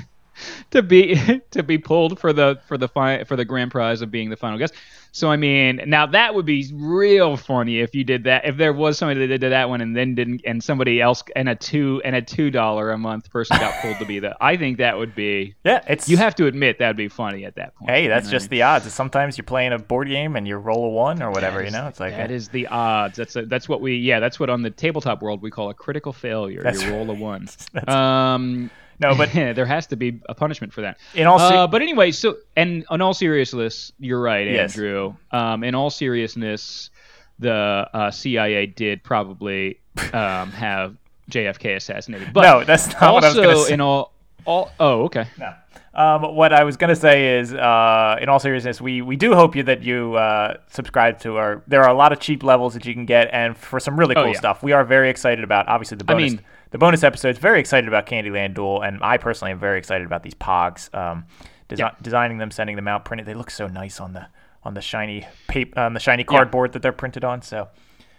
to 0.70 0.83
be 0.83 1.40
to 1.50 1.62
be 1.62 1.79
pulled 1.79 2.18
for 2.18 2.33
the 2.33 2.61
for 2.66 2.79
the 2.79 2.88
fi- 2.88 3.24
for 3.24 3.37
the 3.37 3.44
grand 3.44 3.70
prize 3.70 4.03
of 4.03 4.11
being 4.11 4.31
the 4.31 4.37
final 4.37 4.59
guest. 4.59 4.74
So 5.12 5.29
I 5.29 5.37
mean, 5.37 5.81
now 5.87 6.07
that 6.07 6.37
would 6.37 6.46
be 6.46 6.70
real 6.72 7.37
funny 7.37 7.81
if 7.81 7.96
you 7.96 8.05
did 8.05 8.24
that. 8.24 8.44
If 8.44 8.57
there 8.57 8.72
was 8.72 8.96
somebody 8.96 9.26
that 9.26 9.38
did 9.38 9.50
that 9.50 9.68
one 9.68 9.81
and 9.81 9.96
then 9.96 10.14
didn't, 10.14 10.42
and 10.44 10.62
somebody 10.62 11.00
else 11.00 11.24
and 11.35 11.48
a 11.48 11.57
two 11.57 12.00
and 12.05 12.14
a 12.14 12.22
two 12.22 12.48
dollar 12.53 12.92
a 12.92 12.98
month 12.98 13.29
person 13.29 13.59
got 13.59 13.74
pulled 13.83 13.98
to 13.98 14.05
be 14.05 14.20
the. 14.20 14.37
I 14.40 14.57
think 14.57 14.79
that 14.79 14.96
would 14.96 15.16
be. 15.16 15.57
yeah. 15.64 15.83
It's 15.88 16.09
You 16.09 16.16
have 16.16 16.37
to 16.37 16.46
admit 16.46 16.79
that 16.79 16.87
would 16.90 16.96
be 16.96 17.09
funny 17.09 17.44
at 17.44 17.57
that 17.57 17.74
point. 17.74 17.90
Hey, 17.90 18.05
you 18.05 18.09
that's 18.09 18.26
know? 18.26 18.31
just 18.31 18.50
the 18.50 18.62
odds. 18.62 18.92
Sometimes 18.92 19.37
you're 19.37 19.44
playing 19.44 19.72
a 19.72 19.81
board 19.81 20.07
game 20.07 20.37
and 20.37 20.46
you 20.46 20.57
roll 20.59 20.85
a 20.87 20.90
one 20.90 21.20
or 21.22 21.33
whatever. 21.33 21.59
That 21.59 21.64
You 21.64 21.70
know, 21.72 21.88
it's 21.88 21.98
like 21.98 22.14
that 22.14 22.31
a- 22.31 22.35
is 22.35 22.48
the 22.48 22.68
odds. 22.68 23.16
That's 23.16 23.35
a, 23.35 23.46
that's 23.46 23.68
what 23.68 23.81
we 23.81 23.96
yeah. 23.96 24.20
That's 24.20 24.38
what 24.38 24.48
on 24.48 24.62
the 24.62 24.70
tabletop 24.70 25.22
world 25.22 25.42
we 25.42 25.50
call 25.50 25.70
a 25.70 25.74
critical 25.74 26.12
failure. 26.12 26.62
You 26.72 26.88
roll 26.92 27.11
a 27.11 27.14
one. 27.14 27.48
Um, 27.88 28.70
no, 29.00 29.14
but 29.14 29.32
there 29.34 29.66
has 29.66 29.86
to 29.88 29.96
be 29.96 30.20
a 30.28 30.34
punishment 30.34 30.72
for 30.72 30.82
that. 30.82 30.98
in 31.14 31.26
all 31.26 31.38
se- 31.38 31.56
Uh, 31.56 31.66
but 31.66 31.82
anyway, 31.82 32.10
so 32.12 32.36
and 32.56 32.84
in 32.90 33.00
all 33.00 33.14
seriousness, 33.14 33.92
you're 33.98 34.20
right, 34.20 34.46
Yes. 34.46 34.74
Andrew. 34.76 35.14
Um, 35.30 35.64
in 35.64 35.74
all 35.74 35.90
seriousness, 35.90 36.90
the 37.38 37.88
uh, 37.92 38.10
CIA 38.10 38.66
did 38.66 39.02
probably 39.02 39.80
um, 40.12 40.50
have 40.52 40.96
JFK 41.30 41.76
assassinated. 41.76 42.32
But 42.32 42.42
no, 42.42 42.64
that's 42.64 42.88
not 43.00 43.12
what 43.14 43.24
I 43.24 43.46
was 43.46 43.66
say. 43.68 43.74
in 43.74 43.80
all 43.80 44.12
all 44.46 44.70
oh 44.80 45.02
okay 45.04 45.26
No. 45.38 45.52
Um, 45.92 46.36
what 46.36 46.52
I 46.52 46.62
was 46.62 46.76
gonna 46.76 46.94
say 46.96 47.38
is, 47.40 47.52
uh, 47.52 48.16
in 48.20 48.28
all 48.28 48.38
seriousness, 48.38 48.80
we, 48.80 49.02
we 49.02 49.16
do 49.16 49.34
hope 49.34 49.56
you 49.56 49.64
that 49.64 49.82
you 49.82 50.14
uh, 50.14 50.54
subscribe 50.68 51.18
to 51.20 51.36
our. 51.36 51.64
There 51.66 51.82
are 51.82 51.90
a 51.90 51.94
lot 51.94 52.12
of 52.12 52.20
cheap 52.20 52.44
levels 52.44 52.74
that 52.74 52.86
you 52.86 52.94
can 52.94 53.06
get, 53.06 53.28
and 53.32 53.56
for 53.56 53.80
some 53.80 53.98
really 53.98 54.14
Oh, 54.14 54.22
cool 54.22 54.32
yeah. 54.32 54.38
stuff. 54.38 54.62
We 54.62 54.70
are 54.70 54.84
very 54.84 55.10
excited 55.10 55.42
about 55.42 55.66
obviously 55.68 55.96
the 55.96 56.04
I 56.06 56.14
bonus 56.14 56.32
mean- 56.34 56.40
the 56.70 56.78
bonus 56.78 57.02
episodes. 57.02 57.38
Very 57.38 57.61
excited 57.61 57.88
about 57.88 58.06
Candyland 58.06 58.54
Duel, 58.54 58.83
and 58.83 58.98
I 59.02 59.16
personally 59.16 59.52
am 59.52 59.59
very 59.59 59.78
excited 59.78 60.06
about 60.06 60.22
these 60.22 60.35
Pogs. 60.35 60.92
Um, 60.94 61.24
desi- 61.68 61.78
Yeah. 61.78 61.90
Designing 62.02 62.38
them, 62.38 62.50
sending 62.50 62.76
them 62.76 62.88
out, 62.88 63.04
printed. 63.04 63.26
They 63.26 63.35
look 63.35 63.50
so 63.50 63.66
nice 63.66 64.00
on 64.00 64.12
the 64.12 64.26
on 64.62 64.74
the 64.74 64.83
shiny 64.83 65.26
paper 65.48 65.80
on 65.80 65.94
the 65.94 66.00
shiny 66.00 66.22
cardboard 66.24 66.72
that 66.72 66.83
they're 66.83 66.92
printed 66.92 67.24
on. 67.24 67.40
So 67.42 67.68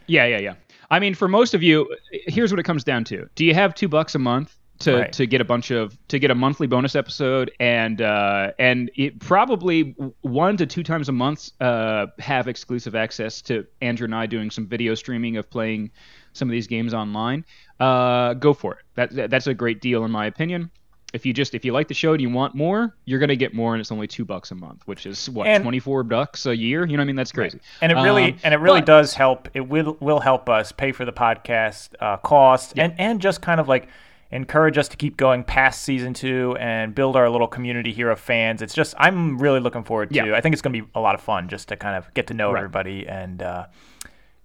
Yeah, 0.07 0.25
yeah, 0.25 0.39
yeah. 0.39 0.53
I 0.89 0.99
mean, 0.99 1.13
for 1.13 1.27
most 1.27 1.53
of 1.53 1.61
you, 1.63 1.87
here's 2.11 2.51
what 2.51 2.59
it 2.59 2.63
comes 2.63 2.83
down 2.83 3.03
to: 3.05 3.29
Do 3.35 3.45
you 3.45 3.53
have 3.53 3.73
two 3.75 3.87
bucks 3.87 4.15
a 4.15 4.19
month 4.19 4.57
to, 4.79 4.95
Right. 4.97 5.13
to 5.13 5.27
get 5.27 5.39
a 5.39 5.45
bunch 5.45 5.69
of 5.69 5.95
to 6.07 6.17
get 6.17 6.31
a 6.31 6.35
monthly 6.35 6.65
bonus 6.65 6.95
episode 6.95 7.51
and 7.59 8.01
uh, 8.01 8.51
and 8.57 8.89
it 8.95 9.19
probably 9.19 9.95
one 10.21 10.57
to 10.57 10.65
two 10.65 10.81
times 10.83 11.07
a 11.07 11.11
month 11.11 11.51
uh, 11.61 12.07
have 12.17 12.47
exclusive 12.47 12.95
access 12.95 13.41
to 13.43 13.65
Andrew 13.81 14.05
and 14.05 14.15
I 14.15 14.25
doing 14.25 14.49
some 14.49 14.65
video 14.67 14.95
streaming 14.95 15.37
of 15.37 15.47
playing 15.51 15.91
some 16.33 16.47
of 16.47 16.51
these 16.51 16.67
games 16.67 16.93
online? 16.93 17.45
Uh, 17.79 18.33
go 18.35 18.53
for 18.53 18.73
it. 18.75 18.79
That, 18.95 19.11
that 19.15 19.29
that's 19.29 19.47
a 19.47 19.53
great 19.53 19.81
deal 19.81 20.05
in 20.05 20.11
my 20.11 20.25
opinion. 20.27 20.69
If 21.13 21.25
you 21.25 21.33
just 21.33 21.53
if 21.53 21.65
you 21.65 21.73
like 21.73 21.89
the 21.89 21.93
show 21.93 22.13
and 22.13 22.21
you 22.21 22.29
want 22.29 22.55
more, 22.55 22.95
you're 23.05 23.19
gonna 23.19 23.35
get 23.35 23.53
more, 23.53 23.73
and 23.73 23.81
it's 23.81 23.91
only 23.91 24.07
two 24.07 24.23
bucks 24.23 24.51
a 24.51 24.55
month, 24.55 24.81
which 24.85 25.05
is 25.05 25.29
what 25.29 25.61
twenty 25.61 25.79
four 25.79 26.03
bucks 26.03 26.45
a 26.45 26.55
year. 26.55 26.85
You 26.85 26.95
know 26.95 27.01
what 27.01 27.05
I 27.05 27.07
mean? 27.07 27.15
That's 27.17 27.33
crazy. 27.33 27.59
and 27.81 27.91
it 27.91 27.95
really 27.95 28.31
Um, 28.31 28.37
and 28.45 28.53
it 28.53 28.57
really 28.61 28.79
but- 28.79 28.85
does 28.87 29.13
help. 29.13 29.49
It 29.53 29.67
will 29.67 29.97
will 29.99 30.21
help 30.21 30.47
us 30.47 30.71
pay 30.71 30.93
for 30.93 31.03
the 31.03 31.11
podcast 31.11 31.89
uh, 31.99 32.15
cost 32.17 32.73
and 32.77 32.93
and 32.97 33.19
just 33.19 33.41
kind 33.41 33.59
of 33.59 33.67
like 33.67 33.89
encourage 34.33 34.77
us 34.77 34.87
to 34.87 34.95
keep 34.95 35.17
going 35.17 35.43
past 35.43 35.81
season 35.81 36.13
two 36.13 36.55
and 36.57 36.95
build 36.95 37.17
our 37.17 37.29
little 37.29 37.47
community 37.49 37.91
here 37.91 38.09
of 38.09 38.17
fans. 38.17 38.61
It's 38.61 38.73
just 38.73 38.93
I'm 38.97 39.37
really 39.37 39.59
looking 39.59 39.83
forward 39.83 40.11
to. 40.11 40.15
Yeah. 40.15 40.33
I 40.33 40.39
think 40.39 40.53
it's 40.53 40.61
going 40.61 40.73
to 40.73 40.81
be 40.83 40.89
a 40.95 41.01
lot 41.01 41.15
of 41.15 41.19
fun 41.19 41.49
just 41.49 41.67
to 41.67 41.75
kind 41.75 41.97
of 41.97 42.13
get 42.13 42.27
to 42.27 42.33
know 42.33 42.53
Right. 42.53 42.59
everybody 42.59 43.05
and 43.05 43.41
uh, 43.41 43.65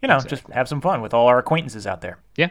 you 0.03 0.09
know 0.09 0.19
just 0.21 0.47
have 0.49 0.69
some 0.69 0.81
fun 0.81 1.01
with 1.03 1.15
all 1.15 1.27
our 1.29 1.39
acquaintances 1.39 1.87
out 1.87 2.01
there. 2.01 2.19
Yeah. 2.37 2.49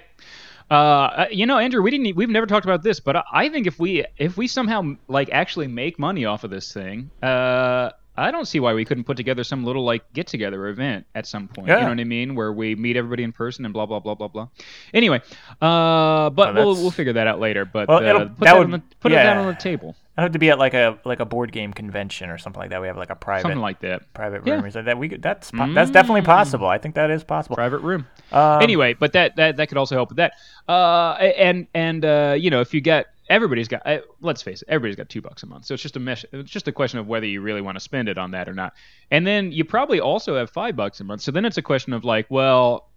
Uh, 0.69 1.25
you 1.29 1.45
know, 1.45 1.59
Andrew, 1.59 1.81
we 1.83 1.91
didn't. 1.91 2.15
We've 2.15 2.29
never 2.29 2.47
talked 2.47 2.65
about 2.65 2.81
this, 2.81 2.99
but 2.99 3.23
I- 3.31 3.49
think 3.49 3.67
if 3.67 3.77
we 3.79 4.03
if 4.17 4.35
we 4.35 4.47
somehow 4.47 4.95
like 5.07 5.29
actually 5.31 5.67
make 5.67 5.99
money 5.99 6.25
off 6.25 6.43
of 6.43 6.49
this 6.49 6.73
thing, 6.73 7.11
uh, 7.21 7.91
I 8.17 8.31
don't 8.31 8.45
see 8.45 8.59
why 8.59 8.73
we 8.73 8.83
couldn't 8.83 9.03
put 9.03 9.15
together 9.17 9.43
some 9.43 9.63
little 9.63 9.83
like 9.85 10.11
get 10.13 10.25
together 10.25 10.67
event 10.67 11.05
at 11.13 11.27
some 11.27 11.47
point. 11.49 11.67
You 11.67 11.75
know 11.75 11.89
what 11.89 11.99
I 11.99 12.03
mean? 12.03 12.33
Where 12.33 12.51
we 12.51 12.73
meet 12.73 12.97
everybody 12.97 13.21
in 13.21 13.31
person 13.31 13.63
and 13.65 13.73
blah 13.75 13.85
blah 13.85 13.99
blah 13.99 14.15
blah 14.15 14.27
blah. 14.29 14.47
Anyway, 14.91 15.21
uh, 15.61 16.31
but 16.31 16.49
Oh, 16.49 16.53
we'll 16.55 16.75
we'll 16.75 16.91
figure 16.91 17.13
that 17.13 17.27
out 17.27 17.39
later. 17.39 17.65
But 17.65 17.87
Well, 17.87 17.97
uh, 17.99 18.01
put 18.01 18.39
that 18.39 18.39
that, 18.45 18.57
would- 18.57 18.63
on 18.65 18.71
the, 18.71 18.81
put 19.01 19.11
it 19.11 19.15
down 19.15 19.37
on 19.37 19.47
the 19.47 19.53
table, 19.59 19.95
I 20.17 20.21
have 20.21 20.31
to 20.31 20.39
be 20.39 20.49
at 20.49 20.57
like 20.59 20.73
a 20.73 20.97
like 21.03 21.19
a 21.19 21.25
board 21.25 21.51
game 21.51 21.73
convention 21.73 22.29
or 22.29 22.37
something 22.37 22.59
like 22.59 22.69
that. 22.69 22.79
We 22.81 22.87
have 22.87 22.97
like 22.97 23.09
a 23.09 23.15
private 23.15 23.41
something 23.43 23.59
like 23.59 23.81
that. 23.81 24.13
private 24.13 24.45
Yeah. 24.47 24.55
room 24.55 24.65
or 24.65 24.71
something 24.71 24.85
that 24.85 24.97
we 24.97 25.09
could, 25.09 25.21
that's 25.21 25.51
po- 25.51 25.73
that's 25.73 25.91
definitely 25.91 26.21
possible. 26.21 26.67
I 26.67 26.77
think 26.77 26.95
that 26.95 27.11
is 27.11 27.23
possible. 27.23 27.55
private 27.57 27.79
room. 27.79 28.07
Um, 28.31 28.61
anyway, 28.61 28.93
but 28.93 29.11
that, 29.13 29.35
that 29.35 29.57
that 29.57 29.67
could 29.67 29.77
also 29.77 29.95
help 29.95 30.09
with 30.09 30.17
that. 30.17 30.33
Uh, 30.69 31.11
and 31.13 31.67
and 31.73 32.05
uh, 32.05 32.35
you 32.37 32.49
know, 32.49 32.61
if 32.61 32.73
you 32.73 32.79
get 32.81 33.07
everybody's 33.27 33.67
got, 33.67 33.81
uh, 33.87 33.97
let's 34.21 34.41
face 34.41 34.61
it, 34.61 34.67
everybody's 34.69 34.95
got 34.95 35.09
two 35.09 35.21
bucks 35.21 35.43
a 35.43 35.47
month. 35.47 35.65
So 35.65 35.73
it's 35.73 35.83
just 35.83 35.95
a 35.97 35.99
mesh. 35.99 36.23
It's 36.31 36.49
just 36.49 36.67
a 36.67 36.71
question 36.71 36.99
of 36.99 37.07
whether 37.07 37.25
you 37.25 37.41
really 37.41 37.61
want 37.61 37.75
to 37.75 37.79
spend 37.81 38.07
it 38.07 38.17
on 38.17 38.31
that 38.31 38.47
or 38.47 38.53
not. 38.53 38.73
And 39.11 39.25
then 39.27 39.51
you 39.51 39.65
probably 39.65 39.99
also 39.99 40.37
have 40.37 40.49
five 40.49 40.75
bucks 40.75 40.99
a 41.01 41.03
month. 41.03 41.21
So 41.21 41.31
then 41.31 41.43
it's 41.43 41.57
a 41.57 41.61
question 41.61 41.91
of 41.91 42.05
like, 42.05 42.27
well, 42.29 42.87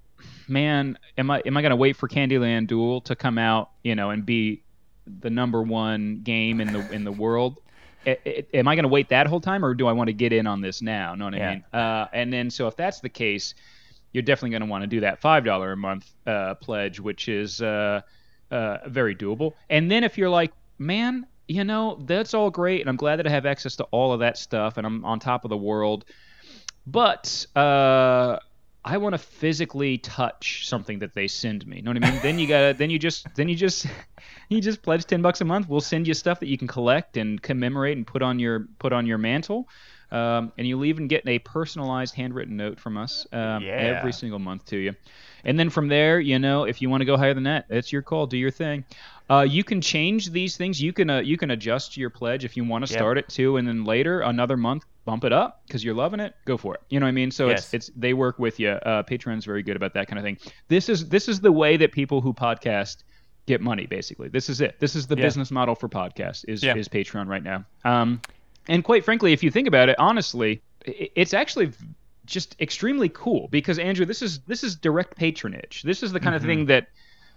man, 0.46 0.98
am 1.16 1.30
I 1.30 1.42
am 1.46 1.56
I 1.56 1.62
gonna 1.62 1.76
wait 1.76 1.96
for 1.96 2.08
Candyland 2.08 2.68
Duel 2.68 3.00
to 3.02 3.16
come 3.16 3.38
out, 3.38 3.70
you 3.82 3.94
know, 3.94 4.10
and 4.10 4.24
be 4.24 4.62
the 5.20 5.30
number 5.30 5.62
one 5.62 6.20
game 6.22 6.60
in 6.60 6.72
the 6.72 6.82
in 6.90 7.04
the 7.04 7.12
world? 7.12 7.58
Am 8.06 8.66
I 8.68 8.74
going 8.74 8.84
to 8.84 8.88
wait 8.88 9.10
that 9.10 9.26
whole 9.26 9.40
time, 9.40 9.64
or 9.64 9.74
do 9.74 9.86
I 9.86 9.92
want 9.92 10.08
to 10.08 10.14
get 10.14 10.32
in 10.32 10.46
on 10.46 10.60
this 10.62 10.80
now? 10.80 11.14
Know 11.14 11.26
what 11.26 11.34
I 11.34 11.38
Yeah. 11.38 11.50
mean? 11.50 11.64
Uh, 11.72 12.06
and 12.12 12.32
then, 12.32 12.50
so 12.50 12.66
if 12.66 12.76
that's 12.76 13.00
the 13.00 13.08
case, 13.08 13.54
you're 14.12 14.22
definitely 14.22 14.50
going 14.50 14.62
to 14.62 14.68
want 14.68 14.82
to 14.82 14.86
do 14.86 15.00
that 15.00 15.20
five 15.20 15.44
dollar 15.44 15.72
a 15.72 15.76
month 15.76 16.10
uh, 16.26 16.54
pledge, 16.54 17.00
which 17.00 17.28
is 17.28 17.60
uh, 17.60 18.00
uh, 18.50 18.78
very 18.86 19.14
doable. 19.14 19.52
And 19.68 19.90
then 19.90 20.04
if 20.04 20.16
you're 20.16 20.30
like, 20.30 20.52
man, 20.78 21.26
you 21.48 21.64
know, 21.64 21.98
that's 22.06 22.32
all 22.34 22.50
great, 22.50 22.80
and 22.80 22.88
I'm 22.88 22.96
glad 22.96 23.16
that 23.16 23.26
I 23.26 23.30
have 23.30 23.46
access 23.46 23.76
to 23.76 23.84
all 23.84 24.12
of 24.12 24.20
that 24.20 24.38
stuff, 24.38 24.78
and 24.78 24.86
I'm 24.86 25.04
on 25.04 25.18
top 25.18 25.44
of 25.44 25.50
the 25.50 25.56
world, 25.56 26.04
but 26.86 27.44
uh, 27.56 28.38
I 28.84 28.96
want 28.96 29.14
to 29.14 29.18
physically 29.18 29.98
touch 29.98 30.66
something 30.66 31.00
that 31.00 31.14
they 31.14 31.28
send 31.28 31.66
me. 31.66 31.76
You 31.76 31.82
know 31.82 31.90
what 31.92 32.02
I 32.04 32.10
mean? 32.10 32.20
then 32.22 32.38
you 32.38 32.46
gotta, 32.46 32.74
then 32.78 32.90
you 32.90 32.98
just, 32.98 33.26
then 33.34 33.48
you 33.48 33.56
just, 33.56 33.86
you 34.48 34.60
just 34.60 34.82
pledge 34.82 35.04
ten 35.04 35.20
bucks 35.20 35.40
a 35.40 35.44
month. 35.44 35.68
We'll 35.68 35.80
send 35.80 36.06
you 36.06 36.14
stuff 36.14 36.40
that 36.40 36.48
you 36.48 36.56
can 36.56 36.68
collect 36.68 37.16
and 37.16 37.42
commemorate 37.42 37.96
and 37.96 38.06
put 38.06 38.22
on 38.22 38.38
your 38.38 38.66
put 38.78 38.92
on 38.92 39.06
your 39.06 39.18
mantle. 39.18 39.68
Um, 40.10 40.52
and 40.56 40.66
you'll 40.66 40.86
even 40.86 41.06
get 41.06 41.28
a 41.28 41.38
personalized 41.40 42.14
handwritten 42.14 42.56
note 42.56 42.80
from 42.80 42.96
us 42.96 43.26
um, 43.30 43.62
Yeah. 43.62 43.72
every 43.98 44.12
single 44.12 44.38
month 44.38 44.64
to 44.66 44.78
you. 44.78 44.94
And 45.44 45.58
then 45.58 45.68
from 45.68 45.88
there, 45.88 46.18
you 46.18 46.38
know, 46.38 46.64
if 46.64 46.80
you 46.80 46.88
want 46.88 47.02
to 47.02 47.04
go 47.04 47.18
higher 47.18 47.34
than 47.34 47.42
that, 47.42 47.66
it's 47.68 47.92
your 47.92 48.00
call. 48.00 48.26
Do 48.26 48.38
your 48.38 48.50
thing. 48.50 48.84
Uh, 49.30 49.42
you 49.48 49.62
can 49.62 49.80
change 49.80 50.30
these 50.30 50.56
things. 50.56 50.80
You 50.80 50.92
can 50.92 51.10
uh, 51.10 51.18
you 51.20 51.36
can 51.36 51.50
adjust 51.50 51.96
your 51.96 52.10
pledge 52.10 52.44
if 52.44 52.56
you 52.56 52.64
want 52.64 52.86
to 52.86 52.92
Yep. 52.92 52.98
start 52.98 53.18
it 53.18 53.28
too, 53.28 53.56
and 53.58 53.68
then 53.68 53.84
later 53.84 54.20
another 54.22 54.56
month 54.56 54.84
bump 55.04 55.24
it 55.24 55.32
up 55.32 55.62
because 55.66 55.82
you're 55.84 55.94
loving 55.94 56.20
it. 56.20 56.34
Go 56.44 56.56
for 56.56 56.74
it. 56.74 56.80
You 56.90 57.00
know 57.00 57.06
what 57.06 57.10
I 57.10 57.12
mean? 57.12 57.30
So 57.30 57.48
Yes. 57.48 57.72
it's 57.74 57.88
it's 57.88 57.96
they 57.96 58.14
work 58.14 58.38
with 58.38 58.58
you. 58.60 58.70
Uh, 58.70 59.02
Patreon's 59.02 59.44
very 59.44 59.62
good 59.62 59.76
about 59.76 59.94
that 59.94 60.06
kind 60.08 60.18
of 60.18 60.24
thing. 60.24 60.38
This 60.68 60.88
is 60.88 61.08
this 61.08 61.28
is 61.28 61.40
the 61.40 61.52
way 61.52 61.76
that 61.76 61.92
people 61.92 62.20
who 62.20 62.32
podcast 62.32 63.04
get 63.46 63.60
money. 63.60 63.86
Basically, 63.86 64.28
this 64.28 64.48
is 64.48 64.60
it. 64.60 64.78
This 64.80 64.94
is 64.96 65.06
the 65.06 65.16
Yeah. 65.16 65.22
business 65.24 65.50
model 65.50 65.74
for 65.74 65.88
podcasts. 65.88 66.44
Is 66.48 66.62
Yeah. 66.62 66.74
is 66.76 66.88
Patreon 66.88 67.26
right 67.26 67.42
now. 67.42 67.64
Um, 67.84 68.20
and 68.68 68.82
quite 68.84 69.04
frankly, 69.04 69.32
if 69.32 69.42
you 69.42 69.50
think 69.50 69.68
about 69.68 69.88
it, 69.88 69.96
honestly, 69.98 70.62
it's 70.84 71.34
actually 71.34 71.72
just 72.26 72.54
extremely 72.60 73.08
cool 73.08 73.48
because 73.50 73.78
Andrew, 73.78 74.04
this 74.06 74.20
is 74.22 74.40
this 74.40 74.62
is 74.64 74.76
direct 74.76 75.16
patronage. 75.16 75.82
This 75.82 76.02
is 76.02 76.12
the 76.12 76.20
kind 76.20 76.34
Mm-hmm. 76.34 76.44
of 76.44 76.48
thing 76.48 76.66
that 76.66 76.88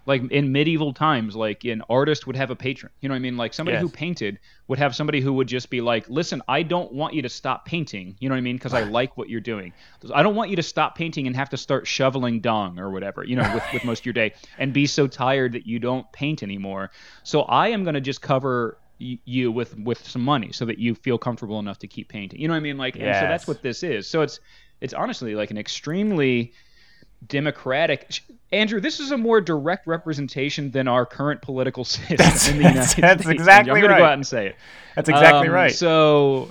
like 0.04 0.22
in 0.30 0.50
medieval 0.50 0.92
times, 0.92 1.36
like 1.36 1.64
an 1.64 1.82
artist 1.88 2.26
would 2.26 2.36
have 2.36 2.50
a 2.50 2.56
patron. 2.56 2.92
You 3.00 3.08
know 3.08 3.14
what 3.14 3.18
I 3.18 3.20
mean? 3.20 3.36
Like 3.36 3.54
somebody 3.54 3.76
who 3.78 3.88
painted 3.88 4.38
would 4.68 4.78
have 4.78 4.94
somebody 4.96 5.20
who 5.20 5.32
would 5.34 5.46
just 5.46 5.70
be 5.70 5.80
like, 5.80 6.08
"Listen, 6.08 6.42
I 6.48 6.62
don't 6.62 6.92
want 6.92 7.14
you 7.14 7.22
to 7.22 7.28
stop 7.28 7.64
painting." 7.64 8.16
You 8.18 8.28
know 8.28 8.34
what 8.34 8.38
I 8.38 8.42
mean? 8.42 8.56
Because 8.56 8.74
I 8.74 8.82
like 8.82 9.16
what 9.16 9.28
you're 9.28 9.40
doing. 9.40 9.72
I 10.12 10.22
don't 10.22 10.34
want 10.34 10.50
you 10.50 10.56
to 10.56 10.62
stop 10.62 10.96
painting 10.96 11.26
and 11.26 11.36
have 11.36 11.50
to 11.50 11.56
start 11.56 11.86
shoveling 11.86 12.40
dung 12.40 12.78
or 12.78 12.90
whatever. 12.90 13.24
You 13.24 13.36
know, 13.36 13.50
with, 13.52 13.72
with 13.72 13.84
most 13.84 14.00
of 14.00 14.06
your 14.06 14.12
day 14.14 14.32
and 14.58 14.72
be 14.72 14.86
so 14.86 15.06
tired 15.06 15.52
that 15.52 15.66
you 15.66 15.78
don't 15.78 16.10
paint 16.12 16.42
anymore. 16.42 16.90
So 17.22 17.42
I 17.42 17.68
am 17.68 17.84
going 17.84 17.94
to 17.94 18.00
just 18.00 18.22
cover 18.22 18.78
y- 19.00 19.18
you 19.24 19.52
with 19.52 19.76
with 19.78 20.06
some 20.06 20.22
money 20.22 20.52
so 20.52 20.64
that 20.64 20.78
you 20.78 20.94
feel 20.94 21.18
comfortable 21.18 21.58
enough 21.58 21.78
to 21.78 21.88
keep 21.88 22.08
painting. 22.08 22.40
You 22.40 22.48
know 22.48 22.54
what 22.54 22.58
I 22.58 22.62
mean? 22.62 22.78
Like, 22.78 22.96
and 22.96 23.14
so 23.14 23.26
that's 23.26 23.46
what 23.46 23.62
this 23.62 23.82
is. 23.82 24.08
So 24.08 24.22
it's 24.22 24.40
it's 24.80 24.94
honestly 24.94 25.34
like 25.34 25.50
an 25.50 25.58
extremely 25.58 26.54
democratic. 27.28 28.20
Andrew, 28.52 28.80
this 28.80 29.00
is 29.00 29.10
a 29.12 29.16
more 29.16 29.40
direct 29.40 29.86
representation 29.86 30.70
than 30.70 30.86
our 30.88 31.06
current 31.06 31.40
political 31.42 31.84
system 31.84 32.16
That's- 32.16 32.48
in 32.48 32.58
the 32.58 32.62
United 32.64 32.76
that's- 32.78 32.90
States. 32.92 33.00
that's 33.06 33.26
exactly 33.28 33.72
I'm 33.72 33.80
going 33.80 33.92
to 33.92 33.98
go 33.98 34.04
out 34.04 34.14
and 34.14 34.26
say 34.26 34.48
it. 34.48 34.56
That's 34.96 35.08
exactly 35.08 35.48
Um, 35.48 35.54
right. 35.54 35.72
So, 35.72 36.50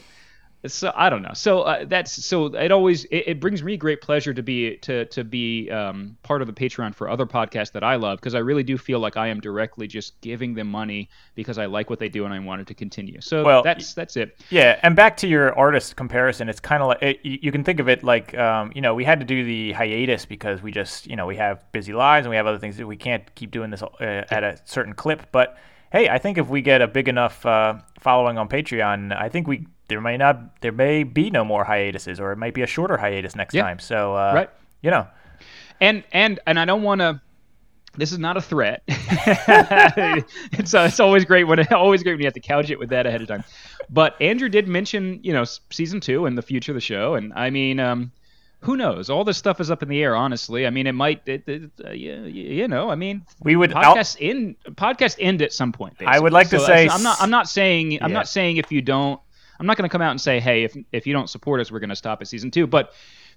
so 0.67 0.91
I 0.95 1.09
don't 1.09 1.23
know. 1.23 1.33
So 1.33 1.61
uh, 1.61 1.85
that's 1.85 2.11
so 2.11 2.45
it 2.45 2.71
always 2.71 3.05
it, 3.05 3.23
it 3.27 3.39
brings 3.39 3.63
me 3.63 3.77
great 3.77 4.01
pleasure 4.01 4.33
to 4.33 4.43
be 4.43 4.77
to 4.77 5.05
to 5.05 5.23
be 5.23 5.69
um, 5.71 6.17
part 6.23 6.41
of 6.41 6.47
the 6.47 6.53
Patreon 6.53 6.93
for 6.93 7.09
other 7.09 7.25
podcasts 7.25 7.71
that 7.71 7.83
I 7.83 7.95
love 7.95 8.19
because 8.19 8.35
I 8.35 8.39
really 8.39 8.63
do 8.63 8.77
feel 8.77 8.99
like 8.99 9.17
I 9.17 9.27
am 9.27 9.39
directly 9.39 9.87
just 9.87 10.19
giving 10.21 10.53
them 10.53 10.67
money 10.67 11.09
because 11.33 11.57
I 11.57 11.65
like 11.65 11.89
what 11.89 11.99
they 11.99 12.09
do 12.09 12.25
and 12.25 12.33
I 12.33 12.39
want 12.39 12.61
it 12.61 12.67
to 12.67 12.73
continue. 12.75 13.21
So 13.21 13.43
Well, 13.43 13.63
that's 13.63 13.93
that's 13.93 14.15
it. 14.17 14.39
Yeah, 14.49 14.79
and 14.83 14.95
back 14.95 15.17
to 15.17 15.27
your 15.27 15.57
artist 15.57 15.95
comparison, 15.95 16.47
it's 16.47 16.59
kind 16.59 16.83
of 16.83 16.89
like 16.89 17.01
it, 17.01 17.19
you 17.23 17.39
you 17.41 17.51
can 17.51 17.63
think 17.63 17.79
of 17.79 17.89
it 17.89 18.03
like 18.03 18.37
um, 18.37 18.71
you 18.75 18.81
know 18.81 18.93
we 18.93 19.03
had 19.03 19.19
to 19.19 19.25
do 19.25 19.43
the 19.43 19.71
hiatus 19.71 20.25
because 20.25 20.61
we 20.61 20.71
just 20.71 21.07
you 21.07 21.15
know 21.15 21.25
we 21.25 21.37
have 21.37 21.71
busy 21.71 21.93
lives 21.93 22.25
and 22.25 22.29
we 22.29 22.35
have 22.35 22.45
other 22.45 22.59
things 22.59 22.77
that 22.77 22.85
we 22.85 22.97
can't 22.97 23.33
keep 23.33 23.49
doing 23.49 23.71
this 23.71 23.81
uh, 23.81 24.25
at 24.29 24.43
a 24.43 24.59
certain 24.65 24.93
clip. 24.93 25.31
But 25.31 25.57
hey, 25.91 26.09
I 26.09 26.17
think 26.17 26.37
if 26.37 26.47
we 26.47 26.61
get 26.61 26.81
a 26.81 26.87
big 26.87 27.07
enough 27.07 27.45
uh, 27.45 27.75
following 27.99 28.37
on 28.37 28.47
Patreon, 28.49 29.15
I 29.15 29.29
think 29.29 29.47
we 29.47 29.67
there 29.87 30.01
may 30.01 30.17
not 30.17 30.61
there 30.61 30.71
may 30.71 31.03
be 31.03 31.29
no 31.29 31.43
more 31.43 31.63
hiatuses 31.65 32.19
or 32.19 32.31
it 32.31 32.37
might 32.37 32.53
be 32.53 32.61
a 32.61 32.67
shorter 32.67 32.97
hiatus 32.97 33.35
next 33.35 33.53
Yeah. 33.53 33.63
time. 33.63 33.79
So 33.79 34.15
uh, 34.15 34.31
Right. 34.33 34.49
you 34.81 34.89
know, 34.91 35.07
and 35.79 36.03
and 36.13 36.39
and 36.47 36.59
I 36.59 36.65
don't 36.65 36.83
want 36.83 37.01
to. 37.01 37.21
This 37.97 38.13
is 38.13 38.19
not 38.19 38.37
a 38.37 38.41
threat. 38.41 38.83
it's 38.87 40.73
uh, 40.73 40.79
it's 40.87 40.99
always 40.99 41.25
great 41.25 41.43
when 41.45 41.59
always 41.73 42.03
great 42.03 42.13
when 42.13 42.21
you 42.21 42.25
have 42.25 42.33
to 42.33 42.39
couch 42.39 42.69
it 42.69 42.79
with 42.79 42.89
that 42.89 43.05
ahead 43.05 43.21
of 43.21 43.27
time. 43.27 43.43
But 43.89 44.15
Andrew 44.21 44.47
did 44.49 44.67
mention 44.67 45.19
you 45.23 45.33
know 45.33 45.43
season 45.71 45.99
two 45.99 46.25
and 46.25 46.37
the 46.37 46.41
future 46.41 46.71
of 46.71 46.75
the 46.75 46.81
show, 46.81 47.15
and 47.15 47.33
I 47.33 47.49
mean. 47.49 47.79
um 47.79 48.11
who 48.61 48.77
knows? 48.77 49.09
All 49.09 49.23
this 49.23 49.37
stuff 49.37 49.59
is 49.59 49.71
up 49.71 49.81
in 49.81 49.89
the 49.89 50.01
air. 50.03 50.15
Honestly, 50.15 50.67
I 50.67 50.69
mean, 50.69 50.85
it 50.87 50.91
might. 50.93 51.27
It, 51.27 51.47
it, 51.47 51.71
uh, 51.83 51.91
you, 51.91 52.23
you 52.25 52.67
know, 52.67 52.89
I 52.89 52.95
mean, 52.95 53.25
we 53.41 53.55
would 53.55 53.71
podcast 53.71 54.17
end 54.19 54.55
podcast 54.75 55.17
end 55.19 55.41
at 55.41 55.51
some 55.51 55.71
point. 55.71 55.95
I 56.05 56.19
would 56.19 56.31
basically. 56.31 56.59
like 56.59 56.67
to 56.67 56.73
say 56.73 56.89
I'm 56.89 57.03
not. 57.03 57.17
I'm 57.19 57.31
not 57.31 57.49
saying. 57.49 57.97
I'm 58.01 58.11
Yeah. 58.11 58.17
not 58.17 58.27
saying 58.27 58.57
if 58.57 58.71
you 58.71 58.81
don't. 58.81 59.19
I'm 59.59 59.65
not 59.67 59.77
going 59.77 59.87
to 59.87 59.91
come 59.91 60.01
out 60.01 60.11
and 60.11 60.21
say, 60.21 60.39
hey, 60.39 60.63
if 60.63 60.75
if 60.91 61.05
you 61.07 61.13
don't 61.13 61.29
support 61.29 61.59
us, 61.59 61.71
we're 61.71 61.79
going 61.79 61.89
to 61.89 61.95
stop 61.95 62.21
at 62.21 62.27
season 62.27 62.51
two. 62.51 62.67
But 62.67 62.93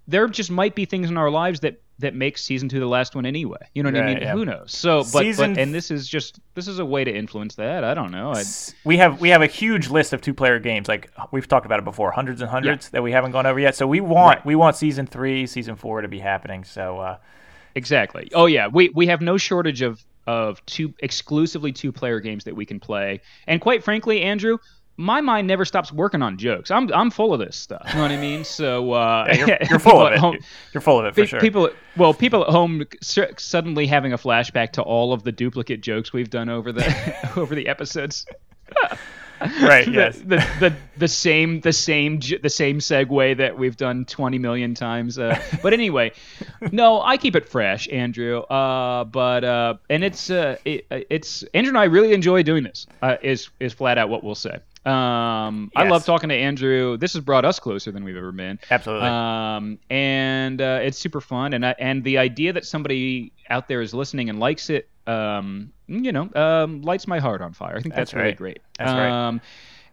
there 0.07 0.29
just 0.29 0.51
might 0.51 0.75
be 0.75 0.85
things 0.85 1.09
in 1.11 1.17
our 1.17 1.31
lives 1.31 1.61
that 1.61 1.81
that 2.00 2.14
makes 2.14 2.42
season 2.42 2.68
two 2.68 2.80
the 2.80 2.87
last 2.87 3.14
one 3.14 3.24
anyway. 3.24 3.59
You 3.74 3.83
know 3.83 3.90
what 3.90 4.00
I 4.00 4.07
mean? 4.07 4.18
yeah. 4.18 4.33
Who 4.33 4.44
knows? 4.44 4.72
So, 4.72 4.98
but, 5.12 5.20
Season 5.22 5.54
but 5.54 5.61
and 5.61 5.72
this 5.72 5.90
is 5.90 6.09
just 6.09 6.40
this 6.54 6.66
is 6.66 6.78
a 6.78 6.85
way 6.85 7.04
to 7.04 7.14
influence 7.14 7.54
that. 7.54 7.85
I 7.85 7.94
don't 7.94 8.11
know. 8.11 8.33
I, 8.33 8.42
we 8.85 8.96
have 8.96 9.20
we 9.20 9.28
have 9.28 9.42
a 9.42 9.46
huge 9.46 9.88
list 9.88 10.12
of 10.12 10.20
two 10.20 10.35
player 10.35 10.59
games 10.59 10.88
like 10.88 11.11
we've 11.30 11.46
talked 11.46 11.66
about 11.66 11.78
it 11.78 11.85
before 11.85 12.11
hundreds 12.11 12.40
and 12.40 12.50
hundreds 12.50 12.88
that 12.90 13.02
we 13.02 13.12
haven't 13.12 13.30
gone 13.30 13.46
over 13.46 13.61
yet 13.61 13.76
so 13.76 13.87
we 13.87 14.00
want 14.00 14.38
Right. 14.38 14.46
we 14.46 14.54
want 14.57 14.76
season 14.76 15.07
three 15.07 15.46
season 15.46 15.76
four 15.76 16.00
to 16.00 16.09
be 16.09 16.18
happening 16.18 16.64
so 16.64 16.98
uh 16.98 17.16
Exactly. 17.74 18.30
Oh 18.35 18.46
yeah, 18.46 18.68
we 18.68 18.90
we 18.90 19.07
have 19.09 19.20
no 19.20 19.37
shortage 19.37 19.83
of 19.83 20.04
of 20.26 20.64
two 20.64 20.94
exclusively 21.00 21.72
two 21.72 21.92
player 21.92 22.20
games 22.20 22.44
that 22.44 22.54
we 22.57 22.64
can 22.64 22.80
play. 22.80 23.20
And 23.46 23.61
quite 23.61 23.83
frankly, 23.85 24.22
Andrew, 24.22 24.59
my 24.96 25.20
mind 25.20 25.46
never 25.48 25.64
stops 25.64 25.92
working 25.92 26.22
on 26.22 26.37
jokes. 26.38 26.70
I'm 26.70 26.92
I'm 26.92 27.11
full 27.11 27.33
of 27.35 27.40
this 27.40 27.57
stuff. 27.57 27.83
You 27.88 27.96
know 27.96 28.02
what 28.02 28.11
I 28.12 28.16
mean? 28.16 28.44
So 28.44 28.92
uh, 28.92 29.26
you're, 29.37 29.59
you're 29.70 29.78
full 29.78 30.07
of 30.07 30.12
it 30.12 30.18
home- 30.18 30.38
you're 30.72 30.80
full 30.80 31.00
of 31.00 31.07
it 31.07 31.14
for 31.14 31.26
sure 31.26 31.40
People, 31.40 31.70
well, 31.96 32.14
people 32.14 32.42
at 32.44 32.50
home 32.50 32.85
su- 33.02 33.26
suddenly 33.38 33.87
having 33.87 34.12
a 34.12 34.18
flashback 34.18 34.72
to 34.72 34.83
all 34.83 35.12
of 35.12 35.22
the 35.24 35.33
duplicate 35.33 35.80
jokes 35.80 36.12
we've 36.12 36.30
done 36.30 36.48
over 36.48 36.70
the 36.72 37.33
over 37.37 37.54
the 37.54 37.66
episodes. 37.68 38.26
right 39.62 39.85
The- 39.87 39.92
yes 39.92 40.18
the, 40.18 40.37
the 40.61 40.74
the 40.96 41.09
same 41.09 41.61
the 41.61 41.72
same 41.72 42.20
the 42.42 42.48
same 42.48 42.78
segue 42.78 43.37
that 43.38 43.59
we've 43.59 43.76
done 43.76 44.04
20 44.04 44.38
million 44.38 44.74
times. 44.74 45.18
Uh, 45.18 45.38
but 45.62 45.72
anyway, 45.72 46.12
no, 46.72 47.02
I 47.02 47.16
keep 47.16 47.35
it 47.35 47.48
fresh, 47.48 47.88
Andrew. 47.90 48.38
Uh, 48.42 49.04
but 49.04 49.42
uh, 49.44 49.74
and 49.90 50.04
it's 50.04 50.30
uh, 50.30 50.57
it, 50.64 50.87
it's 50.90 51.42
Andrew 51.52 51.70
and 51.70 51.78
I 51.78 51.85
really 51.85 52.12
enjoy 52.12 52.42
doing 52.44 52.62
this. 52.62 52.87
Uh, 53.02 53.16
is 53.22 53.48
is 53.59 53.72
flat 53.72 53.98
out 53.98 54.09
what 54.09 54.22
we'll 54.22 54.37
say. 54.37 54.59
Um, 54.87 55.70
I 55.75 55.88
love 55.88 56.05
talking 56.05 56.29
to 56.29 56.35
Andrew. 56.35 56.97
This 56.97 57.14
has 57.14 57.23
brought 57.23 57.44
us 57.44 57.59
closer 57.59 57.90
than 57.90 58.05
we've 58.05 58.16
ever 58.16 58.33
been. 58.33 58.59
Absolutely. 58.70 59.09
Um, 59.09 59.79
and 59.88 60.61
uh, 60.61 60.81
it's 60.83 60.99
super 60.99 61.20
fun. 61.20 61.55
And 61.55 61.64
I, 61.64 61.75
and 61.79 62.05
the 62.05 62.18
idea 62.18 62.53
that 62.53 62.66
somebody 62.66 63.33
out 63.49 63.66
there 63.66 63.81
is 63.81 63.94
listening 63.94 64.29
and 64.29 64.38
likes 64.38 64.68
it, 64.70 64.88
um, 65.07 65.73
you 65.87 66.12
know, 66.12 66.31
um, 66.35 66.83
lights 66.83 67.07
my 67.07 67.18
heart 67.18 67.40
on 67.40 67.53
fire. 67.53 67.77
I 67.77 67.81
think 67.81 67.94
that's, 67.94 68.12
That's 68.12 68.23
really 68.23 68.35
great. 68.35 68.61
That's 68.79 68.92
right. 68.92 69.29
um, 69.29 69.40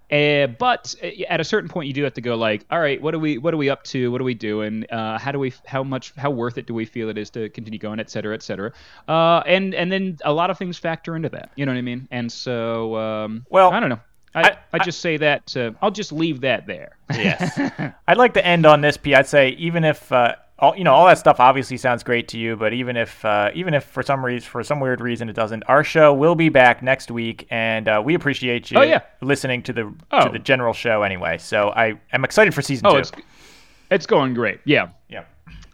eh, 0.09 0.47
but 0.47 0.93
uh, 1.01 1.07
at 1.29 1.39
a 1.39 1.43
certain 1.43 1.69
point, 1.69 1.87
you 1.87 1.93
do 1.93 2.03
have 2.03 2.13
to 2.15 2.21
go 2.21 2.35
like, 2.35 2.65
all 2.69 2.79
right, 2.79 3.01
what 3.01 3.13
are 3.13 3.19
we, 3.19 3.37
what 3.37 3.53
are 3.53 3.57
we 3.57 3.69
up 3.69 3.83
to? 3.85 4.11
What 4.11 4.19
are 4.19 4.25
we 4.25 4.33
doing? 4.33 4.85
Uh, 4.89 5.17
how 5.17 5.31
do 5.31 5.39
we, 5.39 5.53
how 5.65 5.83
much, 5.83 6.13
how 6.17 6.31
worth 6.31 6.57
it 6.57 6.65
do 6.67 6.73
we 6.73 6.85
feel 6.85 7.09
it 7.09 7.17
is 7.17 7.29
to 7.31 7.49
continue 7.49 7.79
going, 7.79 7.99
et 7.99 8.09
cetera, 8.09 8.33
et 8.33 8.43
cetera. 8.43 8.73
Uh, 9.07 9.41
and 9.45 9.73
and 9.73 9.91
then 9.91 10.17
a 10.25 10.33
lot 10.33 10.49
of 10.49 10.57
things 10.57 10.77
factor 10.77 11.15
into 11.15 11.29
that. 11.29 11.51
You 11.55 11.65
know 11.65 11.71
what 11.71 11.77
I 11.79 11.81
mean? 11.81 12.07
And 12.11 12.31
so, 12.31 12.95
um, 12.97 13.45
Well, 13.49 13.71
I 13.71 13.79
don't 13.79 13.89
know. 13.89 13.99
I, 14.33 14.41
I- 14.41 14.57
I, 14.73 14.79
just 14.79 15.01
say 15.01 15.17
that. 15.17 15.55
Uh, 15.57 15.71
I'll 15.81 15.91
just 15.91 16.11
leave 16.11 16.41
that 16.41 16.65
there. 16.67 16.95
yes 17.13 17.59
i'd 18.07 18.17
like 18.17 18.33
to 18.35 18.45
end 18.45 18.65
on 18.65 18.79
this 18.79 18.95
p 18.95 19.13
i'd 19.15 19.27
say 19.27 19.49
even 19.49 19.83
if 19.83 20.09
uh 20.13 20.33
all, 20.59 20.73
you 20.77 20.83
know 20.85 20.93
all 20.93 21.07
that 21.07 21.17
stuff 21.17 21.39
obviously 21.41 21.75
sounds 21.75 22.03
great 22.03 22.27
to 22.29 22.37
you 22.37 22.55
but 22.55 22.71
even 22.71 22.95
if 22.95 23.25
uh, 23.25 23.49
even 23.55 23.73
if 23.73 23.83
for 23.83 24.01
some 24.03 24.23
reason 24.23 24.47
for 24.47 24.63
some 24.63 24.79
weird 24.79 25.01
reason 25.01 25.27
it 25.27 25.33
doesn't 25.33 25.63
our 25.67 25.83
show 25.83 26.13
will 26.13 26.35
be 26.35 26.49
back 26.49 26.81
next 26.83 27.09
week 27.11 27.47
and 27.49 27.87
uh, 27.89 28.01
we 28.05 28.13
appreciate 28.13 28.69
you 28.71 28.77
Oh, 28.77 28.81
yeah. 28.83 29.01
listening 29.21 29.63
to 29.63 29.73
the 29.73 29.81
to 29.83 29.93
Oh. 30.11 30.31
the 30.31 30.37
general 30.39 30.71
show 30.73 31.01
anyway 31.03 31.37
so 31.39 31.69
i 31.71 31.99
am 32.13 32.23
excited 32.23 32.53
for 32.53 32.61
season 32.61 32.85
Oh, 32.87 33.01
two 33.01 33.21
it's 33.91 34.05
going 34.07 34.33
great. 34.33 34.59
Yeah. 34.65 34.89
yeah 35.09 35.25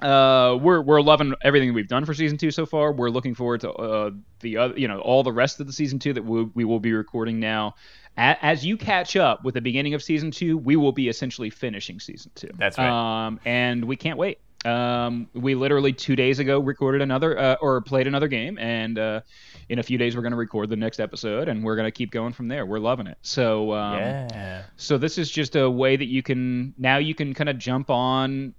Uh, 0.02 0.56
we're 0.62 0.82
we're 0.82 1.02
loving 1.02 1.34
everything 1.42 1.74
we've 1.74 1.88
done 1.88 2.06
for 2.06 2.14
season 2.14 2.38
two 2.38 2.52
so 2.52 2.66
far. 2.66 2.92
We're 2.92 3.10
looking 3.10 3.34
forward 3.34 3.62
to 3.62 3.72
uh, 3.72 4.12
the 4.42 4.58
other, 4.58 4.78
you 4.78 4.88
know, 4.88 5.00
all 5.00 5.24
the 5.24 5.32
rest 5.32 5.60
of 5.60 5.68
the 5.68 5.74
season 5.74 5.98
two 6.00 6.14
that 6.14 6.24
we, 6.24 6.44
we 6.54 6.66
will 6.66 6.80
be 6.80 6.94
recording 6.94 7.40
now. 7.40 7.76
A- 8.18 8.38
As 8.46 8.66
you 8.66 8.78
catch 8.78 9.16
up 9.16 9.44
with 9.44 9.54
the 9.56 9.62
beginning 9.62 9.94
of 9.96 10.04
season 10.04 10.30
two, 10.32 10.58
we 10.58 10.76
will 10.76 10.92
be 10.92 11.08
essentially 11.08 11.50
finishing 11.50 12.00
season 12.00 12.32
two. 12.36 12.50
That's 12.58 12.78
right. 12.78 13.26
Um, 13.28 13.40
and 13.46 13.86
we 13.86 13.96
can't 13.96 14.18
wait. 14.20 14.40
Um, 14.66 15.30
we 15.34 15.56
literally 15.56 15.94
two 15.94 16.16
days 16.16 16.40
ago 16.40 16.60
recorded 16.60 17.02
another 17.02 17.38
uh, 17.40 17.56
or 17.62 17.80
played 17.82 18.06
another 18.08 18.28
game, 18.28 18.58
and 18.58 18.98
uh, 19.00 19.22
in 19.70 19.80
a 19.80 19.84
few 19.84 19.98
days 19.98 20.16
we're 20.16 20.22
going 20.22 20.32
to 20.32 20.38
record 20.38 20.70
the 20.70 20.76
next 20.76 21.00
episode, 21.00 21.50
and 21.50 21.64
we're 21.64 21.76
going 21.76 21.88
to 21.88 21.92
keep 21.92 22.12
going 22.12 22.34
from 22.34 22.48
there. 22.48 22.66
We're 22.66 22.80
loving 22.80 23.08
it. 23.08 23.18
So 23.22 23.74
um, 23.74 23.98
yeah 23.98 24.64
so 24.76 24.98
this 24.98 25.18
is 25.18 25.30
just 25.30 25.56
a 25.56 25.70
way 25.70 25.96
that 25.96 26.08
you 26.08 26.24
can 26.24 26.74
now 26.78 26.98
you 26.98 27.16
can 27.16 27.34
kind 27.34 27.50
of 27.50 27.58
jump 27.58 27.90
on 27.90 28.54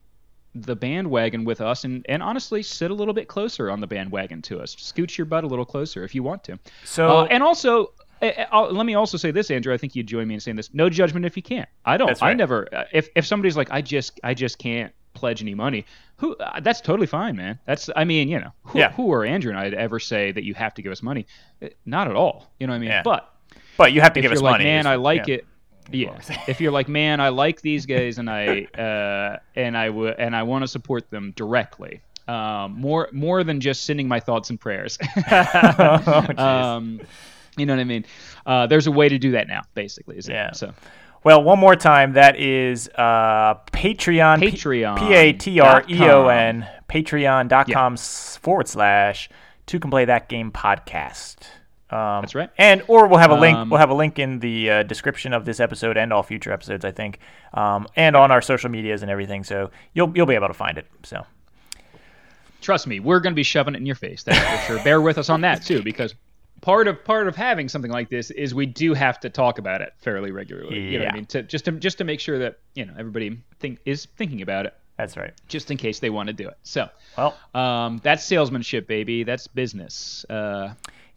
the 0.54 0.74
bandwagon 0.74 1.44
with 1.44 1.60
us 1.60 1.84
and, 1.84 2.04
and 2.08 2.22
honestly 2.22 2.62
sit 2.62 2.90
a 2.90 2.94
little 2.94 3.14
bit 3.14 3.28
closer 3.28 3.70
on 3.70 3.80
the 3.80 3.86
bandwagon 3.86 4.42
to 4.42 4.60
us. 4.60 4.74
Scooch 4.74 5.16
your 5.16 5.24
butt 5.26 5.44
a 5.44 5.46
little 5.46 5.64
closer 5.64 6.04
if 6.04 6.14
you 6.14 6.22
want 6.22 6.42
to. 6.44 6.58
So 6.84 7.18
Uh, 7.18 7.24
and 7.30 7.42
also, 7.42 7.92
uh, 8.22 8.30
uh, 8.50 8.68
let 8.70 8.86
me 8.86 8.94
also 8.94 9.16
say 9.16 9.30
this, 9.30 9.50
Andrew. 9.50 9.72
I 9.72 9.76
think 9.76 9.94
you'd 9.94 10.06
join 10.06 10.26
me 10.26 10.34
in 10.34 10.40
saying 10.40 10.56
this. 10.56 10.72
No 10.72 10.88
judgment 10.88 11.26
if 11.26 11.36
you 11.36 11.42
can't. 11.42 11.68
I 11.84 11.96
don't. 11.96 12.08
That's 12.08 12.22
I 12.22 12.32
never. 12.34 12.66
If 12.92 13.08
if 13.14 13.26
somebody's 13.26 13.56
like, 13.56 13.70
I 13.70 13.82
just 13.82 14.18
I 14.24 14.34
just 14.34 14.58
can't 14.58 14.92
pledge 15.18 15.42
any 15.42 15.54
money. 15.54 15.84
Who? 16.16 16.36
Uh, 16.36 16.60
that's 16.60 16.80
totally 16.80 17.06
fine, 17.06 17.36
man. 17.36 17.58
That's. 17.66 17.90
I 17.94 18.04
mean, 18.04 18.28
you 18.28 18.38
know, 18.40 18.52
who, 18.64 18.78
Yeah. 18.78 18.92
who 18.92 19.12
are 19.12 19.24
Andrew 19.24 19.50
and 19.50 19.58
I 19.58 19.70
to 19.70 19.78
ever 19.78 19.98
say 20.00 20.32
that 20.32 20.44
you 20.44 20.54
have 20.54 20.74
to 20.74 20.82
give 20.82 20.92
us 20.92 21.02
money? 21.02 21.26
Uh, 21.62 21.68
Not 21.84 22.08
at 22.08 22.16
all. 22.16 22.50
You 22.58 22.66
know 22.66 22.72
what 22.72 22.76
I 22.76 22.80
mean? 22.80 22.88
Yeah. 22.90 23.02
But 23.02 23.32
but 23.76 23.92
you 23.92 24.00
have 24.00 24.12
to 24.14 24.20
if 24.20 24.22
give 24.22 24.30
you're 24.32 24.38
us 24.38 24.42
like, 24.42 24.52
money. 24.54 24.64
man, 24.64 24.80
is- 24.80 24.86
I 24.86 24.94
like 24.96 25.26
yeah. 25.26 25.34
it. 25.36 25.46
Yeah. 25.90 26.20
if 26.46 26.60
you're 26.60 26.72
like, 26.72 26.86
man, 26.88 27.18
I 27.20 27.30
like 27.30 27.62
these 27.62 27.86
guys 27.94 28.18
and 28.18 28.28
I 28.30 28.64
uh, 28.76 29.38
and 29.56 29.76
I 29.76 29.88
would 29.90 30.14
and 30.18 30.34
I 30.36 30.42
want 30.42 30.62
to 30.62 30.68
support 30.68 31.10
them 31.10 31.32
directly. 31.36 32.00
Um, 32.26 32.78
more 32.78 33.08
more 33.12 33.42
than 33.42 33.58
just 33.60 33.84
sending 33.84 34.06
my 34.06 34.20
thoughts 34.20 34.50
and 34.50 34.60
prayers. 34.60 34.98
Oh, 35.30 36.34
um, 36.36 37.00
you 37.56 37.66
know 37.66 37.74
what 37.74 37.80
I 37.80 37.84
mean? 37.84 38.04
Uh, 38.46 38.66
there's 38.66 38.86
a 38.86 38.92
way 38.92 39.08
to 39.08 39.18
do 39.18 39.32
that 39.32 39.48
now, 39.48 39.62
basically. 39.74 40.16
Is 40.18 40.28
it? 40.28 40.32
Yeah. 40.32 40.52
So 40.52 40.72
Well, 41.24 41.42
one 41.42 41.58
more 41.58 41.76
time. 41.76 42.12
That 42.12 42.36
is 42.38 42.88
uh, 42.94 43.54
Patreon. 43.72 44.38
Patreon 44.38 44.98
P-A-T-R-E-O-N. 44.98 46.66
Patreon.com 46.88 47.94
s 47.94 48.38
forward 48.38 48.68
slash 48.68 49.28
two 49.66 49.78
can 49.78 49.90
play 49.90 50.04
that 50.06 50.28
game 50.28 50.50
podcast. 50.50 51.48
Um, 51.90 52.22
That's 52.22 52.34
right. 52.34 52.50
And 52.58 52.82
or 52.86 53.08
we'll 53.08 53.18
have 53.18 53.30
a 53.30 53.38
link. 53.38 53.56
Um, 53.56 53.70
we'll 53.70 53.80
have 53.80 53.90
a 53.90 53.94
link 53.94 54.18
in 54.18 54.40
the 54.40 54.70
uh, 54.70 54.82
description 54.82 55.32
of 55.32 55.44
this 55.44 55.58
episode 55.58 55.96
and 55.96 56.12
all 56.12 56.22
future 56.22 56.52
episodes, 56.52 56.84
I 56.84 56.90
think, 56.90 57.18
um, 57.54 57.86
and 57.96 58.14
on 58.14 58.30
our 58.30 58.42
social 58.42 58.70
medias 58.70 59.02
and 59.02 59.10
everything. 59.10 59.42
So 59.44 59.70
you'll 59.94 60.12
you'll 60.14 60.26
be 60.26 60.34
able 60.34 60.48
to 60.48 60.54
find 60.54 60.76
it. 60.76 60.86
So 61.02 61.24
trust 62.60 62.86
me, 62.86 63.00
we're 63.00 63.20
going 63.20 63.32
to 63.32 63.36
be 63.36 63.42
shoving 63.42 63.74
it 63.74 63.78
in 63.78 63.86
your 63.86 63.96
face. 63.96 64.22
That's 64.22 64.66
for 64.66 64.74
sure. 64.74 64.84
Bear 64.84 65.00
with 65.00 65.16
us 65.16 65.30
on 65.30 65.40
that 65.42 65.64
too, 65.64 65.82
because 65.82 66.14
part 66.60 66.88
of 66.88 67.04
part 67.04 67.28
of 67.28 67.36
having 67.36 67.68
something 67.68 67.90
like 67.90 68.08
this 68.10 68.30
is 68.30 68.54
we 68.54 68.66
do 68.66 68.94
have 68.94 69.20
to 69.20 69.30
talk 69.30 69.58
about 69.58 69.80
it 69.80 69.92
fairly 69.98 70.30
regularly. 70.30 70.78
You 70.78 70.98
know 70.98 70.98
what 70.98 71.02
Yeah. 71.04 71.10
I 71.12 71.14
mean? 71.14 71.26
To, 71.26 71.42
just 71.42 71.64
to 71.66 71.72
just 71.72 71.98
to 71.98 72.04
make 72.04 72.20
sure 72.20 72.38
that 72.38 72.58
you 72.74 72.84
know 72.86 72.94
everybody 72.98 73.38
think 73.60 73.78
is 73.84 74.06
thinking 74.16 74.42
about 74.42 74.66
it. 74.66 74.74
that's 74.96 75.16
right. 75.16 75.32
just 75.48 75.70
in 75.70 75.76
case 75.76 76.00
they 76.00 76.10
want 76.10 76.26
to 76.26 76.32
do 76.32 76.48
it. 76.48 76.56
So, 76.64 76.88
Well, 77.16 77.36
um, 77.54 78.00
that's 78.02 78.24
salesmanship, 78.24 78.88
baby. 78.88 79.22
That's 79.22 79.46
business. 79.46 80.24
Uh, 80.28 80.74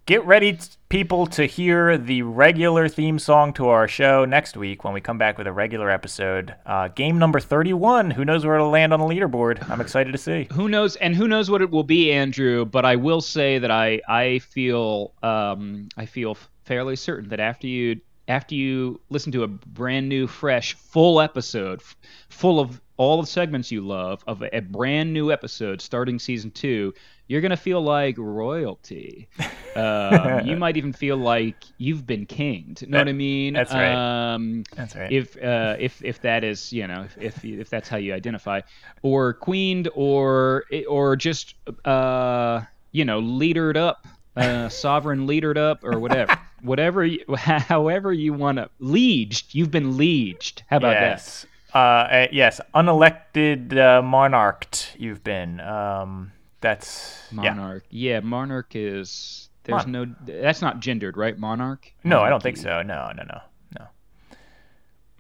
Get 0.08 0.26
ready, 0.26 0.58
people, 0.90 1.28
to 1.28 1.46
hear 1.46 1.96
the 1.96 2.24
regular 2.24 2.88
theme 2.88 3.20
song 3.20 3.54
to 3.54 3.68
our 3.68 3.88
show 3.88 4.26
next 4.26 4.58
week 4.58 4.84
when 4.84 4.96
we 4.96 5.00
come 5.00 5.20
back 5.20 5.38
with 5.38 5.46
a 5.46 5.52
regular 5.52 5.92
episode. 5.92 6.56
Uh, 6.66 6.88
game 6.88 7.20
number 7.20 7.40
31. 7.40 8.10
Who 8.10 8.26
knows 8.26 8.44
where 8.44 8.56
it'll 8.56 8.72
land 8.72 8.94
on 8.94 9.00
the 9.00 9.06
leaderboard? 9.06 9.70
I'm 9.70 9.80
excited 9.80 10.12
to 10.12 10.18
see. 10.18 10.48
who 10.54 10.68
knows, 10.68 10.96
and 10.96 11.16
who 11.16 11.28
knows 11.28 11.52
what 11.52 11.62
it 11.62 11.70
will 11.70 11.84
be, 11.84 12.12
Andrew? 12.12 12.66
But 12.66 12.84
I 12.84 12.96
will 12.96 13.22
say 13.22 13.60
that 13.60 13.70
I 13.70 14.02
I 14.10 14.40
feel 14.40 15.14
um, 15.22 15.88
I 15.96 16.08
feel 16.08 16.36
fairly 16.66 16.96
certain 16.96 17.30
that 17.30 17.40
after 17.40 17.68
you 17.68 18.02
after 18.28 18.56
you 18.56 19.00
listen 19.10 19.32
to 19.34 19.44
a 19.44 19.48
brand 19.48 20.10
new, 20.10 20.26
fresh, 20.26 20.74
full 20.74 21.22
episode, 21.22 21.84
full 22.28 22.60
of 22.60 22.82
all 23.02 23.20
the 23.20 23.26
segments 23.26 23.72
you 23.72 23.82
love, 23.82 24.24
of 24.28 24.44
a, 24.44 24.58
a 24.58 24.60
brand 24.60 25.12
new 25.12 25.32
episode 25.32 25.82
starting 25.82 26.20
season 26.20 26.52
two, 26.52 26.94
you're 27.28 27.42
gonna 27.42 27.58
feel 27.58 27.82
like 27.82 28.16
royalty. 28.16 29.28
Um, 29.76 30.42
you 30.46 30.56
might 30.56 30.78
even 30.78 30.94
feel 30.94 31.18
like 31.18 31.56
you've 31.80 32.06
been 32.06 32.28
kinged. 32.28 32.88
Know 32.88 33.00
what 33.00 33.10
I 33.10 33.14
mean? 33.14 33.56
that's 33.56 33.74
right. 33.74 34.34
Um, 34.34 34.64
That's 34.76 34.96
right. 34.96 35.12
if 35.12 35.36
uh, 35.42 35.78
if 35.80 36.04
if 36.04 36.22
that 36.22 36.44
is 36.44 36.72
you 36.72 36.86
know 36.86 37.02
if, 37.02 37.18
if 37.18 37.44
if 37.44 37.70
that's 37.72 37.90
how 37.90 37.98
you 37.98 38.14
identify, 38.14 38.62
or 39.02 39.34
queened, 39.34 39.90
or 39.96 40.66
or 40.88 41.16
just 41.16 41.56
uh, 41.86 42.62
you 42.92 43.04
know 43.04 43.18
leadered 43.18 43.78
up, 43.78 44.06
uh, 44.36 44.70
sovereign 44.70 45.26
leadered 45.26 45.58
up, 45.58 45.84
or 45.84 46.00
whatever, 46.00 46.38
whatever, 46.62 47.04
you, 47.04 47.26
however 47.36 48.14
you 48.14 48.34
want 48.34 48.60
to 48.60 48.70
lieged. 48.78 49.56
You've 49.56 49.72
been 49.72 49.98
lieged. 49.98 50.62
How 50.68 50.78
about 50.78 50.92
yes. 50.92 51.48
Uh, 51.74 51.78
uh, 51.78 52.28
yes. 52.32 52.60
Unelected 52.74 53.78
uh, 53.78 54.02
monarched, 54.02 54.96
you've 54.98 55.24
been. 55.24 55.60
Um, 55.60 56.32
that's. 56.60 57.22
that? 57.32 57.44
Yeah. 57.44 57.54
Monarch. 57.54 57.84
Yeah, 57.90 58.20
monarch 58.22 58.76
is. 58.76 59.50
There's 59.64 59.86
Mon- 59.88 60.16
no. 60.26 60.42
That's 60.42 60.62
not 60.62 60.80
gendered, 60.80 61.18
right? 61.18 61.38
Monarch. 61.38 61.92
No, 62.04 62.22
I 62.22 62.30
don't 62.30 62.42
think 62.42 62.58
so. 62.58 62.82
No, 62.82 63.12
no, 63.16 63.24
no. 63.24 63.40
No. 63.80 63.86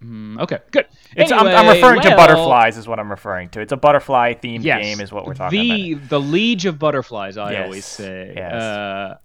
Mm, 0.04 0.42
okay, 0.42 0.58
good. 0.72 0.88
It's, 1.16 1.32
I'm, 1.32 1.42
I'm 1.42 1.48
Anyway, 1.48 1.76
referring 1.76 2.02
to 2.02 2.16
butterflies, 2.16 2.76
is 2.78 2.88
what 2.88 3.00
I'm 3.00 3.12
referring 3.12 3.50
to. 3.50 3.62
It's 3.62 3.72
a 3.72 3.78
butterfly 3.78 4.34
themed 4.34 4.64
Yes. 4.64 4.82
game, 4.84 5.00
is 5.00 5.12
what 5.12 5.28
we're 5.28 5.36
talking 5.36 5.60
the, 5.60 5.92
about. 5.94 6.10
The 6.10 6.20
liege 6.20 6.66
of 6.66 6.80
butterflies, 6.80 7.38
I 7.38 7.52
Yes, 7.52 7.66
always 7.66 7.86
say. 7.86 8.34
yes. 8.36 8.54
Uh, 8.54 9.18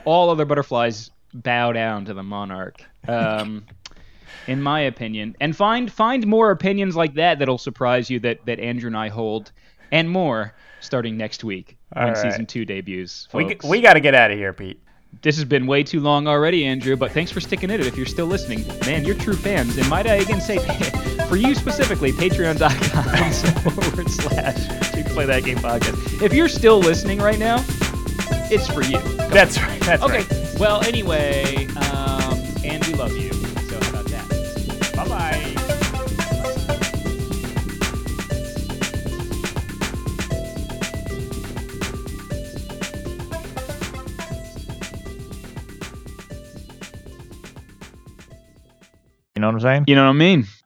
all 0.04 0.30
other 0.30 0.44
butterflies 0.44 1.10
bow 1.34 1.72
down 1.72 2.04
to 2.04 2.14
the 2.14 2.22
monarch. 2.22 2.84
Um, 3.08 3.64
in 4.46 4.62
my 4.62 4.80
opinion, 4.80 5.36
and 5.40 5.54
find 5.56 5.90
find 5.92 6.26
more 6.26 6.50
opinions 6.50 6.96
like 6.96 7.14
that 7.14 7.38
that'll 7.38 7.58
surprise 7.58 8.10
you 8.10 8.20
that 8.20 8.44
that 8.46 8.58
Andrew 8.60 8.88
and 8.88 8.96
I 8.96 9.08
hold, 9.08 9.52
and 9.90 10.08
more 10.10 10.54
starting 10.80 11.16
next 11.16 11.44
week 11.44 11.76
when 11.92 12.02
All 12.04 12.08
right. 12.10 12.16
season 12.16 12.46
two 12.46 12.64
debuts. 12.64 13.28
We, 13.32 13.48
folks. 13.48 13.64
we 13.64 13.80
got 13.80 13.92
to 13.94 14.00
get 14.00 14.14
out 14.14 14.30
of 14.32 14.38
here, 14.38 14.52
Pete. 14.52 14.80
this 15.22 15.36
has 15.36 15.44
been 15.44 15.66
way 15.66 15.82
too 15.84 16.00
long 16.00 16.26
already, 16.26 16.64
Andrew, 16.64 16.96
but 16.96 17.12
thanks 17.12 17.30
for 17.30 17.40
sticking 17.40 17.70
in 17.70 17.80
it. 17.80 17.86
If 17.86 17.96
you're 17.96 18.06
still 18.06 18.26
listening, 18.26 18.66
man, 18.86 19.04
you're 19.04 19.14
true 19.14 19.36
fans. 19.36 19.76
And 19.78 19.88
might 19.88 20.06
I 20.08 20.14
again 20.16 20.40
say, 20.40 20.58
for 21.28 21.36
you 21.36 21.54
specifically, 21.54 22.10
patreon.com 22.12 23.70
forward 23.72 24.10
slash 24.10 24.96
you 24.96 25.04
play 25.04 25.26
that 25.26 25.44
game 25.44 25.58
podcast. 25.58 26.20
If 26.22 26.32
you're 26.32 26.48
still 26.48 26.78
listening 26.80 27.18
right 27.20 27.38
now, 27.38 27.64
it's 28.50 28.66
for 28.66 28.82
you. 28.82 28.98
That's 29.28 29.60
right. 29.62 29.80
That's 29.82 30.02
Okay. 30.02 30.18
right. 30.24 30.58
Well, 30.58 30.82
anyway, 30.84 31.66
um, 31.76 32.38
and 32.64 32.84
we 32.86 32.94
love 32.94 33.12
you. 33.16 33.31
You 49.42 49.48
know 49.48 49.54
what 49.54 49.64
I'm 49.64 49.74
saying? 49.74 49.84
You 49.88 49.96
know 49.96 50.04
what 50.04 50.10
I 50.10 50.12
mean? 50.12 50.46